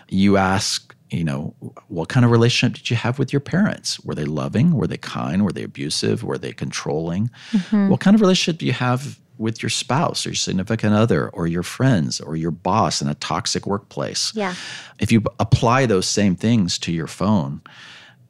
You 0.09 0.37
ask, 0.37 0.95
you 1.11 1.25
know, 1.25 1.55
what 1.89 2.09
kind 2.09 2.25
of 2.25 2.31
relationship 2.31 2.77
did 2.77 2.91
you 2.91 2.97
have 2.97 3.19
with 3.19 3.33
your 3.33 3.41
parents? 3.41 3.99
Were 4.01 4.15
they 4.15 4.25
loving? 4.25 4.75
Were 4.75 4.87
they 4.87 4.97
kind? 4.97 5.45
Were 5.45 5.51
they 5.51 5.65
abusive? 5.65 6.23
Were 6.23 6.39
they 6.39 6.53
controlling? 6.53 7.31
Mm-hmm. 7.51 7.89
What 7.89 7.99
kind 7.99 8.15
of 8.15 8.21
relationship 8.21 8.61
do 8.61 8.67
you 8.67 8.73
have 8.73 9.19
with 9.39 9.61
your 9.61 9.71
spouse 9.71 10.25
or 10.25 10.31
your 10.31 10.37
significant 10.37 10.95
other 10.95 11.31
or 11.31 11.49
your 11.49 11.65
friends 11.65 12.21
or 12.21 12.37
your 12.37 12.53
boss 12.53 13.03
in 13.03 13.09
a 13.09 13.15
toxic 13.17 13.67
workplace? 13.67 14.33
Yeah. 14.37 14.55
if 15.01 15.11
you 15.11 15.25
apply 15.41 15.87
those 15.87 16.07
same 16.07 16.37
things 16.37 16.79
to 16.79 16.93
your 16.93 17.09
phone, 17.09 17.61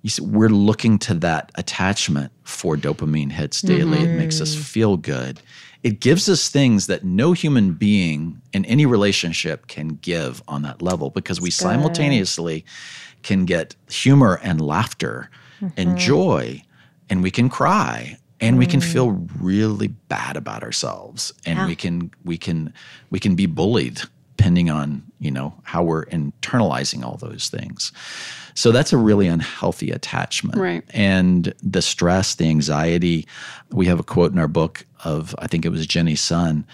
you 0.01 0.09
see, 0.09 0.23
we're 0.23 0.49
looking 0.49 0.99
to 1.01 1.15
that 1.15 1.53
attachment 1.57 2.33
for 2.45 2.77
dopamine 2.77 3.31
hits 3.31 3.61
daily. 3.61 3.99
It 3.99 4.17
makes 4.17 4.41
us 4.41 4.55
mm-hmm. 4.55 4.63
feel 4.63 4.97
good. 4.97 5.43
It 5.83 6.01
gives 6.01 6.29
us 6.29 6.49
things 6.49 6.87
that 6.89 7.05
no 7.05 7.33
human 7.33 7.73
being 7.73 8.41
in 8.53 8.65
any 8.67 8.85
relationship 8.85 9.67
can 9.67 9.99
give 10.03 10.43
on 10.47 10.63
that 10.63 10.83
level 10.83 11.11
because 11.11 11.41
we 11.41 11.51
simultaneously 11.51 12.65
can 13.23 13.45
get 13.45 13.75
humor 13.89 14.39
and 14.43 14.61
laughter 14.61 15.31
and 15.61 15.91
mm-hmm. 15.91 15.97
joy, 15.97 16.63
and 17.09 17.23
we 17.23 17.31
can 17.31 17.49
cry 17.49 18.19
and 18.41 18.59
we 18.59 18.67
can 18.67 18.81
mm. 18.81 18.93
feel 18.93 19.11
really 19.39 19.89
bad 19.89 20.37
about 20.37 20.63
ourselves 20.63 21.33
and 21.45 21.59
Yeah. 21.59 21.67
we 21.67 21.77
can 21.77 22.11
we 22.25 22.39
can 22.39 22.73
we 23.11 23.19
can 23.19 23.35
be 23.35 23.47
bullied 23.47 24.01
depending 24.37 24.71
on 24.71 25.03
you 25.19 25.31
know 25.31 25.55
how 25.65 25.83
we're 25.83 26.07
internalizing 26.07 27.05
all 27.05 27.19
those 27.19 27.51
things. 27.51 27.93
So 28.55 28.73
that's 28.73 28.93
a 28.93 28.97
really 28.97 29.27
unhealthy 29.27 29.91
attachment. 29.91 30.59
Right. 30.59 30.83
and 30.91 31.53
the 31.63 31.83
stress 31.83 32.35
the 32.37 32.49
anxiety 32.49 33.27
we 33.71 33.87
have 33.87 34.01
a 34.01 34.03
quote 34.05 34.33
in 34.33 34.39
our 34.39 34.49
book 34.49 34.87
of 35.05 35.35
i 35.39 35.47
think 35.47 35.65
it 35.65 35.71
was 35.71 35.87
jenny 35.87 36.15
sun 36.15 36.65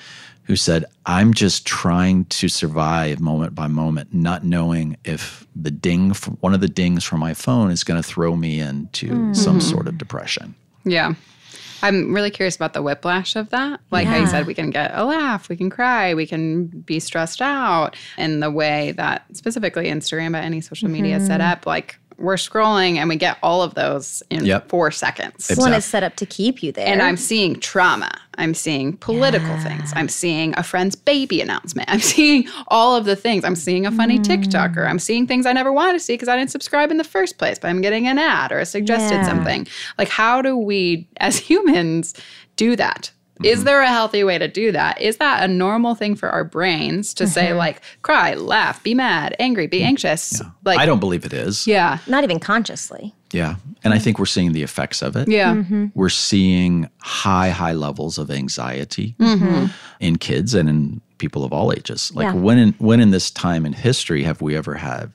who 0.47 0.55
said, 0.55 0.85
I'm 1.07 1.35
just 1.35 1.67
trying 1.67 2.25
to 2.27 2.49
survive 2.49 3.19
moment 3.19 3.55
by 3.55 3.67
moment, 3.67 4.15
not 4.15 4.45
knowing 4.45 4.97
if 5.05 5.45
the 5.57 5.73
ding, 5.73 6.13
from, 6.13 6.37
one 6.37 6.55
of 6.55 6.61
the 6.61 6.69
dings 6.69 7.03
from 7.03 7.19
my 7.19 7.35
phone 7.35 7.73
is 7.73 7.83
going 7.83 8.01
to 8.01 8.09
throw 8.09 8.37
me 8.37 8.61
into 8.61 9.09
mm-hmm. 9.09 9.33
some 9.33 9.61
sort 9.61 9.89
of 9.89 9.99
depression. 9.99 10.55
Yeah. 10.85 11.15
I'm 11.83 12.15
really 12.15 12.31
curious 12.31 12.55
about 12.55 12.75
the 12.75 12.83
whiplash 12.83 13.35
of 13.35 13.51
that. 13.51 13.81
Like 13.91 14.05
yeah. 14.05 14.13
how 14.13 14.17
you 14.19 14.27
said, 14.29 14.47
we 14.47 14.55
can 14.55 14.71
get 14.71 14.93
a 14.95 15.05
laugh, 15.05 15.49
we 15.49 15.57
can 15.57 15.69
cry, 15.69 16.15
we 16.15 16.27
can 16.27 16.67
be 16.67 17.01
stressed 17.01 17.43
out, 17.43 17.97
and 18.17 18.41
the 18.41 18.51
way 18.51 18.93
that 18.93 19.27
specifically 19.37 19.87
Instagram, 19.87 20.33
but 20.33 20.45
any 20.45 20.61
social 20.61 20.89
media 20.89 21.17
mm-hmm. 21.17 21.27
set 21.27 21.41
up, 21.41 21.67
like 21.67 21.99
we're 22.19 22.37
scrolling 22.37 22.97
and 22.97 23.09
we 23.09 23.17
get 23.17 23.39
all 23.43 23.63
of 23.63 23.75
those 23.75 24.23
in 24.31 24.45
yep. 24.45 24.69
four 24.69 24.91
seconds. 24.91 25.35
Exactly. 25.51 25.63
One 25.63 25.75
is 25.75 25.85
set 25.85 26.03
up 26.03 26.17
to 26.17 26.27
keep 26.27 26.63
you 26.63 26.73
there. 26.73 26.87
And 26.87 27.03
I'm 27.03 27.17
seeing 27.17 27.61
trauma. 27.61 28.11
I'm 28.39 28.55
seeing 28.55 28.97
political 28.97 29.49
yeah. 29.49 29.65
things. 29.65 29.93
I'm 29.95 30.09
seeing 30.09 30.55
a 30.59 30.63
friend's 30.63 30.97
baby 30.97 31.41
announcement. 31.41 31.91
I'm 31.93 32.01
seeing 32.01 32.49
all 32.69 32.97
of 32.97 33.05
the 33.05 33.17
things. 33.17 33.45
I'm 33.45 33.57
seeing 33.57 33.87
a 33.87 33.93
funny 33.93 34.19
mm. 34.19 34.25
TikToker. 34.25 34.89
I'm 34.89 34.99
seeing 34.99 35.27
things 35.27 35.47
I 35.47 35.53
never 35.53 35.73
wanted 35.73 35.95
to 35.95 36.01
see 36.01 36.15
because 36.15 36.29
I 36.29 36.37
didn't 36.37 36.51
subscribe 36.51 36.91
in 36.91 36.97
the 36.97 37.05
first 37.05 37.39
place, 37.39 37.59
but 37.59 37.69
I'm 37.69 37.81
getting 37.81 38.07
an 38.07 38.19
ad 38.19 38.53
or 38.53 38.59
a 38.61 38.67
suggested 38.67 39.17
yeah. 39.17 39.27
something. 39.27 39.67
Like, 39.99 40.09
how 40.09 40.41
do 40.43 40.57
we, 40.57 41.07
as 41.19 41.39
humans, 41.51 42.15
do 42.57 42.77
that? 42.77 43.11
Mm-hmm. 43.37 43.45
Is 43.45 43.65
there 43.65 43.83
a 43.83 43.89
healthy 43.89 44.25
way 44.25 44.39
to 44.39 44.49
do 44.49 44.73
that? 44.73 44.99
Is 45.01 45.19
that 45.19 45.45
a 45.45 45.49
normal 45.49 45.95
thing 45.95 46.17
for 46.17 46.31
our 46.31 46.43
brains 46.43 47.13
to 47.15 47.25
mm-hmm. 47.25 47.33
say 47.33 47.53
like 47.53 47.83
cry, 48.01 48.35
laugh, 48.35 48.83
be 48.83 48.95
mad, 48.95 49.37
angry, 49.39 49.67
be 49.67 49.81
mm. 49.81 49.87
anxious? 49.87 50.41
Yeah. 50.41 50.51
Like 50.65 50.79
I 50.79 50.87
don't 50.87 51.01
believe 51.01 51.27
it 51.27 51.35
is. 51.35 51.67
Yeah. 51.67 51.99
Not 52.07 52.25
even 52.25 52.41
consciously. 52.41 53.15
Yeah. 53.33 53.57
And 53.85 53.93
I 53.93 53.99
think 53.99 54.19
we're 54.19 54.25
seeing 54.25 54.53
the 54.53 54.63
effects 54.63 55.03
of 55.03 55.17
it. 55.17 55.29
Yeah. 55.29 55.55
Mm-hmm. 55.55 55.87
We're 55.95 56.09
seeing 56.09 56.89
high, 57.01 57.51
high 57.51 57.75
levels 57.75 58.17
of 58.17 58.31
anxiety 58.31 59.15
mm-hmm. 59.19 59.67
in 60.01 60.17
kids 60.17 60.55
and 60.55 60.69
in 60.69 61.03
people 61.19 61.45
of 61.45 61.53
all 61.53 61.73
ages. 61.73 62.11
Like 62.15 62.33
yeah. 62.33 62.41
when 62.41 62.59
in 62.59 62.73
when 62.79 63.01
in 63.01 63.11
this 63.11 63.31
time 63.31 63.67
in 63.67 63.75
history 63.75 64.23
have 64.23 64.41
we 64.41 64.57
ever 64.57 64.75
had, 64.75 65.13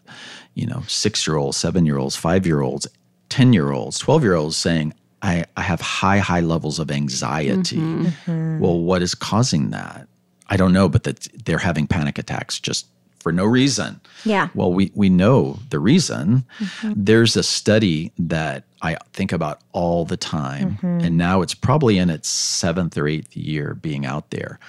you 0.54 0.68
know, 0.68 0.84
six 0.88 1.26
year 1.26 1.38
olds, 1.38 1.58
seven 1.58 1.88
year 1.88 1.98
olds, 1.98 2.16
five 2.16 2.46
year 2.46 2.62
olds, 2.62 2.88
10 3.30 3.54
year 3.54 3.72
olds, 3.72 3.98
12 3.98 4.24
year 4.24 4.36
olds 4.36 4.58
saying, 4.58 4.94
I, 5.22 5.46
I 5.56 5.62
have 5.62 5.82
high, 5.82 6.18
high 6.20 6.40
levels 6.40 6.80
of 6.80 6.92
anxiety. 6.92 7.78
Mm-hmm. 7.78 8.06
Mm-hmm. 8.32 8.60
Well, 8.60 8.80
what 8.80 9.02
is 9.02 9.16
causing 9.16 9.70
that? 9.72 10.08
I 10.48 10.58
don't 10.58 10.74
know, 10.74 10.90
but 10.90 11.04
that 11.04 11.28
they're 11.46 11.58
having 11.58 11.88
panic 11.88 12.18
attacks 12.18 12.60
just 12.60 12.88
for 13.20 13.32
no 13.32 13.46
reason. 13.46 14.02
Yeah. 14.26 14.50
Well, 14.56 14.74
we, 14.74 14.92
we 14.96 15.10
know 15.10 15.60
the 15.70 15.80
reason. 15.80 16.44
Mm-hmm. 16.60 16.94
There's 16.96 17.36
a 17.38 17.44
study 17.44 18.12
that 18.18 18.64
I 18.82 18.98
think 19.14 19.32
about 19.32 19.62
all 19.72 20.06
the 20.06 20.18
time, 20.18 20.72
mm-hmm. 20.72 21.06
and 21.06 21.18
now 21.18 21.42
it's 21.42 21.54
probably 21.54 22.00
in 22.00 22.10
its 22.10 22.28
seventh 22.28 22.98
or 22.98 23.08
eighth 23.08 23.38
year 23.38 23.76
being 23.76 24.06
out 24.06 24.32
there, 24.32 24.60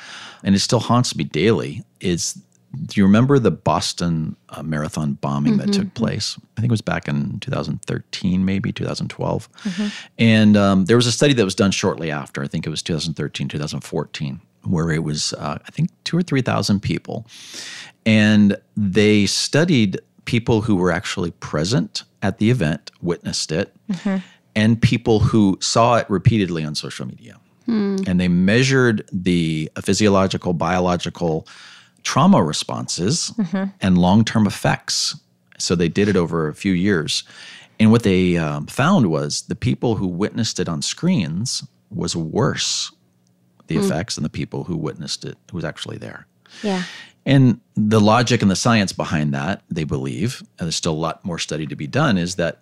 and 0.44 0.55
it 0.55 0.59
still 0.59 0.80
haunts 0.80 1.16
me 1.16 1.24
daily. 1.24 1.82
Is 2.00 2.38
do 2.86 3.00
you 3.00 3.04
remember 3.04 3.38
the 3.38 3.50
Boston 3.50 4.36
uh, 4.48 4.62
Marathon 4.62 5.14
bombing 5.14 5.54
mm-hmm. 5.54 5.70
that 5.70 5.72
took 5.72 5.94
place? 5.94 6.38
I 6.56 6.60
think 6.60 6.70
it 6.70 6.72
was 6.72 6.80
back 6.80 7.06
in 7.06 7.38
2013, 7.40 8.44
maybe 8.44 8.72
2012. 8.72 9.52
Mm-hmm. 9.52 9.88
And 10.18 10.56
um, 10.56 10.84
there 10.86 10.96
was 10.96 11.06
a 11.06 11.12
study 11.12 11.34
that 11.34 11.44
was 11.44 11.54
done 11.54 11.70
shortly 11.70 12.10
after. 12.10 12.42
I 12.42 12.46
think 12.46 12.66
it 12.66 12.70
was 12.70 12.82
2013, 12.82 13.48
2014, 13.48 14.40
where 14.64 14.90
it 14.90 15.04
was, 15.04 15.34
uh, 15.34 15.58
I 15.64 15.70
think, 15.70 15.90
two 16.04 16.16
or 16.16 16.22
3,000 16.22 16.80
people. 16.80 17.26
And 18.06 18.56
they 18.76 19.26
studied 19.26 20.00
people 20.24 20.62
who 20.62 20.76
were 20.76 20.90
actually 20.90 21.32
present 21.32 22.04
at 22.22 22.38
the 22.38 22.50
event, 22.50 22.90
witnessed 23.02 23.52
it, 23.52 23.74
mm-hmm. 23.90 24.18
and 24.56 24.80
people 24.80 25.20
who 25.20 25.58
saw 25.60 25.96
it 25.96 26.08
repeatedly 26.08 26.64
on 26.64 26.74
social 26.74 27.06
media. 27.06 27.38
Mm. 27.68 28.08
And 28.08 28.20
they 28.20 28.28
measured 28.28 29.08
the 29.12 29.70
physiological, 29.80 30.52
biological, 30.52 31.46
trauma 32.03 32.42
responses 32.42 33.32
mm-hmm. 33.36 33.64
and 33.80 33.98
long 33.98 34.24
term 34.24 34.46
effects. 34.46 35.16
So 35.59 35.74
they 35.74 35.88
did 35.88 36.09
it 36.09 36.16
over 36.16 36.48
a 36.48 36.55
few 36.55 36.72
years. 36.72 37.24
And 37.78 37.90
what 37.90 38.03
they 38.03 38.36
um, 38.36 38.66
found 38.66 39.11
was 39.11 39.42
the 39.42 39.55
people 39.55 39.96
who 39.96 40.07
witnessed 40.07 40.61
it 40.61 40.68
on 40.68 40.82
screens 40.82 41.64
was 41.90 42.14
worse, 42.14 42.92
the 43.66 43.76
mm. 43.76 43.84
effects, 43.84 44.14
than 44.14 44.22
the 44.22 44.30
people 44.30 44.64
who 44.64 44.76
witnessed 44.76 45.24
it 45.24 45.36
who 45.50 45.57
was 45.57 45.64
actually 45.64 45.98
there. 45.98 46.26
Yeah. 46.62 46.84
And 47.24 47.61
the 47.76 48.00
logic 48.00 48.42
and 48.42 48.50
the 48.50 48.57
science 48.57 48.92
behind 48.92 49.32
that, 49.34 49.62
they 49.70 49.84
believe, 49.84 50.40
and 50.59 50.66
there's 50.66 50.76
still 50.76 50.92
a 50.92 50.94
lot 50.94 51.24
more 51.24 51.38
study 51.38 51.66
to 51.66 51.76
be 51.76 51.86
done, 51.86 52.18
is 52.18 52.34
that 52.36 52.59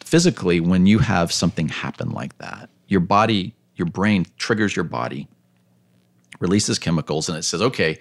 physically, 0.00 0.60
when 0.60 0.86
you 0.86 0.98
have 0.98 1.32
something 1.32 1.68
happen 1.68 2.10
like 2.10 2.36
that, 2.38 2.68
your 2.88 3.00
body, 3.00 3.54
your 3.76 3.86
brain 3.86 4.26
triggers 4.36 4.76
your 4.76 4.84
body, 4.84 5.28
releases 6.40 6.78
chemicals, 6.78 7.28
and 7.28 7.38
it 7.38 7.42
says, 7.42 7.62
okay, 7.62 7.98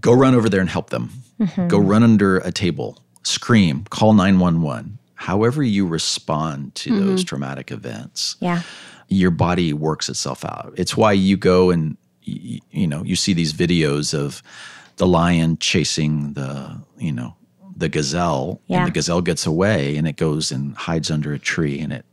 go 0.00 0.12
run 0.12 0.34
over 0.34 0.48
there 0.48 0.60
and 0.60 0.70
help 0.70 0.90
them. 0.90 1.10
Mm-hmm. 1.40 1.68
Go 1.68 1.78
run 1.78 2.02
under 2.02 2.38
a 2.38 2.52
table, 2.52 3.02
scream, 3.22 3.84
call 3.90 4.14
911. 4.14 4.98
However, 5.14 5.62
you 5.62 5.86
respond 5.86 6.74
to 6.76 6.90
mm-hmm. 6.90 7.06
those 7.06 7.24
traumatic 7.24 7.70
events, 7.70 8.36
yeah. 8.40 8.62
your 9.08 9.30
body 9.30 9.72
works 9.72 10.08
itself 10.08 10.44
out. 10.44 10.74
It's 10.76 10.96
why 10.96 11.12
you 11.12 11.36
go 11.36 11.70
and 11.70 11.96
you, 12.22 12.60
you 12.70 12.86
know 12.86 13.02
you 13.04 13.16
see 13.16 13.32
these 13.32 13.52
videos 13.52 14.14
of 14.14 14.42
the 14.96 15.06
lion 15.06 15.58
chasing 15.58 16.32
the 16.34 16.80
you 16.98 17.12
know 17.12 17.36
the 17.76 17.88
gazelle, 17.88 18.60
yeah. 18.66 18.78
and 18.78 18.86
the 18.86 18.90
gazelle 18.90 19.22
gets 19.22 19.46
away 19.46 19.96
and 19.96 20.06
it 20.06 20.16
goes 20.16 20.52
and 20.52 20.74
hides 20.76 21.10
under 21.10 21.32
a 21.32 21.38
tree 21.38 21.80
and 21.80 21.92
it 21.92 22.04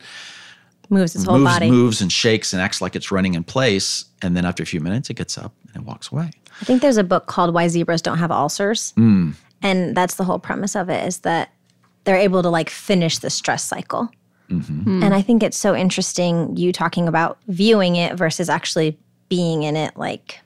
moves 0.89 1.15
its 1.15 1.25
whole 1.25 1.37
moves, 1.37 1.51
body, 1.51 1.69
moves 1.69 2.01
and 2.01 2.11
shakes 2.11 2.53
and 2.53 2.61
acts 2.61 2.81
like 2.81 2.95
it's 2.95 3.11
running 3.11 3.35
in 3.35 3.43
place. 3.43 4.05
And 4.21 4.35
then 4.35 4.45
after 4.45 4.63
a 4.63 4.65
few 4.65 4.79
minutes, 4.79 5.09
it 5.09 5.15
gets 5.15 5.37
up 5.37 5.53
and 5.73 5.83
it 5.83 5.87
walks 5.87 6.11
away. 6.11 6.31
I 6.61 6.65
think 6.65 6.81
there's 6.81 6.97
a 6.97 7.03
book 7.03 7.27
called 7.27 7.53
Why 7.53 7.67
Zebras 7.67 8.01
Don't 8.01 8.17
Have 8.17 8.31
Ulcers. 8.31 8.93
Mm. 8.97 9.33
And 9.61 9.95
that's 9.95 10.15
the 10.15 10.23
whole 10.23 10.39
premise 10.39 10.75
of 10.75 10.89
it 10.89 11.05
is 11.05 11.19
that 11.19 11.51
they're 12.03 12.15
able 12.15 12.41
to 12.41 12.49
like 12.49 12.69
finish 12.69 13.19
the 13.19 13.29
stress 13.29 13.63
cycle. 13.63 14.09
Mm-hmm. 14.49 14.99
Mm. 14.99 15.03
And 15.03 15.13
I 15.13 15.21
think 15.21 15.43
it's 15.43 15.57
so 15.57 15.75
interesting 15.75 16.55
you 16.57 16.73
talking 16.73 17.07
about 17.07 17.37
viewing 17.47 17.95
it 17.95 18.15
versus 18.15 18.49
actually 18.49 18.97
being 19.27 19.63
in 19.63 19.75
it. 19.75 19.95
Like, 19.95 20.39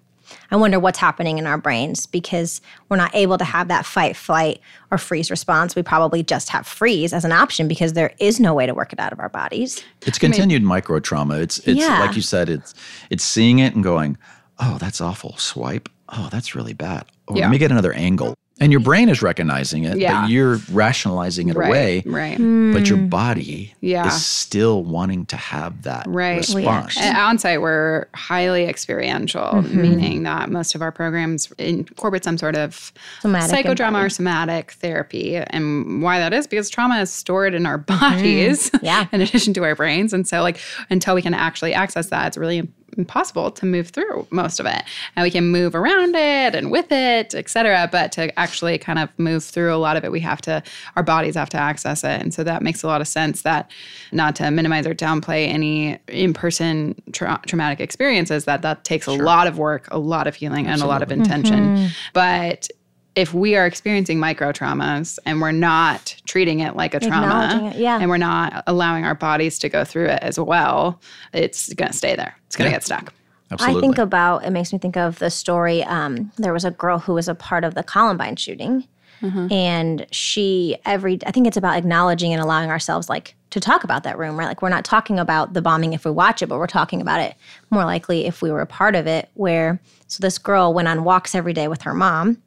I 0.51 0.55
wonder 0.55 0.79
what's 0.79 0.99
happening 0.99 1.37
in 1.37 1.47
our 1.47 1.57
brains 1.57 2.05
because 2.05 2.59
we're 2.89 2.97
not 2.97 3.15
able 3.15 3.37
to 3.37 3.43
have 3.43 3.69
that 3.69 3.85
fight, 3.85 4.15
flight, 4.15 4.59
or 4.91 4.97
freeze 4.97 5.31
response. 5.31 5.75
We 5.75 5.83
probably 5.83 6.21
just 6.21 6.49
have 6.49 6.67
freeze 6.67 7.13
as 7.13 7.23
an 7.23 7.31
option 7.31 7.67
because 7.67 7.93
there 7.93 8.13
is 8.19 8.39
no 8.39 8.53
way 8.53 8.65
to 8.65 8.73
work 8.73 8.91
it 8.91 8.99
out 8.99 9.13
of 9.13 9.19
our 9.19 9.29
bodies. 9.29 9.83
It's 10.05 10.19
continued 10.19 10.57
I 10.57 10.59
mean, 10.59 10.67
micro 10.67 10.99
trauma. 10.99 11.39
It's 11.39 11.59
it's 11.59 11.79
yeah. 11.79 11.99
like 11.99 12.15
you 12.15 12.21
said. 12.21 12.49
It's 12.49 12.73
it's 13.09 13.23
seeing 13.23 13.59
it 13.59 13.73
and 13.73 13.83
going, 13.83 14.17
oh, 14.59 14.77
that's 14.79 15.01
awful. 15.01 15.35
Swipe. 15.37 15.89
Oh, 16.09 16.29
that's 16.31 16.55
really 16.55 16.73
bad. 16.73 17.05
Oh, 17.27 17.35
yeah. 17.35 17.43
let 17.43 17.51
me 17.51 17.57
get 17.57 17.71
another 17.71 17.93
angle. 17.93 18.35
And 18.59 18.71
your 18.71 18.81
brain 18.81 19.09
is 19.09 19.23
recognizing 19.23 19.83
it, 19.83 19.97
yeah. 19.97 20.21
but 20.21 20.29
you're 20.29 20.57
rationalizing 20.71 21.49
it 21.49 21.55
right, 21.55 21.67
away. 21.67 22.03
Right. 22.05 22.37
But 22.37 22.87
your 22.87 22.99
hmm. 22.99 23.07
body 23.07 23.73
yeah. 23.81 24.07
is 24.07 24.23
still 24.23 24.83
wanting 24.83 25.25
to 25.27 25.35
have 25.35 25.81
that 25.83 26.05
right. 26.07 26.37
response. 26.37 26.97
At 26.97 27.15
Onsite, 27.15 27.61
we're 27.61 28.05
highly 28.13 28.65
experiential, 28.65 29.41
mm-hmm. 29.41 29.81
meaning 29.81 30.23
that 30.23 30.51
most 30.51 30.75
of 30.75 30.83
our 30.83 30.91
programs 30.91 31.51
incorporate 31.53 32.23
some 32.23 32.37
sort 32.37 32.55
of 32.55 32.93
somatic 33.21 33.65
psychodrama 33.65 34.05
or 34.05 34.09
somatic 34.09 34.73
therapy. 34.73 35.35
And 35.35 36.03
why 36.03 36.19
that 36.19 36.31
is 36.31 36.45
because 36.45 36.69
trauma 36.69 36.99
is 36.99 37.11
stored 37.11 37.55
in 37.55 37.65
our 37.65 37.77
bodies, 37.79 38.69
mm. 38.69 38.79
yeah. 38.83 39.07
in 39.11 39.19
addition 39.19 39.55
to 39.55 39.63
our 39.63 39.75
brains. 39.75 40.13
And 40.13 40.27
so, 40.27 40.43
like, 40.43 40.59
until 40.91 41.15
we 41.15 41.23
can 41.23 41.33
actually 41.33 41.73
access 41.73 42.09
that, 42.11 42.27
it's 42.27 42.37
really 42.37 42.69
impossible 42.97 43.51
to 43.51 43.65
move 43.65 43.89
through 43.89 44.27
most 44.29 44.59
of 44.59 44.65
it. 44.65 44.83
And 45.15 45.23
we 45.23 45.31
can 45.31 45.47
move 45.49 45.75
around 45.75 46.15
it 46.15 46.55
and 46.55 46.71
with 46.71 46.91
it, 46.91 47.33
etc. 47.35 47.89
But 47.91 48.11
to 48.13 48.37
actually 48.39 48.77
kind 48.77 48.99
of 48.99 49.09
move 49.17 49.43
through 49.43 49.73
a 49.73 49.77
lot 49.77 49.97
of 49.97 50.03
it, 50.03 50.11
we 50.11 50.19
have 50.21 50.41
to, 50.41 50.63
our 50.95 51.03
bodies 51.03 51.35
have 51.35 51.49
to 51.49 51.57
access 51.57 52.03
it. 52.03 52.21
And 52.21 52.33
so 52.33 52.43
that 52.43 52.61
makes 52.61 52.83
a 52.83 52.87
lot 52.87 53.01
of 53.01 53.07
sense 53.07 53.41
that 53.43 53.71
not 54.11 54.35
to 54.37 54.51
minimize 54.51 54.85
or 54.85 54.93
downplay 54.93 55.47
any 55.47 55.99
in-person 56.07 57.01
tra- 57.11 57.41
traumatic 57.45 57.79
experiences, 57.79 58.45
that 58.45 58.61
that 58.61 58.83
takes 58.83 59.05
sure. 59.05 59.19
a 59.19 59.23
lot 59.23 59.47
of 59.47 59.57
work, 59.57 59.87
a 59.91 59.99
lot 59.99 60.27
of 60.27 60.35
healing, 60.35 60.67
Absolutely. 60.67 60.73
and 60.73 60.83
a 60.83 60.87
lot 60.87 61.03
of 61.03 61.11
intention. 61.11 61.75
Mm-hmm. 61.77 61.87
But 62.13 62.69
if 63.15 63.33
we 63.33 63.55
are 63.55 63.65
experiencing 63.65 64.19
micro 64.19 64.51
traumas 64.51 65.19
and 65.25 65.39
we're 65.39 65.51
not 65.51 66.15
treating 66.25 66.61
it 66.61 66.75
like 66.75 66.93
a 66.93 66.99
trauma 66.99 67.71
it, 67.73 67.79
yeah. 67.79 67.99
and 67.99 68.09
we're 68.09 68.17
not 68.17 68.63
allowing 68.65 69.05
our 69.05 69.15
bodies 69.15 69.59
to 69.59 69.69
go 69.69 69.83
through 69.83 70.07
it 70.07 70.19
as 70.23 70.39
well, 70.39 70.99
it's 71.31 71.71
going 71.73 71.91
to 71.91 71.97
stay 71.97 72.15
there. 72.15 72.35
It's 72.47 72.55
going 72.55 72.67
to 72.67 72.71
yeah. 72.71 72.77
get 72.77 72.83
stuck. 72.83 73.13
Absolutely. 73.51 73.77
I 73.77 73.81
think 73.81 73.97
about 73.99 74.45
it 74.45 74.49
makes 74.49 74.73
me 74.73 74.79
think 74.79 74.97
of 74.97 75.19
the 75.19 75.29
story. 75.29 75.83
Um, 75.83 76.31
there 76.37 76.53
was 76.53 76.65
a 76.65 76.71
girl 76.71 76.97
who 76.97 77.13
was 77.13 77.27
a 77.27 77.35
part 77.35 77.63
of 77.63 77.75
the 77.75 77.83
Columbine 77.83 78.35
shooting, 78.35 78.87
mm-hmm. 79.21 79.51
and 79.51 80.07
she 80.11 80.77
every 80.85 81.19
I 81.27 81.31
think 81.31 81.45
it's 81.45 81.57
about 81.57 81.77
acknowledging 81.77 82.33
and 82.33 82.41
allowing 82.41 82.71
ourselves 82.71 83.09
like 83.09 83.35
to 83.51 83.59
talk 83.59 83.83
about 83.83 84.03
that 84.03 84.17
room, 84.17 84.39
right? 84.39 84.47
Like 84.47 84.63
we're 84.63 84.69
not 84.69 84.85
talking 84.85 85.19
about 85.19 85.53
the 85.53 85.61
bombing 85.61 85.93
if 85.93 86.03
we 86.03 86.09
watch 86.09 86.41
it, 86.41 86.47
but 86.47 86.57
we're 86.57 86.65
talking 86.65 86.99
about 86.99 87.21
it 87.21 87.35
more 87.69 87.85
likely 87.85 88.25
if 88.25 88.41
we 88.41 88.49
were 88.49 88.61
a 88.61 88.65
part 88.65 88.95
of 88.95 89.05
it. 89.05 89.29
Where 89.35 89.79
so 90.07 90.21
this 90.21 90.39
girl 90.39 90.73
went 90.73 90.87
on 90.87 91.03
walks 91.03 91.35
every 91.35 91.53
day 91.53 91.67
with 91.67 91.83
her 91.83 91.93
mom, 91.93 92.41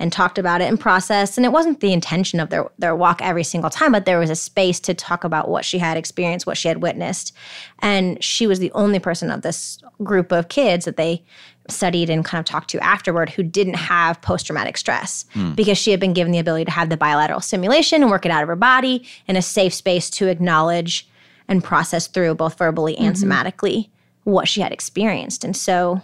and 0.00 0.10
talked 0.10 0.38
about 0.38 0.62
it 0.62 0.64
and 0.64 0.80
processed. 0.80 1.36
And 1.36 1.44
it 1.44 1.52
wasn't 1.52 1.80
the 1.80 1.92
intention 1.92 2.40
of 2.40 2.48
their, 2.48 2.68
their 2.78 2.96
walk 2.96 3.20
every 3.22 3.44
single 3.44 3.68
time, 3.68 3.92
but 3.92 4.06
there 4.06 4.18
was 4.18 4.30
a 4.30 4.34
space 4.34 4.80
to 4.80 4.94
talk 4.94 5.24
about 5.24 5.50
what 5.50 5.62
she 5.64 5.78
had 5.78 5.98
experienced, 5.98 6.46
what 6.46 6.56
she 6.56 6.68
had 6.68 6.82
witnessed. 6.82 7.34
And 7.80 8.22
she 8.24 8.46
was 8.46 8.58
the 8.58 8.72
only 8.72 8.98
person 8.98 9.30
of 9.30 9.42
this 9.42 9.78
group 10.02 10.32
of 10.32 10.48
kids 10.48 10.86
that 10.86 10.96
they 10.96 11.22
studied 11.68 12.08
and 12.08 12.24
kind 12.24 12.40
of 12.40 12.46
talked 12.46 12.70
to 12.70 12.82
afterward 12.82 13.28
who 13.28 13.42
didn't 13.42 13.74
have 13.74 14.20
post 14.22 14.46
traumatic 14.46 14.78
stress 14.78 15.26
hmm. 15.34 15.52
because 15.52 15.76
she 15.76 15.90
had 15.90 16.00
been 16.00 16.14
given 16.14 16.32
the 16.32 16.38
ability 16.38 16.64
to 16.64 16.70
have 16.70 16.88
the 16.88 16.96
bilateral 16.96 17.40
stimulation 17.40 18.02
and 18.02 18.10
work 18.10 18.24
it 18.24 18.32
out 18.32 18.42
of 18.42 18.48
her 18.48 18.56
body 18.56 19.06
in 19.28 19.36
a 19.36 19.42
safe 19.42 19.74
space 19.74 20.08
to 20.08 20.28
acknowledge 20.28 21.06
and 21.46 21.62
process 21.62 22.06
through 22.06 22.34
both 22.34 22.56
verbally 22.56 22.96
and 22.96 23.16
mm-hmm. 23.16 23.30
somatically 23.30 23.90
what 24.24 24.48
she 24.48 24.62
had 24.62 24.72
experienced. 24.72 25.44
And 25.44 25.54
so 25.54 26.00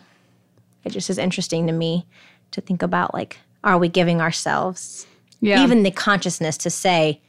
it 0.84 0.90
just 0.90 1.08
is 1.08 1.18
interesting 1.18 1.66
to 1.66 1.72
me 1.72 2.06
to 2.50 2.60
think 2.60 2.82
about 2.82 3.14
like, 3.14 3.38
are 3.66 3.76
we 3.76 3.88
giving 3.88 4.20
ourselves 4.22 5.06
Yeah. 5.40 5.62
even 5.62 5.82
the 5.82 5.90
consciousness 5.90 6.56
to 6.58 6.70
say, 6.70 7.20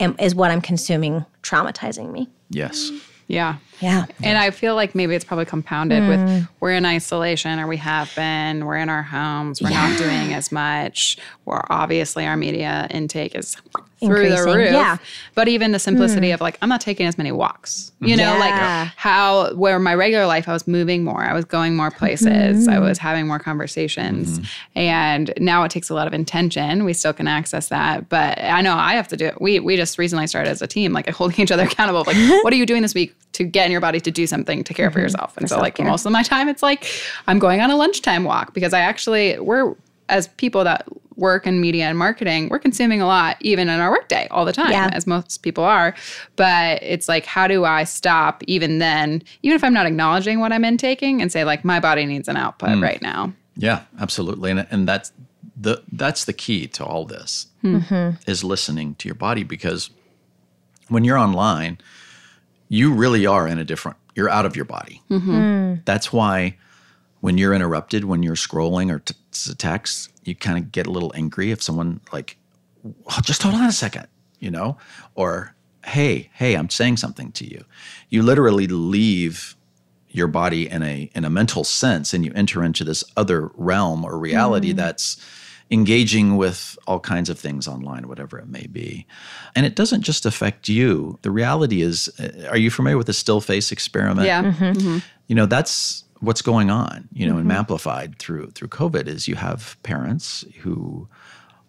am, 0.00 0.16
is 0.18 0.34
what 0.34 0.50
I'm 0.50 0.62
consuming 0.62 1.26
traumatizing 1.42 2.10
me? 2.10 2.28
Yes. 2.48 2.90
yeah. 3.26 3.56
Yeah. 3.82 4.06
And 4.22 4.38
I 4.38 4.50
feel 4.50 4.74
like 4.74 4.94
maybe 4.94 5.14
it's 5.14 5.24
probably 5.24 5.44
compounded 5.44 6.08
with 6.08 6.20
hmm. 6.20 6.44
we're 6.60 6.72
in 6.72 6.86
isolation 6.86 7.58
or 7.58 7.66
we 7.66 7.76
have 7.78 8.14
been, 8.14 8.64
we're 8.64 8.76
in 8.76 8.88
our 8.88 9.02
homes, 9.02 9.60
we're 9.60 9.70
not 9.70 9.98
doing 9.98 10.32
as 10.32 10.52
much. 10.52 11.18
We're 11.44 11.62
obviously 11.68 12.24
our 12.26 12.36
media 12.36 12.86
intake 12.90 13.34
is 13.34 13.56
through 13.98 14.30
the 14.30 14.42
roof. 14.44 14.72
yeah. 14.72 14.96
But 15.34 15.48
even 15.48 15.72
the 15.72 15.78
simplicity 15.78 16.28
hmm. 16.28 16.34
of 16.34 16.40
like, 16.40 16.58
I'm 16.62 16.68
not 16.68 16.80
taking 16.80 17.06
as 17.06 17.18
many 17.18 17.32
walks. 17.32 17.92
You 18.00 18.16
know, 18.16 18.34
Yeah. 18.34 18.38
like 18.38 18.92
how 18.96 19.54
where 19.54 19.78
my 19.78 19.94
regular 19.94 20.26
life 20.26 20.48
I 20.48 20.52
was 20.52 20.66
moving 20.66 21.04
more, 21.04 21.22
I 21.22 21.32
was 21.32 21.44
going 21.44 21.76
more 21.76 21.90
places, 21.90 22.66
hmm. 22.66 22.72
I 22.72 22.78
was 22.78 22.98
having 22.98 23.26
more 23.26 23.38
conversations. 23.38 24.40
And 24.74 25.32
now 25.38 25.62
it 25.64 25.70
takes 25.70 25.90
a 25.90 25.94
lot 25.94 26.06
of 26.06 26.14
intention. 26.14 26.84
We 26.84 26.92
still 26.92 27.12
can 27.12 27.28
access 27.28 27.68
that. 27.68 28.08
But 28.08 28.40
I 28.40 28.60
know 28.60 28.74
I 28.74 28.94
have 28.94 29.08
to 29.08 29.16
do 29.16 29.26
it. 29.26 29.40
We 29.40 29.60
we 29.60 29.76
just 29.76 29.98
recently 29.98 30.26
started 30.26 30.50
as 30.50 30.62
a 30.62 30.66
team, 30.66 30.92
like 30.92 31.08
holding 31.10 31.40
each 31.40 31.52
other 31.52 31.64
accountable. 31.64 32.04
Like, 32.06 32.16
what 32.44 32.52
are 32.52 32.56
you 32.56 32.66
doing 32.66 32.82
this 32.82 32.94
week 32.94 33.14
to 33.32 33.44
get 33.44 33.66
in 33.66 33.71
your 33.72 33.80
body 33.80 34.00
to 34.00 34.10
do 34.10 34.26
something 34.26 34.62
to 34.64 34.74
care 34.74 34.90
for 34.90 34.98
mm-hmm. 34.98 35.04
yourself? 35.04 35.36
And 35.36 35.48
so 35.48 35.56
like 35.56 35.76
self-care. 35.76 35.90
most 35.90 36.06
of 36.06 36.12
my 36.12 36.22
time 36.22 36.48
it's 36.48 36.62
like 36.62 36.86
I'm 37.26 37.38
going 37.38 37.60
on 37.60 37.70
a 37.70 37.76
lunchtime 37.76 38.24
walk 38.24 38.54
because 38.54 38.72
I 38.72 38.80
actually 38.80 39.38
we're 39.38 39.74
as 40.08 40.28
people 40.28 40.62
that 40.64 40.86
work 41.16 41.46
in 41.46 41.60
media 41.60 41.84
and 41.84 41.96
marketing, 41.96 42.48
we're 42.48 42.58
consuming 42.58 43.00
a 43.00 43.06
lot 43.06 43.36
even 43.40 43.68
in 43.68 43.80
our 43.80 43.90
workday 43.90 44.26
all 44.30 44.44
the 44.44 44.52
time, 44.52 44.72
Yeah. 44.72 44.90
as 44.92 45.06
most 45.06 45.42
people 45.42 45.64
are. 45.64 45.94
But 46.36 46.82
it's 46.82 47.08
like, 47.08 47.26
how 47.26 47.46
do 47.46 47.64
I 47.64 47.84
stop 47.84 48.42
even 48.46 48.78
then, 48.78 49.22
even 49.42 49.54
if 49.54 49.64
I'm 49.64 49.72
not 49.72 49.86
acknowledging 49.86 50.40
what 50.40 50.52
I'm 50.52 50.64
intaking 50.64 51.22
and 51.22 51.30
say, 51.30 51.44
like, 51.44 51.64
my 51.64 51.80
body 51.80 52.06
needs 52.06 52.28
an 52.28 52.36
output 52.36 52.70
mm. 52.70 52.82
right 52.82 53.00
now? 53.02 53.32
Yeah, 53.56 53.82
absolutely. 54.00 54.50
And 54.50 54.66
and 54.70 54.88
that's 54.88 55.12
the 55.56 55.82
that's 55.92 56.24
the 56.24 56.32
key 56.32 56.66
to 56.66 56.84
all 56.84 57.04
this 57.04 57.46
mm-hmm. 57.62 58.16
is 58.26 58.42
listening 58.42 58.94
to 58.96 59.08
your 59.08 59.14
body 59.14 59.44
because 59.44 59.90
when 60.88 61.04
you're 61.04 61.18
online, 61.18 61.78
you 62.72 62.94
really 62.94 63.26
are 63.26 63.46
in 63.46 63.58
a 63.58 63.64
different 63.64 63.98
you're 64.14 64.30
out 64.30 64.46
of 64.46 64.56
your 64.56 64.64
body. 64.64 65.02
Mm-hmm. 65.10 65.30
Mm. 65.30 65.84
That's 65.84 66.10
why 66.10 66.56
when 67.20 67.36
you're 67.36 67.52
interrupted 67.52 68.04
when 68.04 68.22
you're 68.22 68.34
scrolling 68.34 68.90
or 68.90 69.00
t- 69.00 69.14
to 69.44 69.54
text, 69.54 70.10
you 70.24 70.34
kind 70.34 70.56
of 70.56 70.72
get 70.72 70.86
a 70.86 70.90
little 70.90 71.12
angry 71.14 71.50
if 71.50 71.62
someone 71.62 72.00
like 72.12 72.38
"Oh, 72.84 73.20
just 73.22 73.42
hold 73.42 73.54
on 73.54 73.66
a 73.66 73.72
second, 73.72 74.06
you 74.38 74.50
know, 74.50 74.78
or 75.14 75.54
hey, 75.84 76.30
hey, 76.32 76.54
I'm 76.54 76.70
saying 76.70 76.96
something 76.96 77.30
to 77.32 77.44
you. 77.46 77.62
You 78.08 78.22
literally 78.22 78.66
leave 78.66 79.54
your 80.08 80.26
body 80.26 80.66
in 80.70 80.82
a 80.82 81.10
in 81.14 81.26
a 81.26 81.30
mental 81.30 81.64
sense 81.64 82.14
and 82.14 82.24
you 82.24 82.32
enter 82.34 82.64
into 82.64 82.84
this 82.84 83.04
other 83.18 83.50
realm 83.54 84.02
or 84.02 84.18
reality 84.18 84.72
mm. 84.72 84.76
that's 84.76 85.18
engaging 85.72 86.36
with 86.36 86.78
all 86.86 87.00
kinds 87.00 87.30
of 87.30 87.38
things 87.38 87.66
online 87.66 88.06
whatever 88.06 88.38
it 88.38 88.46
may 88.46 88.66
be. 88.66 89.06
And 89.56 89.64
it 89.64 89.74
doesn't 89.74 90.02
just 90.02 90.26
affect 90.26 90.68
you. 90.68 91.18
The 91.22 91.30
reality 91.30 91.82
is 91.82 92.08
uh, 92.20 92.48
are 92.50 92.58
you 92.58 92.70
familiar 92.70 92.98
with 92.98 93.06
the 93.06 93.14
still 93.14 93.40
face 93.40 93.72
experiment? 93.72 94.26
Yeah. 94.26 94.42
Mm-hmm. 94.44 94.64
Mm-hmm. 94.64 94.98
you 95.26 95.34
know 95.34 95.46
that's 95.46 96.04
what's 96.20 96.42
going 96.42 96.70
on 96.70 97.08
you 97.12 97.26
know 97.26 97.32
mm-hmm. 97.32 97.50
and 97.50 97.52
amplified 97.52 98.18
through 98.18 98.50
through 98.50 98.68
covid 98.68 99.06
is 99.06 99.26
you 99.26 99.34
have 99.34 99.76
parents 99.82 100.44
who 100.60 101.08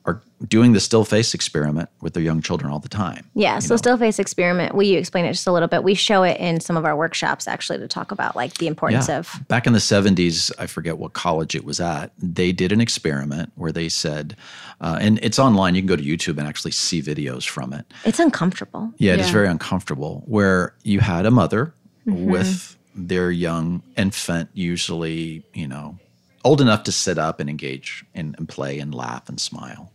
are 0.06 0.22
doing 0.48 0.74
the 0.74 0.80
still 0.82 1.06
face 1.06 1.34
experiment 1.34 1.88
with 2.02 2.14
their 2.14 2.24
young 2.24 2.42
children 2.42 2.70
all 2.72 2.80
the 2.80 2.90
time 2.90 3.26
Yeah. 3.36 3.60
So 3.60 3.74
know? 3.74 3.78
still 3.78 3.98
face 3.98 4.20
experiment. 4.20 4.76
Will 4.76 4.84
you 4.84 4.98
explain 4.98 5.24
it 5.24 5.32
just 5.32 5.48
a 5.48 5.52
little 5.54 5.70
bit? 5.70 5.84
We 5.84 5.94
show 5.94 6.24
it 6.24 6.38
in 6.42 6.60
some 6.60 6.76
of 6.76 6.84
our 6.84 6.96
workshops 6.98 7.48
actually 7.48 7.78
to 7.80 7.88
talk 7.88 8.12
about 8.12 8.36
like 8.36 8.56
the 8.56 8.68
importance 8.68 9.08
Yeah. 9.08 9.20
of 9.20 9.34
Back 9.48 9.66
in 9.66 9.72
the 9.72 9.80
70s, 9.80 10.52
I 10.60 10.68
forget 10.68 10.98
what 10.98 11.14
college 11.14 11.56
it 11.56 11.64
was 11.64 11.80
at, 11.80 12.12
they 12.20 12.52
did 12.52 12.74
an 12.74 12.82
experiment 12.82 13.54
where 13.56 13.72
they 13.72 13.88
said, 13.88 14.36
uh, 14.82 14.98
and 15.00 15.20
it's 15.24 15.40
online, 15.40 15.76
you 15.76 15.82
can 15.82 15.88
go 15.88 15.96
to 15.96 16.04
YouTube 16.04 16.38
and 16.38 16.48
actually 16.48 16.72
see 16.72 17.02
videos 17.02 17.48
from 17.48 17.72
it. 17.72 17.86
it's 18.04 18.20
uncomfortable. 18.20 18.92
Yeah, 18.98 19.14
it 19.14 19.22
is 19.22 19.28
Yeah. 19.28 19.32
very 19.34 19.48
uncomfortable, 19.48 20.24
where 20.26 20.74
you 20.84 21.00
had 21.00 21.26
a 21.26 21.32
mother 21.32 21.74
Mm-hmm. 22.06 22.26
with 22.30 22.76
their 22.94 23.32
young 23.32 23.82
infant, 23.96 24.50
usually, 24.54 25.46
you 25.54 25.70
know, 25.70 25.98
old 26.44 26.60
enough 26.60 26.84
to 26.84 26.92
sit 26.92 27.18
up 27.18 27.40
and 27.40 27.50
engage 27.50 28.04
and, 28.14 28.36
and 28.38 28.50
play 28.50 28.78
and 28.80 28.94
laugh 28.94 29.30
and 29.30 29.40
smile. 29.40 29.90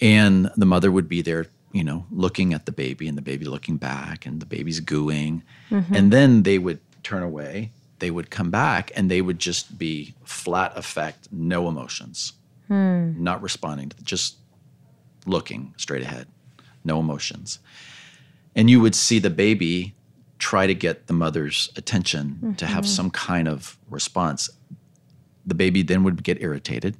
And 0.00 0.50
the 0.56 0.66
mother 0.66 0.90
would 0.90 1.08
be 1.08 1.22
there, 1.22 1.46
you 1.72 1.84
know, 1.84 2.06
looking 2.10 2.54
at 2.54 2.66
the 2.66 2.72
baby 2.72 3.08
and 3.08 3.18
the 3.18 3.22
baby 3.22 3.44
looking 3.44 3.76
back 3.76 4.26
and 4.26 4.40
the 4.40 4.46
baby's 4.46 4.80
gooing. 4.80 5.42
Mm-hmm. 5.70 5.94
And 5.94 6.12
then 6.12 6.42
they 6.44 6.58
would 6.58 6.80
turn 7.02 7.22
away, 7.22 7.72
they 7.98 8.10
would 8.10 8.30
come 8.30 8.50
back 8.50 8.90
and 8.94 9.10
they 9.10 9.20
would 9.20 9.38
just 9.38 9.78
be 9.78 10.14
flat 10.24 10.72
affect, 10.76 11.28
no 11.32 11.68
emotions, 11.68 12.34
Hmm. 12.68 13.22
not 13.22 13.40
responding, 13.40 13.88
to 13.88 14.02
just 14.04 14.36
looking 15.24 15.72
straight 15.78 16.02
ahead, 16.02 16.26
no 16.84 17.00
emotions. 17.00 17.58
And 18.54 18.68
you 18.68 18.80
would 18.80 18.94
see 18.94 19.18
the 19.18 19.30
baby 19.30 19.94
try 20.38 20.66
to 20.66 20.74
get 20.74 21.06
the 21.06 21.12
mother's 21.14 21.70
attention 21.76 22.54
to 22.58 22.66
have 22.66 22.86
some 22.86 23.10
kind 23.10 23.48
of 23.48 23.78
response. 23.90 24.50
The 25.46 25.54
baby 25.54 25.82
then 25.82 26.04
would 26.04 26.22
get 26.22 26.42
irritated. 26.42 26.96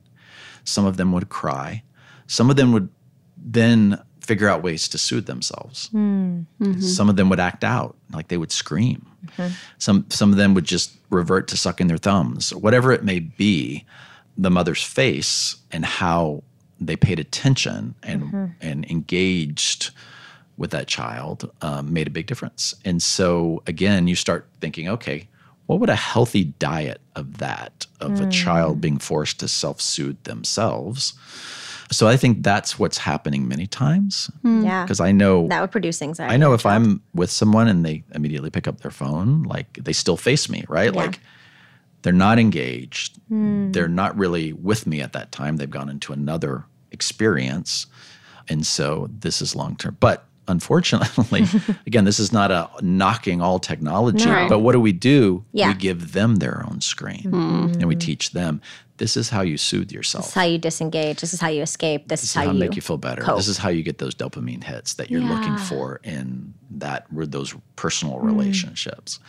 Some 0.65 0.87
of 0.87 0.97
them 0.97 1.13
would 1.13 1.29
cry. 1.29 1.83
Some 2.29 2.51
of 2.51 2.57
them 2.57 2.73
would 2.73 2.89
then 3.37 4.01
figure 4.21 4.49
out 4.49 4.63
ways 4.63 4.87
to 4.89 4.99
soothe 4.99 5.27
themselves. 5.27 5.89
Hmm. 5.89 6.41
Mm-hmm. 6.61 6.81
Some 6.81 7.09
of 7.09 7.17
them 7.17 7.31
would 7.31 7.41
act 7.41 7.65
out, 7.65 7.97
like 8.13 8.29
they 8.29 8.37
would 8.37 8.53
scream. 8.53 9.07
Some 9.79 10.07
some 10.11 10.31
of 10.31 10.37
them 10.37 10.55
would 10.55 10.65
just 10.65 10.97
revert 11.11 11.49
to 11.49 11.57
sucking 11.57 11.89
their 11.89 11.99
thumbs, 11.99 12.55
whatever 12.55 12.93
it 12.93 13.03
may 13.03 13.19
be. 13.21 13.85
The 14.37 14.51
mother's 14.51 14.85
face 14.85 15.57
and 15.73 15.85
how 15.85 16.45
they 16.81 16.95
paid 16.95 17.19
attention 17.19 17.97
and 18.05 18.23
mm-hmm. 18.23 18.47
and 18.61 18.89
engaged 18.91 19.91
with 20.57 20.71
that 20.71 20.87
child 20.87 21.51
um, 21.63 21.93
made 21.93 22.07
a 22.07 22.11
big 22.11 22.27
difference. 22.27 22.75
And 22.85 23.03
so 23.03 23.63
again, 23.67 24.09
you 24.09 24.15
start 24.15 24.47
thinking, 24.61 24.89
okay, 24.89 25.29
what 25.67 25.81
would 25.81 25.91
a 25.91 25.97
healthy 25.97 26.45
diet 26.45 27.01
of 27.17 27.39
that 27.39 27.87
of 28.01 28.21
a 28.21 28.25
hmm. 28.25 28.31
child 28.31 28.81
being 28.81 28.99
forced 28.99 29.41
to 29.41 29.49
self-soothe 29.49 30.23
themselves? 30.23 31.15
So 31.91 32.07
I 32.07 32.17
think 32.17 32.43
that's 32.43 32.79
what's 32.79 32.99
happening 32.99 33.49
many 33.49 33.67
times 33.67 34.31
hmm. 34.43 34.63
Yeah. 34.63 34.85
because 34.85 35.01
I 35.01 35.13
know 35.13 35.49
That 35.49 35.61
would 35.61 35.71
produce 35.71 36.03
anxiety. 36.03 36.33
I 36.33 36.37
know 36.37 36.53
if 36.53 36.67
I'm 36.67 37.03
with 37.15 37.31
someone 37.31 37.69
and 37.69 37.85
they 37.85 38.05
immediately 38.15 38.51
pick 38.51 38.69
up 38.69 38.81
their 38.81 38.91
phone, 38.91 39.45
like 39.45 39.73
they 39.75 39.93
still 39.93 40.17
face 40.17 40.49
me, 40.49 40.65
right? 40.69 40.93
Yeah. 40.93 41.01
Like 41.01 41.21
they're 42.03 42.13
not 42.13 42.39
engaged. 42.39 43.19
Hmm. 43.29 43.73
They're 43.73 43.89
not 43.89 44.17
really 44.17 44.53
with 44.53 44.87
me 44.87 45.01
at 45.01 45.13
that 45.15 45.33
time. 45.33 45.57
They've 45.57 45.71
gone 45.71 45.89
into 45.89 46.13
another 46.13 46.65
experience. 46.93 47.87
And 48.49 48.67
so 48.67 49.09
this 49.11 49.41
is 49.43 49.57
long 49.57 49.77
term. 49.77 49.97
But 49.99 50.28
unfortunately, 50.49 51.45
again, 51.87 52.05
this 52.05 52.19
is 52.19 52.33
not 52.33 52.51
a 52.51 52.69
knocking 52.81 53.41
all 53.41 53.59
technology. 53.59 54.27
No. 54.27 54.47
But 54.49 54.61
what 54.61 54.73
do 54.73 54.81
we 54.81 54.93
do? 54.93 55.45
Yeah. 55.53 55.69
We 55.69 55.75
give 55.75 56.13
them 56.13 56.37
their 56.37 56.65
own 56.69 56.81
screen 56.81 57.33
and 57.33 57.87
we 57.87 57.97
teach 57.97 58.33
them 58.33 58.61
this 58.99 59.17
is 59.17 59.31
how 59.31 59.43
you 59.43 59.57
soothe 59.57 59.93
yourself. 59.93 60.25
This 60.25 60.29
is 60.31 60.35
how 60.35 60.45
you 60.45 60.59
disengage. 60.59 61.21
This 61.21 61.33
is 61.33 61.41
how 61.41 61.49
you 61.49 61.63
escape. 61.63 62.09
This, 62.09 62.21
This 62.21 62.31
is 62.31 62.35
how, 62.35 62.47
how 62.47 62.53
you 62.53 62.59
make 62.59 62.75
you 62.77 62.83
feel 62.83 62.99
better. 62.99 63.23
cope. 63.23 63.37
This 63.37 63.49
is 63.49 63.57
how 63.57 63.69
you 63.69 63.83
get 63.83 63.99
those 63.99 64.15
dopamine 64.15 64.63
hits 64.65 64.95
that 64.95 65.11
you're 65.11 65.21
looking 65.21 65.57
for 65.57 66.01
in 66.05 66.53
that 66.71 67.07
those 67.11 67.55
personal 67.77 68.19
Mm. 68.19 69.29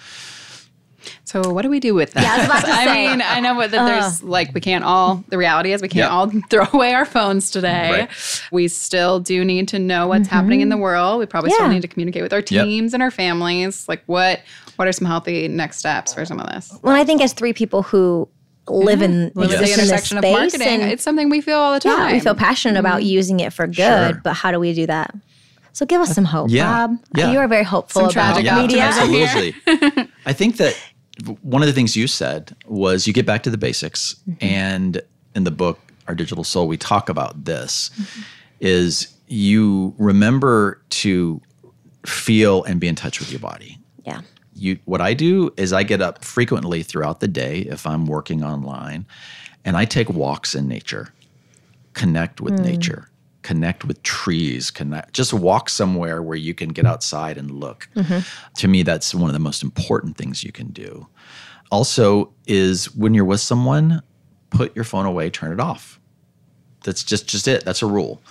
Relationships. 1.00 1.20
So 1.24 1.54
what 1.54 1.62
do 1.64 1.70
we 1.70 1.80
do 1.80 1.94
with 1.94 2.12
that? 2.14 2.24
Yeah, 2.24 2.34
I 2.34 2.38
was 2.38 2.46
about 2.48 2.66
to 2.66 2.72
I 2.72 2.94
mean, 2.94 3.22
I 3.22 3.40
know 3.40 3.60
that 3.60 3.72
there's 3.72 4.24
uh. 4.24 4.28
like 4.28 4.54
we 4.54 4.62
can't 4.62 4.84
all 4.84 5.24
the 5.30 5.38
reality 5.38 5.74
is 5.74 5.82
we 5.82 5.88
can't 5.88 6.00
Yep. 6.00 6.12
all 6.12 6.32
throw 6.50 6.66
away 6.74 6.94
our 6.94 7.06
phones 7.06 7.52
today. 7.52 7.92
Right. 7.92 8.44
We 8.52 8.68
still 8.68 9.20
do 9.20 9.44
need 9.44 9.68
to 9.70 9.80
know 9.80 10.08
what's 10.08 10.28
mm-hmm. 10.28 10.36
happening 10.36 10.62
in 10.62 10.70
the 10.70 10.78
world. 10.78 11.20
We 11.20 11.26
probably 11.26 11.52
still 11.52 11.68
need 11.68 11.82
to 11.82 11.88
communicate 11.88 12.24
with 12.24 12.34
our 12.34 12.42
teams 12.42 12.94
and 12.94 13.04
our 13.04 13.12
families. 13.12 13.88
Like 13.88 14.04
what 14.06 14.42
what 14.76 14.88
are 14.88 14.92
some 14.92 15.08
healthy 15.08 15.48
next 15.48 15.78
steps 15.78 16.14
for 16.14 16.26
some 16.26 16.40
of 16.40 16.48
this? 16.48 16.78
Well, 16.82 16.96
I 16.96 17.04
think 17.04 17.22
as 17.22 17.34
three 17.34 17.54
people 17.54 17.84
who 17.84 18.30
live 18.70 19.02
in 19.02 19.32
Live 19.34 19.52
at 19.52 19.62
exist 19.62 19.62
the 19.62 19.62
in 19.62 19.62
this 19.62 19.78
intersection 19.78 20.18
of 20.18 20.24
space 20.24 20.34
marketing. 20.34 20.82
and 20.82 20.92
it's 20.92 21.04
something 21.04 21.30
we 21.30 21.42
feel 21.42 21.58
all 21.58 21.74
the 21.74 21.80
time. 21.80 21.98
yeah, 21.98 22.14
we 22.14 22.20
feel 22.20 22.36
passionate 22.36 22.80
about 22.80 23.00
mm-hmm. 23.00 23.10
using 23.10 23.40
it 23.40 23.52
for 23.52 23.66
good. 23.66 23.76
Sure. 23.76 24.22
But 24.24 24.34
how 24.34 24.52
do 24.52 24.60
we 24.60 24.74
do 24.74 24.86
that? 24.86 25.14
So 25.74 25.86
give 25.86 26.02
us 26.02 26.14
some 26.14 26.26
hope, 26.26 26.50
Yeah. 26.50 26.88
Bob. 26.88 26.98
Yeah. 27.16 27.32
You 27.32 27.40
are 27.40 27.48
very 27.48 27.64
hopeful 27.64 28.02
Some 28.02 28.10
about 28.10 28.42
tragic 28.42 28.52
media. 28.54 28.88
optimism. 28.88 29.14
here. 29.14 29.54
absolutely. 29.66 30.10
I 30.26 30.34
think 30.34 30.58
that 30.58 30.78
one 31.42 31.62
of 31.62 31.68
the 31.68 31.74
things 31.74 31.96
you 31.96 32.08
said 32.08 32.56
was 32.68 33.08
you 33.08 33.14
get 33.14 33.26
back 33.26 33.44
to 33.44 33.50
the 33.50 33.58
basics, 33.58 34.16
Mm-hmm. 34.30 34.46
and 34.46 35.02
in 35.36 35.44
the 35.44 35.52
book 35.52 35.80
Our 36.08 36.16
Digital 36.16 36.44
Soul, 36.44 36.68
we 36.68 36.78
talk 36.78 37.10
about 37.10 37.46
this: 37.46 37.90
Mm-hmm. 37.90 38.22
is 38.60 39.14
you 39.28 39.94
remember 39.98 40.82
to 40.90 41.42
feel 42.06 42.64
and 42.64 42.80
be 42.80 42.88
in 42.88 42.96
touch 42.96 43.20
with 43.20 43.32
your 43.32 43.40
body. 43.40 43.78
Yeah. 44.06 44.22
You, 44.56 44.80
what 44.86 45.02
I 45.02 45.14
do 45.14 45.54
is 45.58 45.72
I 45.72 45.84
get 45.84 46.02
up 46.02 46.26
frequently 46.26 46.84
throughout 46.84 47.20
the 47.20 47.28
day 47.28 47.60
if 47.60 47.86
I'm 47.86 48.06
working 48.06 48.44
online, 48.44 49.06
and 49.64 49.78
I 49.78 49.86
take 49.86 50.10
walks 50.10 50.56
in 50.56 50.68
nature, 50.68 51.14
connect 51.94 52.42
with 52.42 52.56
mm. 52.56 52.64
nature, 52.66 53.09
connect 53.42 53.86
with 53.86 54.02
trees, 54.04 54.72
connect, 54.72 55.14
just 55.14 55.34
walk 55.34 55.70
somewhere 55.70 56.22
where 56.22 56.38
you 56.38 56.54
can 56.54 56.70
get 56.70 56.86
outside 56.86 57.38
and 57.38 57.52
look. 57.52 57.90
Mm-hmm. 57.96 58.20
To 58.56 58.68
me, 58.68 58.84
that's 58.84 59.16
one 59.16 59.30
of 59.30 59.34
the 59.34 59.40
most 59.40 59.64
important 59.64 60.18
things 60.18 60.44
you 60.44 60.52
can 60.52 60.68
do. 60.68 61.08
Also, 61.72 62.34
is 62.48 62.94
when 62.96 63.14
you're 63.14 63.26
with 63.26 63.42
someone, 63.42 64.02
put 64.50 64.76
your 64.76 64.86
phone 64.86 65.06
away, 65.06 65.30
turn 65.30 65.52
it 65.52 65.60
off. 65.60 66.00
That's 66.84 67.04
just 67.04 67.28
just 67.28 67.48
it. 67.48 67.66
That's 67.66 67.82
a 67.82 67.86
rule. 67.86 68.22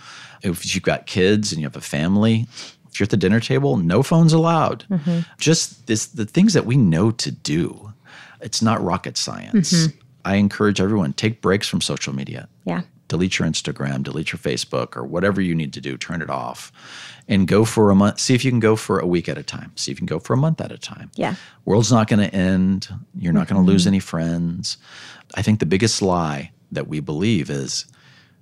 If 0.43 0.75
you've 0.75 0.85
got 0.85 1.07
kids 1.07 1.53
and 1.53 1.61
you 1.61 1.67
have 1.67 1.77
a 1.77 1.81
family, 1.81 2.47
if 2.91 2.99
you're 2.99 3.05
at 3.05 3.11
the 3.11 3.17
dinner 3.17 3.41
table, 3.41 3.77
no 3.77 4.03
phones 4.03 4.33
allowed. 4.33 4.85
Mm-hmm. 4.91 5.21
Just 5.39 5.87
this 5.87 6.07
the 6.07 6.25
things 6.25 6.55
that 6.55 6.67
we 6.67 6.77
know 6.77 7.11
to 7.13 7.31
do. 7.31 7.93
It's 8.41 8.63
not 8.63 8.83
rocket 8.83 9.17
science. 9.17 9.73
Mm-hmm. 9.73 9.99
I 10.25 10.37
encourage 10.37 10.81
everyone 10.81 11.13
take 11.13 11.41
breaks 11.41 11.69
from 11.69 11.81
social 11.81 12.15
media. 12.15 12.49
Yeah. 12.65 12.83
Delete 13.09 13.39
your 13.39 13.49
Instagram, 13.49 14.03
delete 14.03 14.33
your 14.33 14.39
Facebook 14.39 14.97
or 14.97 15.05
whatever 15.05 15.41
you 15.41 15.55
need 15.55 15.73
to 15.73 15.81
do, 15.81 15.97
turn 15.97 16.23
it 16.23 16.31
off. 16.31 16.71
And 17.27 17.47
go 17.47 17.65
for 17.65 17.91
a 17.91 17.95
month. 17.95 18.21
See 18.21 18.35
if 18.35 18.45
you 18.45 18.51
can 18.51 18.61
go 18.61 18.75
for 18.75 18.99
a 18.99 19.07
week 19.07 19.29
at 19.29 19.37
a 19.37 19.43
time. 19.43 19.73
See 19.77 19.91
if 19.91 20.01
you 20.01 20.07
can 20.07 20.15
go 20.15 20.19
for 20.19 20.33
a 20.33 20.37
month 20.37 20.61
at 20.61 20.73
a 20.73 20.79
time. 20.79 21.11
Yeah. 21.15 21.35
World's 21.67 21.93
not 21.93 22.09
going 22.09 22.27
to 22.27 22.35
end. 22.35 22.89
You're 23.19 23.35
not 23.35 23.49
going 23.49 23.63
to 23.63 23.67
lose 23.67 23.83
mm-hmm. 23.83 23.89
any 23.89 23.99
friends. 24.01 24.79
I 25.35 25.43
think 25.43 25.61
the 25.61 25.67
biggest 25.67 26.01
lie 26.01 26.53
that 26.73 26.89
we 26.89 27.01
believe 27.01 27.51
is 27.51 27.85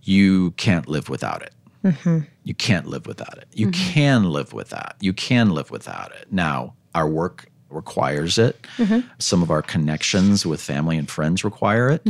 you 0.02 0.52
can't 0.52 0.86
live 0.88 1.08
without 1.08 1.42
it. 1.42 1.52
Mm-hmm. 1.84 2.20
You 2.44 2.54
can't 2.54 2.86
live 2.86 3.06
without 3.06 3.38
it. 3.38 3.48
You 3.52 3.68
mm-hmm. 3.68 3.92
can 3.92 4.24
live 4.30 4.52
with 4.52 4.70
that. 4.70 4.96
You 5.00 5.12
can 5.12 5.50
live 5.50 5.70
without 5.70 6.12
it. 6.12 6.32
Now, 6.32 6.74
our 6.94 7.08
work 7.08 7.46
requires 7.70 8.38
it. 8.38 8.64
Mm-hmm. 8.76 9.08
Some 9.18 9.42
of 9.42 9.50
our 9.50 9.62
connections 9.62 10.46
with 10.46 10.60
family 10.60 10.96
and 10.96 11.10
friends 11.10 11.44
require 11.44 11.90
it. 11.90 12.02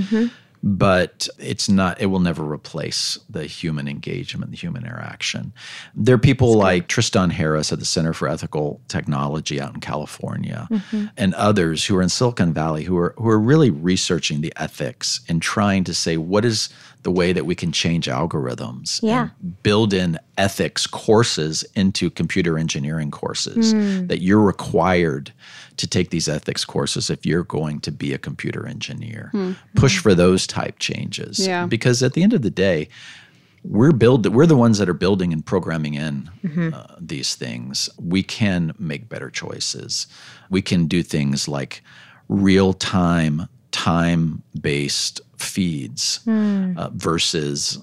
But 0.68 1.28
it's 1.38 1.68
not 1.68 2.00
it 2.00 2.06
will 2.06 2.18
never 2.18 2.42
replace 2.42 3.20
the 3.30 3.44
human 3.44 3.86
engagement 3.86 4.50
the 4.50 4.56
human 4.56 4.84
interaction 4.84 5.52
there 5.94 6.16
are 6.16 6.18
people 6.18 6.54
That's 6.54 6.62
like 6.62 6.82
good. 6.82 6.88
tristan 6.88 7.30
harris 7.30 7.72
at 7.72 7.78
the 7.78 7.84
center 7.84 8.12
for 8.12 8.26
ethical 8.26 8.80
technology 8.88 9.60
out 9.60 9.74
in 9.74 9.80
california 9.80 10.66
mm-hmm. 10.68 11.06
and 11.16 11.34
others 11.34 11.84
who 11.84 11.96
are 11.96 12.02
in 12.02 12.08
silicon 12.08 12.52
valley 12.52 12.82
who 12.82 12.98
are 12.98 13.14
who 13.16 13.28
are 13.28 13.38
really 13.38 13.70
researching 13.70 14.40
the 14.40 14.52
ethics 14.56 15.20
and 15.28 15.40
trying 15.40 15.84
to 15.84 15.94
say 15.94 16.16
what 16.16 16.44
is 16.44 16.68
the 17.06 17.10
way 17.12 17.32
that 17.32 17.46
we 17.46 17.54
can 17.54 17.70
change 17.70 18.08
algorithms 18.08 19.00
yeah. 19.00 19.28
build 19.62 19.94
in 19.94 20.18
ethics 20.38 20.88
courses 20.88 21.64
into 21.76 22.10
computer 22.10 22.58
engineering 22.58 23.12
courses 23.12 23.72
mm. 23.72 24.08
that 24.08 24.22
you're 24.22 24.40
required 24.40 25.32
to 25.76 25.86
take 25.86 26.10
these 26.10 26.28
ethics 26.28 26.64
courses 26.64 27.08
if 27.08 27.24
you're 27.24 27.44
going 27.44 27.78
to 27.78 27.92
be 27.92 28.12
a 28.12 28.18
computer 28.18 28.66
engineer. 28.66 29.30
Mm-hmm. 29.32 29.52
Push 29.76 30.00
for 30.00 30.16
those 30.16 30.48
type 30.48 30.80
changes. 30.80 31.46
Yeah. 31.46 31.66
Because 31.66 32.02
at 32.02 32.14
the 32.14 32.24
end 32.24 32.32
of 32.32 32.42
the 32.42 32.50
day, 32.50 32.88
we're 33.62 33.92
build 33.92 34.26
we're 34.26 34.46
the 34.46 34.56
ones 34.56 34.78
that 34.78 34.88
are 34.88 34.94
building 34.94 35.32
and 35.32 35.46
programming 35.46 35.94
in 35.94 36.28
mm-hmm. 36.42 36.74
uh, 36.74 36.86
these 36.98 37.36
things. 37.36 37.88
We 38.00 38.24
can 38.24 38.74
make 38.80 39.08
better 39.08 39.30
choices. 39.30 40.08
We 40.50 40.60
can 40.60 40.88
do 40.88 41.04
things 41.04 41.46
like 41.46 41.84
real 42.28 42.72
time 42.72 43.46
time 43.76 44.42
based 44.60 45.20
feeds 45.38 46.20
mm. 46.26 46.76
uh, 46.76 46.90
versus 46.94 47.82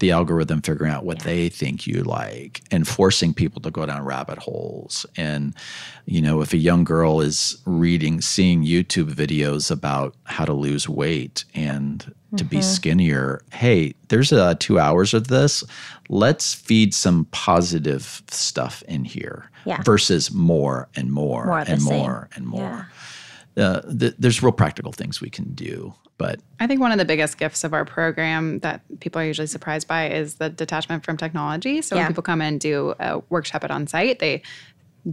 the 0.00 0.10
algorithm 0.10 0.62
figuring 0.62 0.90
out 0.90 1.04
what 1.04 1.18
yeah. 1.18 1.24
they 1.24 1.48
think 1.48 1.86
you 1.86 2.02
like 2.02 2.62
and 2.70 2.88
forcing 2.88 3.32
people 3.32 3.60
to 3.60 3.70
go 3.70 3.86
down 3.86 4.02
rabbit 4.04 4.38
holes 4.38 5.06
and 5.16 5.54
you 6.06 6.20
know 6.20 6.40
if 6.40 6.52
a 6.52 6.56
young 6.56 6.84
girl 6.84 7.20
is 7.20 7.58
reading 7.66 8.20
seeing 8.20 8.64
youtube 8.64 9.12
videos 9.12 9.70
about 9.70 10.14
how 10.24 10.44
to 10.44 10.54
lose 10.54 10.88
weight 10.88 11.44
and 11.54 11.98
mm-hmm. 11.98 12.36
to 12.36 12.44
be 12.44 12.56
mm-hmm. 12.56 12.64
skinnier 12.64 13.42
hey 13.52 13.94
there's 14.08 14.32
uh, 14.32 14.54
two 14.58 14.78
hours 14.78 15.12
of 15.12 15.28
this 15.28 15.62
let's 16.08 16.54
feed 16.54 16.94
some 16.94 17.26
positive 17.26 18.22
stuff 18.28 18.82
in 18.88 19.04
here 19.04 19.50
yeah. 19.66 19.82
versus 19.82 20.32
more 20.32 20.88
and 20.96 21.12
more, 21.12 21.44
more 21.44 21.58
and 21.58 21.82
more 21.82 22.28
and 22.34 22.46
more 22.46 22.60
yeah. 22.60 22.84
Uh, 23.56 23.80
th- 23.80 24.14
there's 24.18 24.42
real 24.42 24.52
practical 24.52 24.92
things 24.92 25.20
we 25.20 25.28
can 25.28 25.52
do 25.54 25.92
but 26.20 26.38
I 26.60 26.66
think 26.66 26.82
one 26.82 26.92
of 26.92 26.98
the 26.98 27.06
biggest 27.06 27.38
gifts 27.38 27.64
of 27.64 27.72
our 27.72 27.86
program 27.86 28.58
that 28.58 28.82
people 29.00 29.22
are 29.22 29.24
usually 29.24 29.46
surprised 29.46 29.88
by 29.88 30.10
is 30.10 30.34
the 30.34 30.50
detachment 30.50 31.02
from 31.02 31.16
technology. 31.16 31.80
So 31.80 31.96
yeah. 31.96 32.02
when 32.02 32.08
people 32.08 32.22
come 32.22 32.42
and 32.42 32.60
do 32.60 32.92
a 33.00 33.22
workshop 33.30 33.64
at 33.64 33.70
Onsite, 33.70 34.18
they 34.18 34.42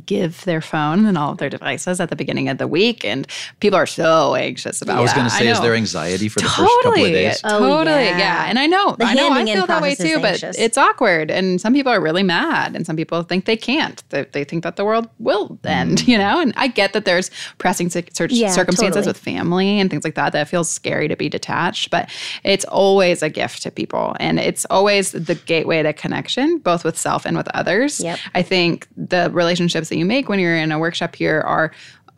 give 0.05 0.43
their 0.45 0.61
phone 0.61 1.05
and 1.05 1.17
all 1.17 1.31
of 1.31 1.37
their 1.37 1.49
devices 1.49 1.99
at 1.99 2.09
the 2.09 2.15
beginning 2.15 2.49
of 2.49 2.57
the 2.57 2.67
week 2.67 3.05
and 3.05 3.27
people 3.59 3.77
are 3.77 3.85
so 3.85 4.35
anxious 4.35 4.81
about 4.81 4.97
I 4.97 5.01
was 5.01 5.13
going 5.13 5.25
to 5.25 5.29
say 5.29 5.47
is 5.47 5.61
there 5.61 5.75
anxiety 5.75 6.27
for 6.27 6.39
the 6.39 6.49
first 6.49 6.71
couple 6.83 7.03
of 7.03 7.11
days 7.11 7.41
oh, 7.43 7.59
totally 7.59 8.05
yeah. 8.05 8.17
yeah. 8.17 8.45
and 8.49 8.59
I 8.59 8.67
know 8.67 8.95
the 8.97 9.05
I 9.05 9.13
know 9.13 9.31
I 9.31 9.45
feel 9.45 9.65
that 9.65 9.81
way 9.81 9.95
too 9.95 10.19
but 10.19 10.43
it's 10.43 10.77
awkward 10.77 11.31
and 11.31 11.61
some 11.61 11.73
people 11.73 11.91
are 11.91 12.01
really 12.01 12.23
mad 12.23 12.75
and 12.75 12.85
some 12.85 12.95
people 12.95 13.23
think 13.23 13.45
they 13.45 13.55
can't 13.55 14.03
they, 14.09 14.23
they 14.25 14.43
think 14.43 14.63
that 14.63 14.75
the 14.75 14.83
world 14.83 15.09
will 15.19 15.57
end 15.63 15.99
mm. 15.99 16.07
you 16.07 16.17
know 16.17 16.39
and 16.39 16.53
I 16.57 16.67
get 16.67 16.93
that 16.93 17.05
there's 17.05 17.31
pressing 17.57 17.89
yeah, 17.89 18.49
circumstances 18.51 19.05
totally. 19.05 19.07
with 19.07 19.17
family 19.17 19.79
and 19.79 19.89
things 19.89 20.03
like 20.03 20.15
that 20.15 20.33
that 20.33 20.49
feels 20.49 20.69
scary 20.69 21.07
to 21.07 21.15
be 21.15 21.29
detached 21.29 21.89
but 21.89 22.09
it's 22.43 22.65
always 22.65 23.23
a 23.23 23.29
gift 23.29 23.61
to 23.63 23.71
people 23.71 24.15
and 24.19 24.39
it's 24.39 24.65
always 24.69 25.11
the 25.11 25.35
gateway 25.35 25.81
to 25.81 25.93
connection 25.93 26.57
both 26.59 26.83
with 26.83 26.97
self 26.97 27.25
and 27.25 27.37
with 27.37 27.47
others 27.53 28.01
yep. 28.01 28.19
I 28.35 28.41
think 28.41 28.87
the 28.97 29.29
relationships 29.77 29.89
that 29.89 29.97
you 29.97 30.05
make 30.05 30.29
when 30.29 30.39
you're 30.39 30.55
in 30.55 30.71
a 30.71 30.79
workshop 30.79 31.15
here 31.15 31.41
are 31.41 31.71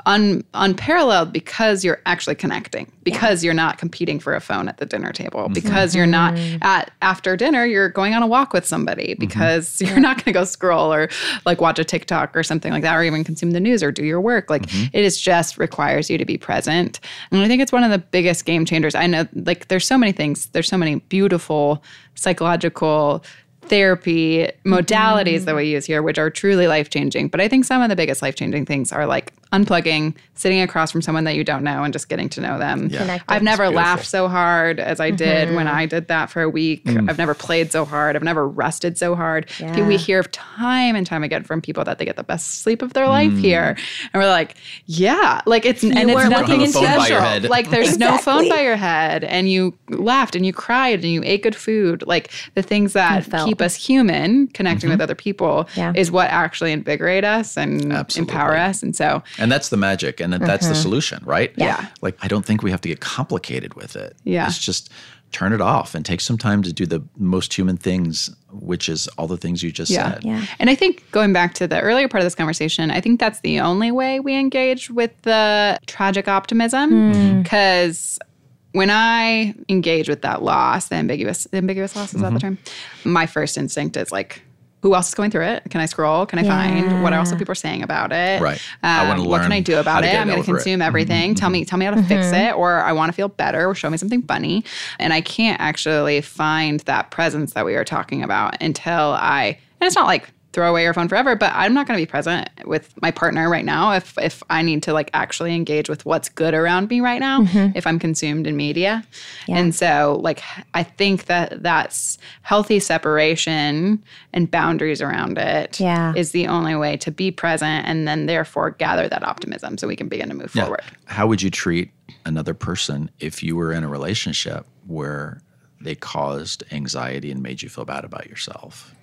un, 0.05 0.43
unparalleled 0.53 1.33
because 1.33 1.83
you're 1.83 2.01
actually 2.05 2.35
connecting 2.35 2.89
because 3.03 3.43
yeah. 3.43 3.47
you're 3.47 3.53
not 3.53 3.77
competing 3.77 4.17
for 4.17 4.33
a 4.33 4.39
phone 4.39 4.69
at 4.69 4.77
the 4.77 4.85
dinner 4.85 5.11
table 5.11 5.41
mm-hmm. 5.41 5.53
because 5.53 5.93
you're 5.93 6.07
not 6.07 6.33
mm-hmm. 6.33 6.63
at 6.63 6.91
after 7.01 7.35
dinner 7.35 7.65
you're 7.65 7.89
going 7.89 8.13
on 8.13 8.23
a 8.23 8.27
walk 8.27 8.53
with 8.53 8.65
somebody 8.65 9.09
mm-hmm. 9.09 9.19
because 9.19 9.67
mm-hmm. 9.67 9.91
you're 9.91 9.99
not 9.99 10.15
going 10.15 10.25
to 10.25 10.31
go 10.31 10.45
scroll 10.45 10.93
or 10.93 11.09
like 11.45 11.59
watch 11.59 11.79
a 11.79 11.83
TikTok 11.83 12.35
or 12.35 12.43
something 12.43 12.71
like 12.71 12.83
that 12.83 12.95
or 12.95 13.03
even 13.03 13.23
consume 13.23 13.51
the 13.51 13.59
news 13.59 13.83
or 13.83 13.91
do 13.91 14.05
your 14.05 14.21
work 14.21 14.49
like 14.49 14.63
mm-hmm. 14.63 14.95
it 14.95 15.03
is 15.03 15.19
just 15.19 15.57
requires 15.57 16.09
you 16.09 16.17
to 16.17 16.25
be 16.25 16.37
present 16.37 16.99
and 17.31 17.41
I 17.41 17.47
think 17.47 17.61
it's 17.61 17.73
one 17.73 17.83
of 17.83 17.91
the 17.91 17.99
biggest 17.99 18.45
game 18.45 18.63
changers 18.63 18.95
I 18.95 19.05
know 19.05 19.27
like 19.33 19.67
there's 19.67 19.85
so 19.85 19.97
many 19.97 20.13
things 20.13 20.47
there's 20.47 20.69
so 20.69 20.77
many 20.77 20.95
beautiful 20.95 21.83
psychological 22.15 23.23
therapy 23.61 24.49
modalities 24.65 25.37
mm-hmm. 25.37 25.45
that 25.45 25.55
we 25.55 25.65
use 25.65 25.85
here, 25.85 26.01
which 26.01 26.17
are 26.17 26.29
truly 26.29 26.67
life 26.67 26.89
changing. 26.89 27.27
But 27.27 27.41
I 27.41 27.47
think 27.47 27.65
some 27.65 27.81
of 27.81 27.89
the 27.89 27.95
biggest 27.95 28.21
life 28.21 28.35
changing 28.35 28.65
things 28.65 28.91
are 28.91 29.05
like 29.05 29.33
unplugging, 29.51 30.15
sitting 30.35 30.61
across 30.61 30.91
from 30.91 31.01
someone 31.01 31.23
that 31.23 31.35
you 31.35 31.43
don't 31.43 31.63
know 31.63 31.83
and 31.83 31.91
just 31.91 32.07
getting 32.07 32.29
to 32.29 32.41
know 32.41 32.59
them. 32.59 32.87
Yeah. 32.87 33.19
I've 33.27 33.41
never 33.41 33.69
laughed 33.69 34.05
so 34.05 34.27
hard 34.27 34.79
as 34.79 34.99
I 34.99 35.09
did 35.09 35.47
mm-hmm. 35.47 35.55
when 35.55 35.67
I 35.67 35.85
did 35.85 36.07
that 36.07 36.29
for 36.29 36.41
a 36.41 36.49
week. 36.49 36.85
Mm. 36.85 37.09
I've 37.09 37.17
never 37.17 37.33
played 37.33 37.71
so 37.71 37.83
hard. 37.83 38.15
I've 38.15 38.23
never 38.23 38.47
rested 38.47 38.97
so 38.97 39.15
hard. 39.15 39.49
Yeah. 39.59 39.87
We 39.87 39.97
hear 39.97 40.21
time 40.23 40.95
and 40.95 41.05
time 41.05 41.23
again 41.23 41.43
from 41.43 41.61
people 41.61 41.83
that 41.83 41.97
they 41.97 42.05
get 42.05 42.15
the 42.15 42.23
best 42.23 42.61
sleep 42.61 42.81
of 42.81 42.93
their 42.93 43.07
life 43.07 43.31
mm. 43.31 43.39
here. 43.39 43.75
And 44.13 44.21
we're 44.21 44.29
like, 44.29 44.55
yeah, 44.85 45.41
like 45.45 45.65
it's 45.65 45.83
you 45.83 45.93
and 45.93 46.09
it's 46.09 46.29
nothing 46.29 46.65
special. 46.67 47.49
Like 47.49 47.71
there's 47.71 47.93
exactly. 47.95 48.17
no 48.17 48.21
phone 48.21 48.49
by 48.49 48.61
your 48.61 48.75
head 48.75 49.23
and 49.23 49.49
you 49.49 49.75
laughed 49.89 50.35
and 50.35 50.45
you 50.45 50.53
cried 50.53 50.99
and 51.03 51.11
you 51.11 51.23
ate 51.23 51.41
good 51.41 51.55
food. 51.55 52.03
Like 52.05 52.31
the 52.53 52.61
things 52.61 52.93
that 52.93 53.25
keep 53.49 53.61
us 53.61 53.75
human, 53.75 54.47
connecting 54.47 54.87
mm-hmm. 54.87 54.93
with 54.93 55.01
other 55.01 55.15
people 55.15 55.67
yeah. 55.75 55.93
is 55.95 56.11
what 56.11 56.29
actually 56.29 56.71
invigorate 56.71 57.23
us 57.23 57.57
and 57.57 57.91
Absolutely. 57.91 58.31
empower 58.31 58.55
us. 58.55 58.83
And 58.83 58.95
so 58.95 59.23
and 59.37 59.51
that's 59.51 59.69
the 59.69 59.77
magic, 59.77 60.19
and 60.19 60.33
that's 60.33 60.65
mm-hmm. 60.65 60.73
the 60.73 60.75
solution, 60.75 61.23
right? 61.25 61.51
Yeah. 61.55 61.87
Like 62.01 62.17
I 62.21 62.27
don't 62.27 62.45
think 62.45 62.63
we 62.63 62.71
have 62.71 62.81
to 62.81 62.89
get 62.89 62.99
complicated 62.99 63.73
with 63.73 63.95
it. 63.95 64.15
Yeah. 64.23 64.47
It's 64.47 64.59
just 64.59 64.89
turn 65.31 65.53
it 65.53 65.61
off 65.61 65.93
and 65.93 66.05
take 66.05 66.21
some 66.21 66.37
time 66.37 66.63
to 66.63 66.73
do 66.73 66.85
the 66.85 67.03
most 67.17 67.53
human 67.53 67.77
things, 67.77 68.29
which 68.51 68.89
is 68.89 69.07
all 69.09 69.27
the 69.27 69.37
things 69.37 69.61
you 69.61 69.71
just 69.71 69.91
yeah. 69.91 70.13
said. 70.13 70.23
Yeah. 70.23 70.45
And 70.57 70.69
I 70.69 70.75
think 70.75 71.09
going 71.11 71.33
back 71.33 71.53
to 71.55 71.67
the 71.67 71.79
earlier 71.79 72.07
part 72.07 72.21
of 72.21 72.25
this 72.25 72.35
conversation, 72.35 72.89
I 72.89 72.99
think 72.99 73.19
that's 73.19 73.41
the 73.41 73.59
only 73.59 73.91
way 73.91 74.19
we 74.19 74.35
engage 74.35 74.89
with 74.89 75.11
the 75.23 75.79
tragic 75.87 76.27
optimism 76.27 77.43
because. 77.43 78.19
Mm. 78.21 78.25
When 78.71 78.89
I 78.89 79.55
engage 79.67 80.07
with 80.09 80.21
that 80.21 80.43
loss, 80.43 80.89
the 80.89 80.95
ambiguous, 80.95 81.45
the 81.45 81.57
ambiguous 81.57 81.95
loss 81.95 82.13
is 82.13 82.21
mm-hmm. 82.21 82.33
that 82.33 82.39
the 82.39 82.45
mm-hmm. 82.47 82.63
term? 83.03 83.11
My 83.13 83.25
first 83.25 83.57
instinct 83.57 83.97
is 83.97 84.11
like, 84.11 84.43
who 84.81 84.95
else 84.95 85.09
is 85.09 85.13
going 85.13 85.29
through 85.29 85.45
it? 85.45 85.63
Can 85.69 85.81
I 85.81 85.85
scroll? 85.85 86.25
Can 86.25 86.39
I 86.39 86.43
yeah. 86.43 86.85
find 86.87 87.03
what 87.03 87.11
else 87.11 87.33
are 87.33 87.35
people 87.35 87.55
saying 87.55 87.83
about 87.83 88.13
it? 88.13 88.41
Right. 88.41 88.61
Um, 88.81 88.89
I 88.89 89.07
want 89.09 89.17
to 89.17 89.23
learn. 89.23 89.31
What 89.31 89.41
can 89.41 89.51
I 89.51 89.59
do 89.59 89.77
about 89.77 90.05
it? 90.05 90.15
I'm 90.15 90.27
going 90.27 90.39
to 90.39 90.45
consume 90.45 90.81
it. 90.81 90.85
everything. 90.85 91.31
Mm-hmm. 91.31 91.39
Tell 91.39 91.49
me, 91.49 91.65
tell 91.65 91.77
me 91.77 91.85
how 91.85 91.91
to 91.91 91.97
mm-hmm. 91.97 92.07
fix 92.07 92.31
it, 92.31 92.55
or 92.55 92.79
I 92.79 92.93
want 92.93 93.09
to 93.09 93.13
feel 93.13 93.27
better, 93.27 93.67
or 93.67 93.75
show 93.75 93.89
me 93.89 93.97
something 93.97 94.21
funny. 94.21 94.63
And 94.97 95.11
I 95.11 95.19
can't 95.19 95.59
actually 95.59 96.21
find 96.21 96.79
that 96.81 97.11
presence 97.11 97.53
that 97.53 97.65
we 97.65 97.75
are 97.75 97.83
talking 97.83 98.23
about 98.23 98.61
until 98.61 99.17
I. 99.19 99.57
And 99.81 99.87
it's 99.87 99.95
not 99.95 100.07
like 100.07 100.31
throw 100.51 100.69
away 100.69 100.83
your 100.83 100.93
phone 100.93 101.07
forever, 101.07 101.35
but 101.35 101.51
I'm 101.53 101.73
not 101.73 101.87
going 101.87 101.97
to 101.97 102.01
be 102.01 102.09
present 102.09 102.49
with 102.65 102.99
my 103.01 103.11
partner 103.11 103.49
right 103.49 103.65
now 103.65 103.91
if 103.91 104.17
if 104.17 104.41
I 104.49 104.61
need 104.61 104.81
to 104.83 104.93
like 104.93 105.11
actually 105.13 105.53
engage 105.53 105.89
with 105.89 106.05
what's 106.05 106.27
good 106.27 106.53
around 106.53 106.89
me 106.89 107.01
right 107.01 107.19
now 107.19 107.41
mm-hmm. 107.41 107.77
if 107.77 107.85
I'm 107.85 107.99
consumed 107.99 108.47
in 108.47 108.55
media. 108.57 109.03
Yeah. 109.47 109.57
And 109.57 109.75
so 109.75 110.19
like 110.23 110.41
I 110.73 110.83
think 110.83 111.25
that 111.25 111.61
that's 111.61 112.17
healthy 112.41 112.79
separation 112.79 114.03
and 114.33 114.49
boundaries 114.49 115.01
around 115.01 115.37
it 115.37 115.79
yeah. 115.79 116.13
is 116.15 116.31
the 116.31 116.47
only 116.47 116.75
way 116.75 116.97
to 116.97 117.11
be 117.11 117.29
present 117.29 117.87
and 117.87 118.07
then 118.07 118.25
therefore 118.25 118.71
gather 118.71 119.07
that 119.07 119.23
optimism 119.23 119.77
so 119.77 119.87
we 119.87 119.95
can 119.95 120.07
begin 120.07 120.29
to 120.29 120.35
move 120.35 120.55
yeah. 120.55 120.63
forward. 120.63 120.83
How 121.05 121.27
would 121.27 121.41
you 121.41 121.51
treat 121.51 121.91
another 122.25 122.55
person 122.55 123.11
if 123.19 123.43
you 123.43 123.55
were 123.55 123.71
in 123.71 123.83
a 123.83 123.87
relationship 123.87 124.65
where 124.87 125.41
they 125.79 125.95
caused 125.95 126.63
anxiety 126.71 127.31
and 127.31 127.41
made 127.41 127.61
you 127.61 127.69
feel 127.69 127.85
bad 127.85 128.03
about 128.03 128.27
yourself? 128.27 128.95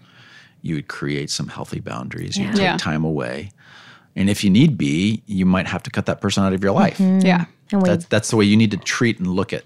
You 0.67 0.75
would 0.75 0.89
create 0.89 1.31
some 1.31 1.49
healthy 1.49 1.81
boundaries. 1.81 2.37
Yeah. 2.37 2.45
You'd 2.45 2.57
take 2.57 2.63
yeah. 2.63 2.77
time 2.77 3.05
away. 3.05 3.51
And 4.17 4.29
if 4.29 4.43
you 4.43 4.51
need 4.51 4.77
be, 4.77 5.23
you 5.27 5.47
might 5.47 5.67
have 5.67 5.83
to 5.85 5.91
cut 5.91 6.07
that 6.07 6.21
person 6.21 6.43
out 6.43 6.53
of 6.53 6.63
your 6.63 6.73
life. 6.73 6.99
Mm-hmm. 6.99 7.27
Yeah. 7.27 7.45
And 7.73 7.83
we, 7.83 7.89
that's, 7.89 8.07
that's 8.07 8.31
the 8.31 8.37
way 8.37 8.45
you 8.45 8.57
need 8.57 8.71
to 8.73 8.77
treat 8.77 9.19
and 9.19 9.29
look 9.29 9.53
at, 9.53 9.63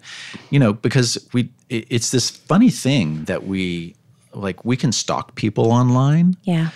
you 0.50 0.58
know, 0.58 0.72
because 0.72 1.18
we, 1.32 1.50
it, 1.68 1.86
it's 1.88 2.10
this 2.10 2.30
funny 2.30 2.70
thing 2.70 3.24
that 3.24 3.46
we, 3.46 3.94
like, 4.34 4.64
we 4.64 4.76
can 4.76 4.92
stalk 4.92 5.34
people 5.34 5.72
online. 5.72 6.36
Yeah. 6.44 6.70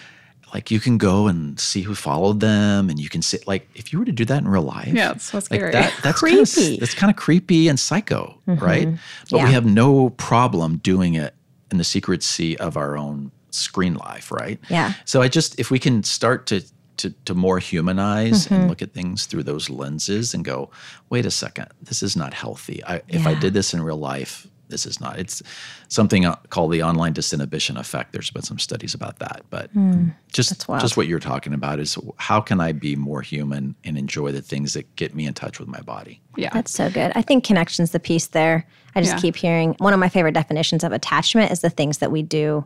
Like 0.53 0.71
you 0.71 0.79
can 0.79 0.99
go 0.99 1.27
and 1.27 1.59
see 1.59 1.83
who 1.83 1.97
followed 1.97 2.39
them, 2.39 2.89
and 2.89 3.01
you 3.01 3.09
can 3.09 3.23
sit 3.23 3.45
like 3.49 3.69
if 3.75 3.93
you 3.93 3.99
were 3.99 4.05
to 4.05 4.13
do 4.13 4.25
that 4.27 4.39
in 4.39 4.47
real 4.47 4.63
life. 4.63 4.95
Yeah, 4.95 5.11
it's 5.11 5.25
so 5.25 5.41
scary. 5.41 5.73
Like 5.73 5.73
that, 5.73 6.01
that's 6.01 6.21
creepy. 6.21 6.45
Kind 6.45 6.75
of, 6.75 6.81
that's 6.81 6.95
kind 6.95 7.11
of 7.11 7.17
creepy 7.17 7.67
and 7.67 7.81
psycho, 7.81 8.39
mm-hmm. 8.47 8.65
right? 8.65 8.89
But 9.33 9.39
yeah. 9.39 9.47
we 9.47 9.53
have 9.53 9.67
no 9.67 10.11
problem 10.11 10.77
doing 10.77 11.15
it 11.15 11.35
in 11.73 11.79
the 11.79 11.83
secrecy 11.83 12.57
of 12.61 12.77
our 12.77 12.97
own 12.97 13.33
screen 13.55 13.95
life, 13.95 14.31
right? 14.31 14.59
Yeah. 14.69 14.95
So 15.05 15.23
I 15.23 15.29
just 15.29 15.59
if 15.59 15.71
we 15.71 15.79
can 15.79 16.03
start 16.03 16.47
to 16.47 16.63
to, 16.99 17.11
to 17.25 17.35
more 17.35 17.59
humanize 17.59 18.45
mm-hmm. 18.45 18.55
and 18.55 18.69
look 18.69 18.83
at 18.83 18.93
things 18.93 19.27
through 19.27 19.43
those 19.43 19.69
lenses 19.69 20.35
and 20.35 20.45
go, 20.45 20.71
wait 21.11 21.27
a 21.27 21.31
second, 21.31 21.69
this 21.83 22.03
is 22.03 22.17
not 22.17 22.33
healthy. 22.33 22.85
I, 22.85 23.03
if 23.09 23.27
I 23.27 23.35
did 23.35 23.53
this 23.53 23.75
in 23.75 23.83
real 23.83 23.97
life, 23.97 24.47
this 24.69 24.87
is 24.87 25.01
not. 25.01 25.19
It's 25.19 25.43
something 25.89 26.25
uh, 26.25 26.37
called 26.49 26.73
the 26.73 26.83
online 26.83 27.15
disinhibition 27.15 27.79
effect. 27.79 28.13
There's 28.13 28.31
been 28.31 28.43
some 28.43 28.59
studies 28.59 28.95
about 28.95 29.19
that, 29.19 29.43
but 29.51 29.75
mm, 29.75 30.13
just 30.33 30.67
just 30.81 30.97
what 30.97 31.07
you're 31.07 31.21
talking 31.21 31.53
about 31.53 31.79
is 31.79 31.99
how 32.17 32.41
can 32.41 32.61
I 32.61 32.73
be 32.73 32.97
more 32.97 33.21
human 33.21 33.75
and 33.85 33.99
enjoy 33.99 34.33
the 34.33 34.43
things 34.43 34.73
that 34.73 34.97
get 34.97 35.15
me 35.15 35.27
in 35.27 35.35
touch 35.35 35.61
with 35.61 35.69
my 35.69 35.81
body? 35.83 36.21
Yeah, 36.37 36.51
that's 36.53 36.73
so 36.73 36.91
good. 36.91 37.13
I 37.15 37.23
think 37.23 37.45
connection's 37.45 37.91
the 37.91 38.01
piece 38.01 38.29
there. 38.29 38.67
I 38.95 39.01
just 39.01 39.15
yeah. 39.15 39.21
keep 39.21 39.37
hearing 39.37 39.75
one 39.79 39.93
of 39.93 40.01
my 40.01 40.09
favorite 40.09 40.33
definitions 40.33 40.83
of 40.83 40.93
attachment 40.93 41.53
is 41.53 41.61
the 41.61 41.71
things 41.71 41.99
that 41.99 42.11
we 42.11 42.23
do 42.23 42.65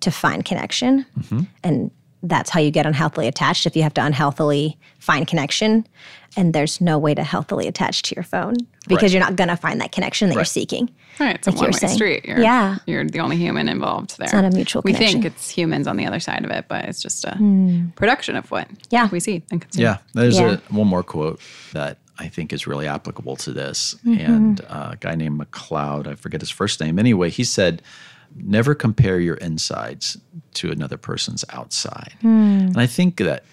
to 0.00 0.10
find 0.10 0.44
connection. 0.44 1.04
Mm-hmm. 1.18 1.40
And 1.62 1.90
that's 2.22 2.50
how 2.50 2.60
you 2.60 2.70
get 2.70 2.86
unhealthily 2.86 3.28
attached 3.28 3.66
if 3.66 3.76
you 3.76 3.82
have 3.82 3.94
to 3.94 4.04
unhealthily 4.04 4.76
find 4.98 5.26
connection. 5.26 5.86
And 6.36 6.52
there's 6.52 6.80
no 6.80 6.98
way 6.98 7.14
to 7.14 7.22
healthily 7.22 7.68
attach 7.68 8.02
to 8.02 8.14
your 8.14 8.24
phone 8.24 8.56
because 8.86 9.02
right. 9.02 9.12
you're 9.12 9.20
not 9.20 9.36
going 9.36 9.48
to 9.48 9.56
find 9.56 9.80
that 9.80 9.92
connection 9.92 10.28
that 10.28 10.34
right. 10.34 10.40
you're 10.40 10.44
seeking. 10.44 10.90
Right. 11.18 11.36
It's 11.36 11.46
like 11.46 11.56
a 11.56 11.58
one 11.58 11.70
way 11.70 11.88
street. 11.88 12.24
You're, 12.24 12.40
yeah. 12.40 12.78
You're 12.86 13.04
the 13.04 13.20
only 13.20 13.36
human 13.36 13.68
involved 13.68 14.18
there. 14.18 14.24
It's 14.24 14.32
not 14.32 14.44
a 14.44 14.50
mutual 14.50 14.82
we 14.84 14.92
connection. 14.92 15.22
think 15.22 15.34
it's 15.34 15.48
humans 15.48 15.86
on 15.86 15.96
the 15.96 16.06
other 16.06 16.20
side 16.20 16.44
of 16.44 16.50
it, 16.50 16.66
but 16.68 16.84
it's 16.84 17.00
just 17.00 17.24
a 17.24 17.32
mm. 17.32 17.94
production 17.94 18.36
of 18.36 18.50
what 18.50 18.68
yeah. 18.90 19.08
we 19.10 19.20
see 19.20 19.42
and 19.50 19.60
consume. 19.60 19.82
Yeah. 19.82 19.98
There's 20.14 20.38
yeah. 20.38 20.54
A, 20.54 20.74
one 20.74 20.86
more 20.86 21.02
quote 21.02 21.40
that 21.72 21.98
I 22.18 22.28
think 22.28 22.52
is 22.52 22.66
really 22.66 22.86
applicable 22.86 23.36
to 23.36 23.52
this. 23.52 23.94
Mm-hmm. 24.04 24.32
And 24.32 24.60
uh, 24.68 24.90
a 24.92 24.96
guy 24.96 25.14
named 25.14 25.38
MacLeod, 25.38 26.08
I 26.08 26.14
forget 26.14 26.40
his 26.40 26.50
first 26.50 26.80
name. 26.80 26.98
Anyway, 26.98 27.30
he 27.30 27.44
said, 27.44 27.80
never 28.36 28.74
compare 28.74 29.20
your 29.20 29.36
insides 29.36 30.16
to 30.54 30.70
another 30.70 30.96
person's 30.96 31.44
outside. 31.50 32.14
Mm. 32.22 32.68
And 32.68 32.76
I 32.76 32.86
think 32.86 33.18
that 33.18 33.44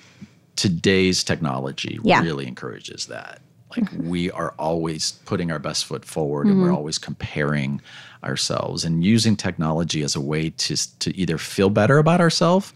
today's 0.55 1.23
technology 1.23 1.99
yeah. 2.03 2.21
really 2.21 2.47
encourages 2.47 3.07
that. 3.07 3.41
Like 3.76 3.89
mm-hmm. 3.89 4.09
we 4.09 4.32
are 4.32 4.53
always 4.57 5.13
putting 5.26 5.51
our 5.51 5.59
best 5.59 5.86
foot 5.86 6.05
forward 6.05 6.43
mm-hmm. 6.43 6.51
and 6.51 6.61
we're 6.61 6.67
mm-hmm. 6.67 6.78
always 6.78 6.97
comparing 6.97 7.82
ourselves 8.23 8.86
and 8.86 9.03
using 9.03 9.36
technology 9.36 10.01
as 10.01 10.15
a 10.15 10.21
way 10.21 10.49
to 10.49 10.99
to 10.99 11.15
either 11.15 11.38
feel 11.38 11.69
better 11.69 11.97
about 11.97 12.21
ourselves 12.21 12.73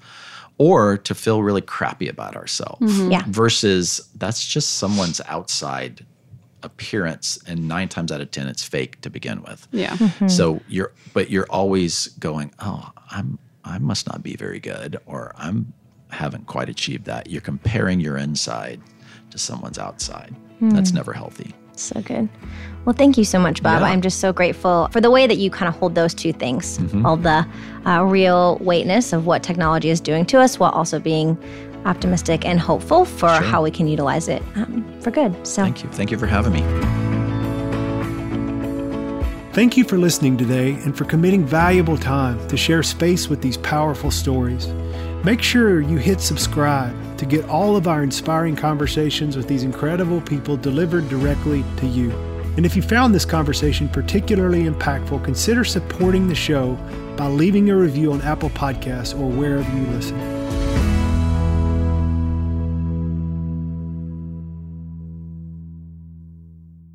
or 0.58 0.98
to 0.98 1.16
feel 1.16 1.42
really 1.42 1.62
crappy 1.62 2.10
about 2.10 2.36
ourselves. 2.36 2.82
Mm-hmm. 2.82 3.12
Yeah. 3.12 3.24
Versus 3.28 4.10
that's 4.16 4.46
just 4.46 4.76
someone's 4.76 5.22
outside 5.26 6.06
appearance 6.64 7.40
and 7.48 7.68
nine 7.68 7.88
times 7.88 8.12
out 8.12 8.22
of 8.22 8.32
ten 8.32 8.48
it's 8.48 8.64
fake 8.64 9.00
to 9.02 9.10
begin 9.10 9.42
with 9.44 9.68
yeah 9.72 9.96
mm-hmm. 9.96 10.28
so 10.28 10.60
you're 10.68 10.92
but 11.14 11.30
you're 11.30 11.48
always 11.50 12.08
going 12.20 12.52
oh 12.60 12.92
i'm 13.12 13.38
i 13.64 13.78
must 13.78 14.08
not 14.08 14.24
be 14.24 14.36
very 14.36 14.60
good 14.60 14.98
or 15.06 15.34
i'm 15.38 15.74
haven't 16.10 16.48
quite 16.48 16.70
achieved 16.70 17.06
that 17.06 17.30
you're 17.30 17.42
comparing 17.42 18.00
your 18.00 18.18
inside 18.18 18.82
to 19.30 19.38
someone's 19.38 19.78
outside 19.78 20.36
mm. 20.62 20.72
that's 20.74 20.92
never 20.92 21.14
healthy 21.14 21.54
so 21.76 22.02
good 22.02 22.28
well 22.86 22.96
thank 22.96 23.18
you 23.18 23.24
so 23.24 23.40
much 23.40 23.64
bob 23.64 23.82
yeah. 23.82 23.88
i'm 23.88 24.02
just 24.02 24.20
so 24.20 24.34
grateful 24.34 24.88
for 24.92 25.00
the 25.00 25.10
way 25.12 25.28
that 25.28 25.38
you 25.38 25.50
kind 25.50 25.70
of 25.70 25.76
hold 25.80 25.96
those 25.96 26.14
two 26.14 26.34
things 26.34 26.78
mm-hmm. 26.80 27.06
all 27.06 27.16
the 27.16 27.48
uh, 27.86 28.04
real 28.04 28.58
weightness 28.58 29.14
of 29.14 29.26
what 29.26 29.44
technology 29.44 29.90
is 29.90 30.02
doing 30.02 30.26
to 30.26 30.40
us 30.40 30.60
while 30.60 30.72
also 30.72 31.00
being 31.00 31.38
optimistic 31.86 32.46
and 32.46 32.60
hopeful 32.60 33.06
for 33.06 33.30
sure. 33.30 33.42
how 33.42 33.64
we 33.64 33.72
can 33.72 33.88
utilize 33.88 34.28
it 34.28 34.42
um, 34.56 34.86
for 35.02 35.12
good. 35.12 35.36
So 35.48 35.64
thank 35.64 35.84
you. 35.84 35.90
Thank 35.90 36.12
you 36.12 36.18
for 36.18 36.28
having 36.28 36.54
me. 36.54 36.62
Thank 39.54 39.76
you 39.76 39.84
for 39.84 39.98
listening 39.98 40.38
today 40.38 40.74
and 40.86 40.96
for 40.96 41.06
committing 41.06 41.44
valuable 41.44 41.98
time 41.98 42.48
to 42.50 42.56
share 42.56 42.84
space 42.84 43.28
with 43.28 43.42
these 43.42 43.58
powerful 43.58 44.12
stories. 44.12 44.68
Make 45.24 45.42
sure 45.42 45.82
you 45.82 45.98
hit 45.98 46.22
subscribe 46.22 46.96
to 47.18 47.26
get 47.26 47.50
all 47.50 47.76
of 47.76 47.88
our 47.88 48.04
inspiring 48.04 48.56
conversations 48.56 49.36
with 49.36 49.48
these 49.48 49.64
incredible 49.64 50.22
people 50.22 50.56
delivered 50.56 51.10
directly 51.10 51.66
to 51.78 51.88
you. 51.88 52.12
And 52.56 52.66
if 52.66 52.76
you 52.76 52.82
found 52.82 53.14
this 53.14 53.26
conversation 53.26 53.90
particularly 53.90 54.64
impactful, 54.64 55.24
consider 55.24 55.66
supporting 55.66 56.28
the 56.28 56.36
show 56.36 56.76
by 57.18 57.28
leaving 57.28 57.70
a 57.70 57.76
review 57.76 58.14
on 58.14 58.22
Apple 58.22 58.50
Podcasts 58.52 59.14
or 59.14 59.30
wherever 59.30 59.70
you 59.78 59.86
listen. 59.88 60.39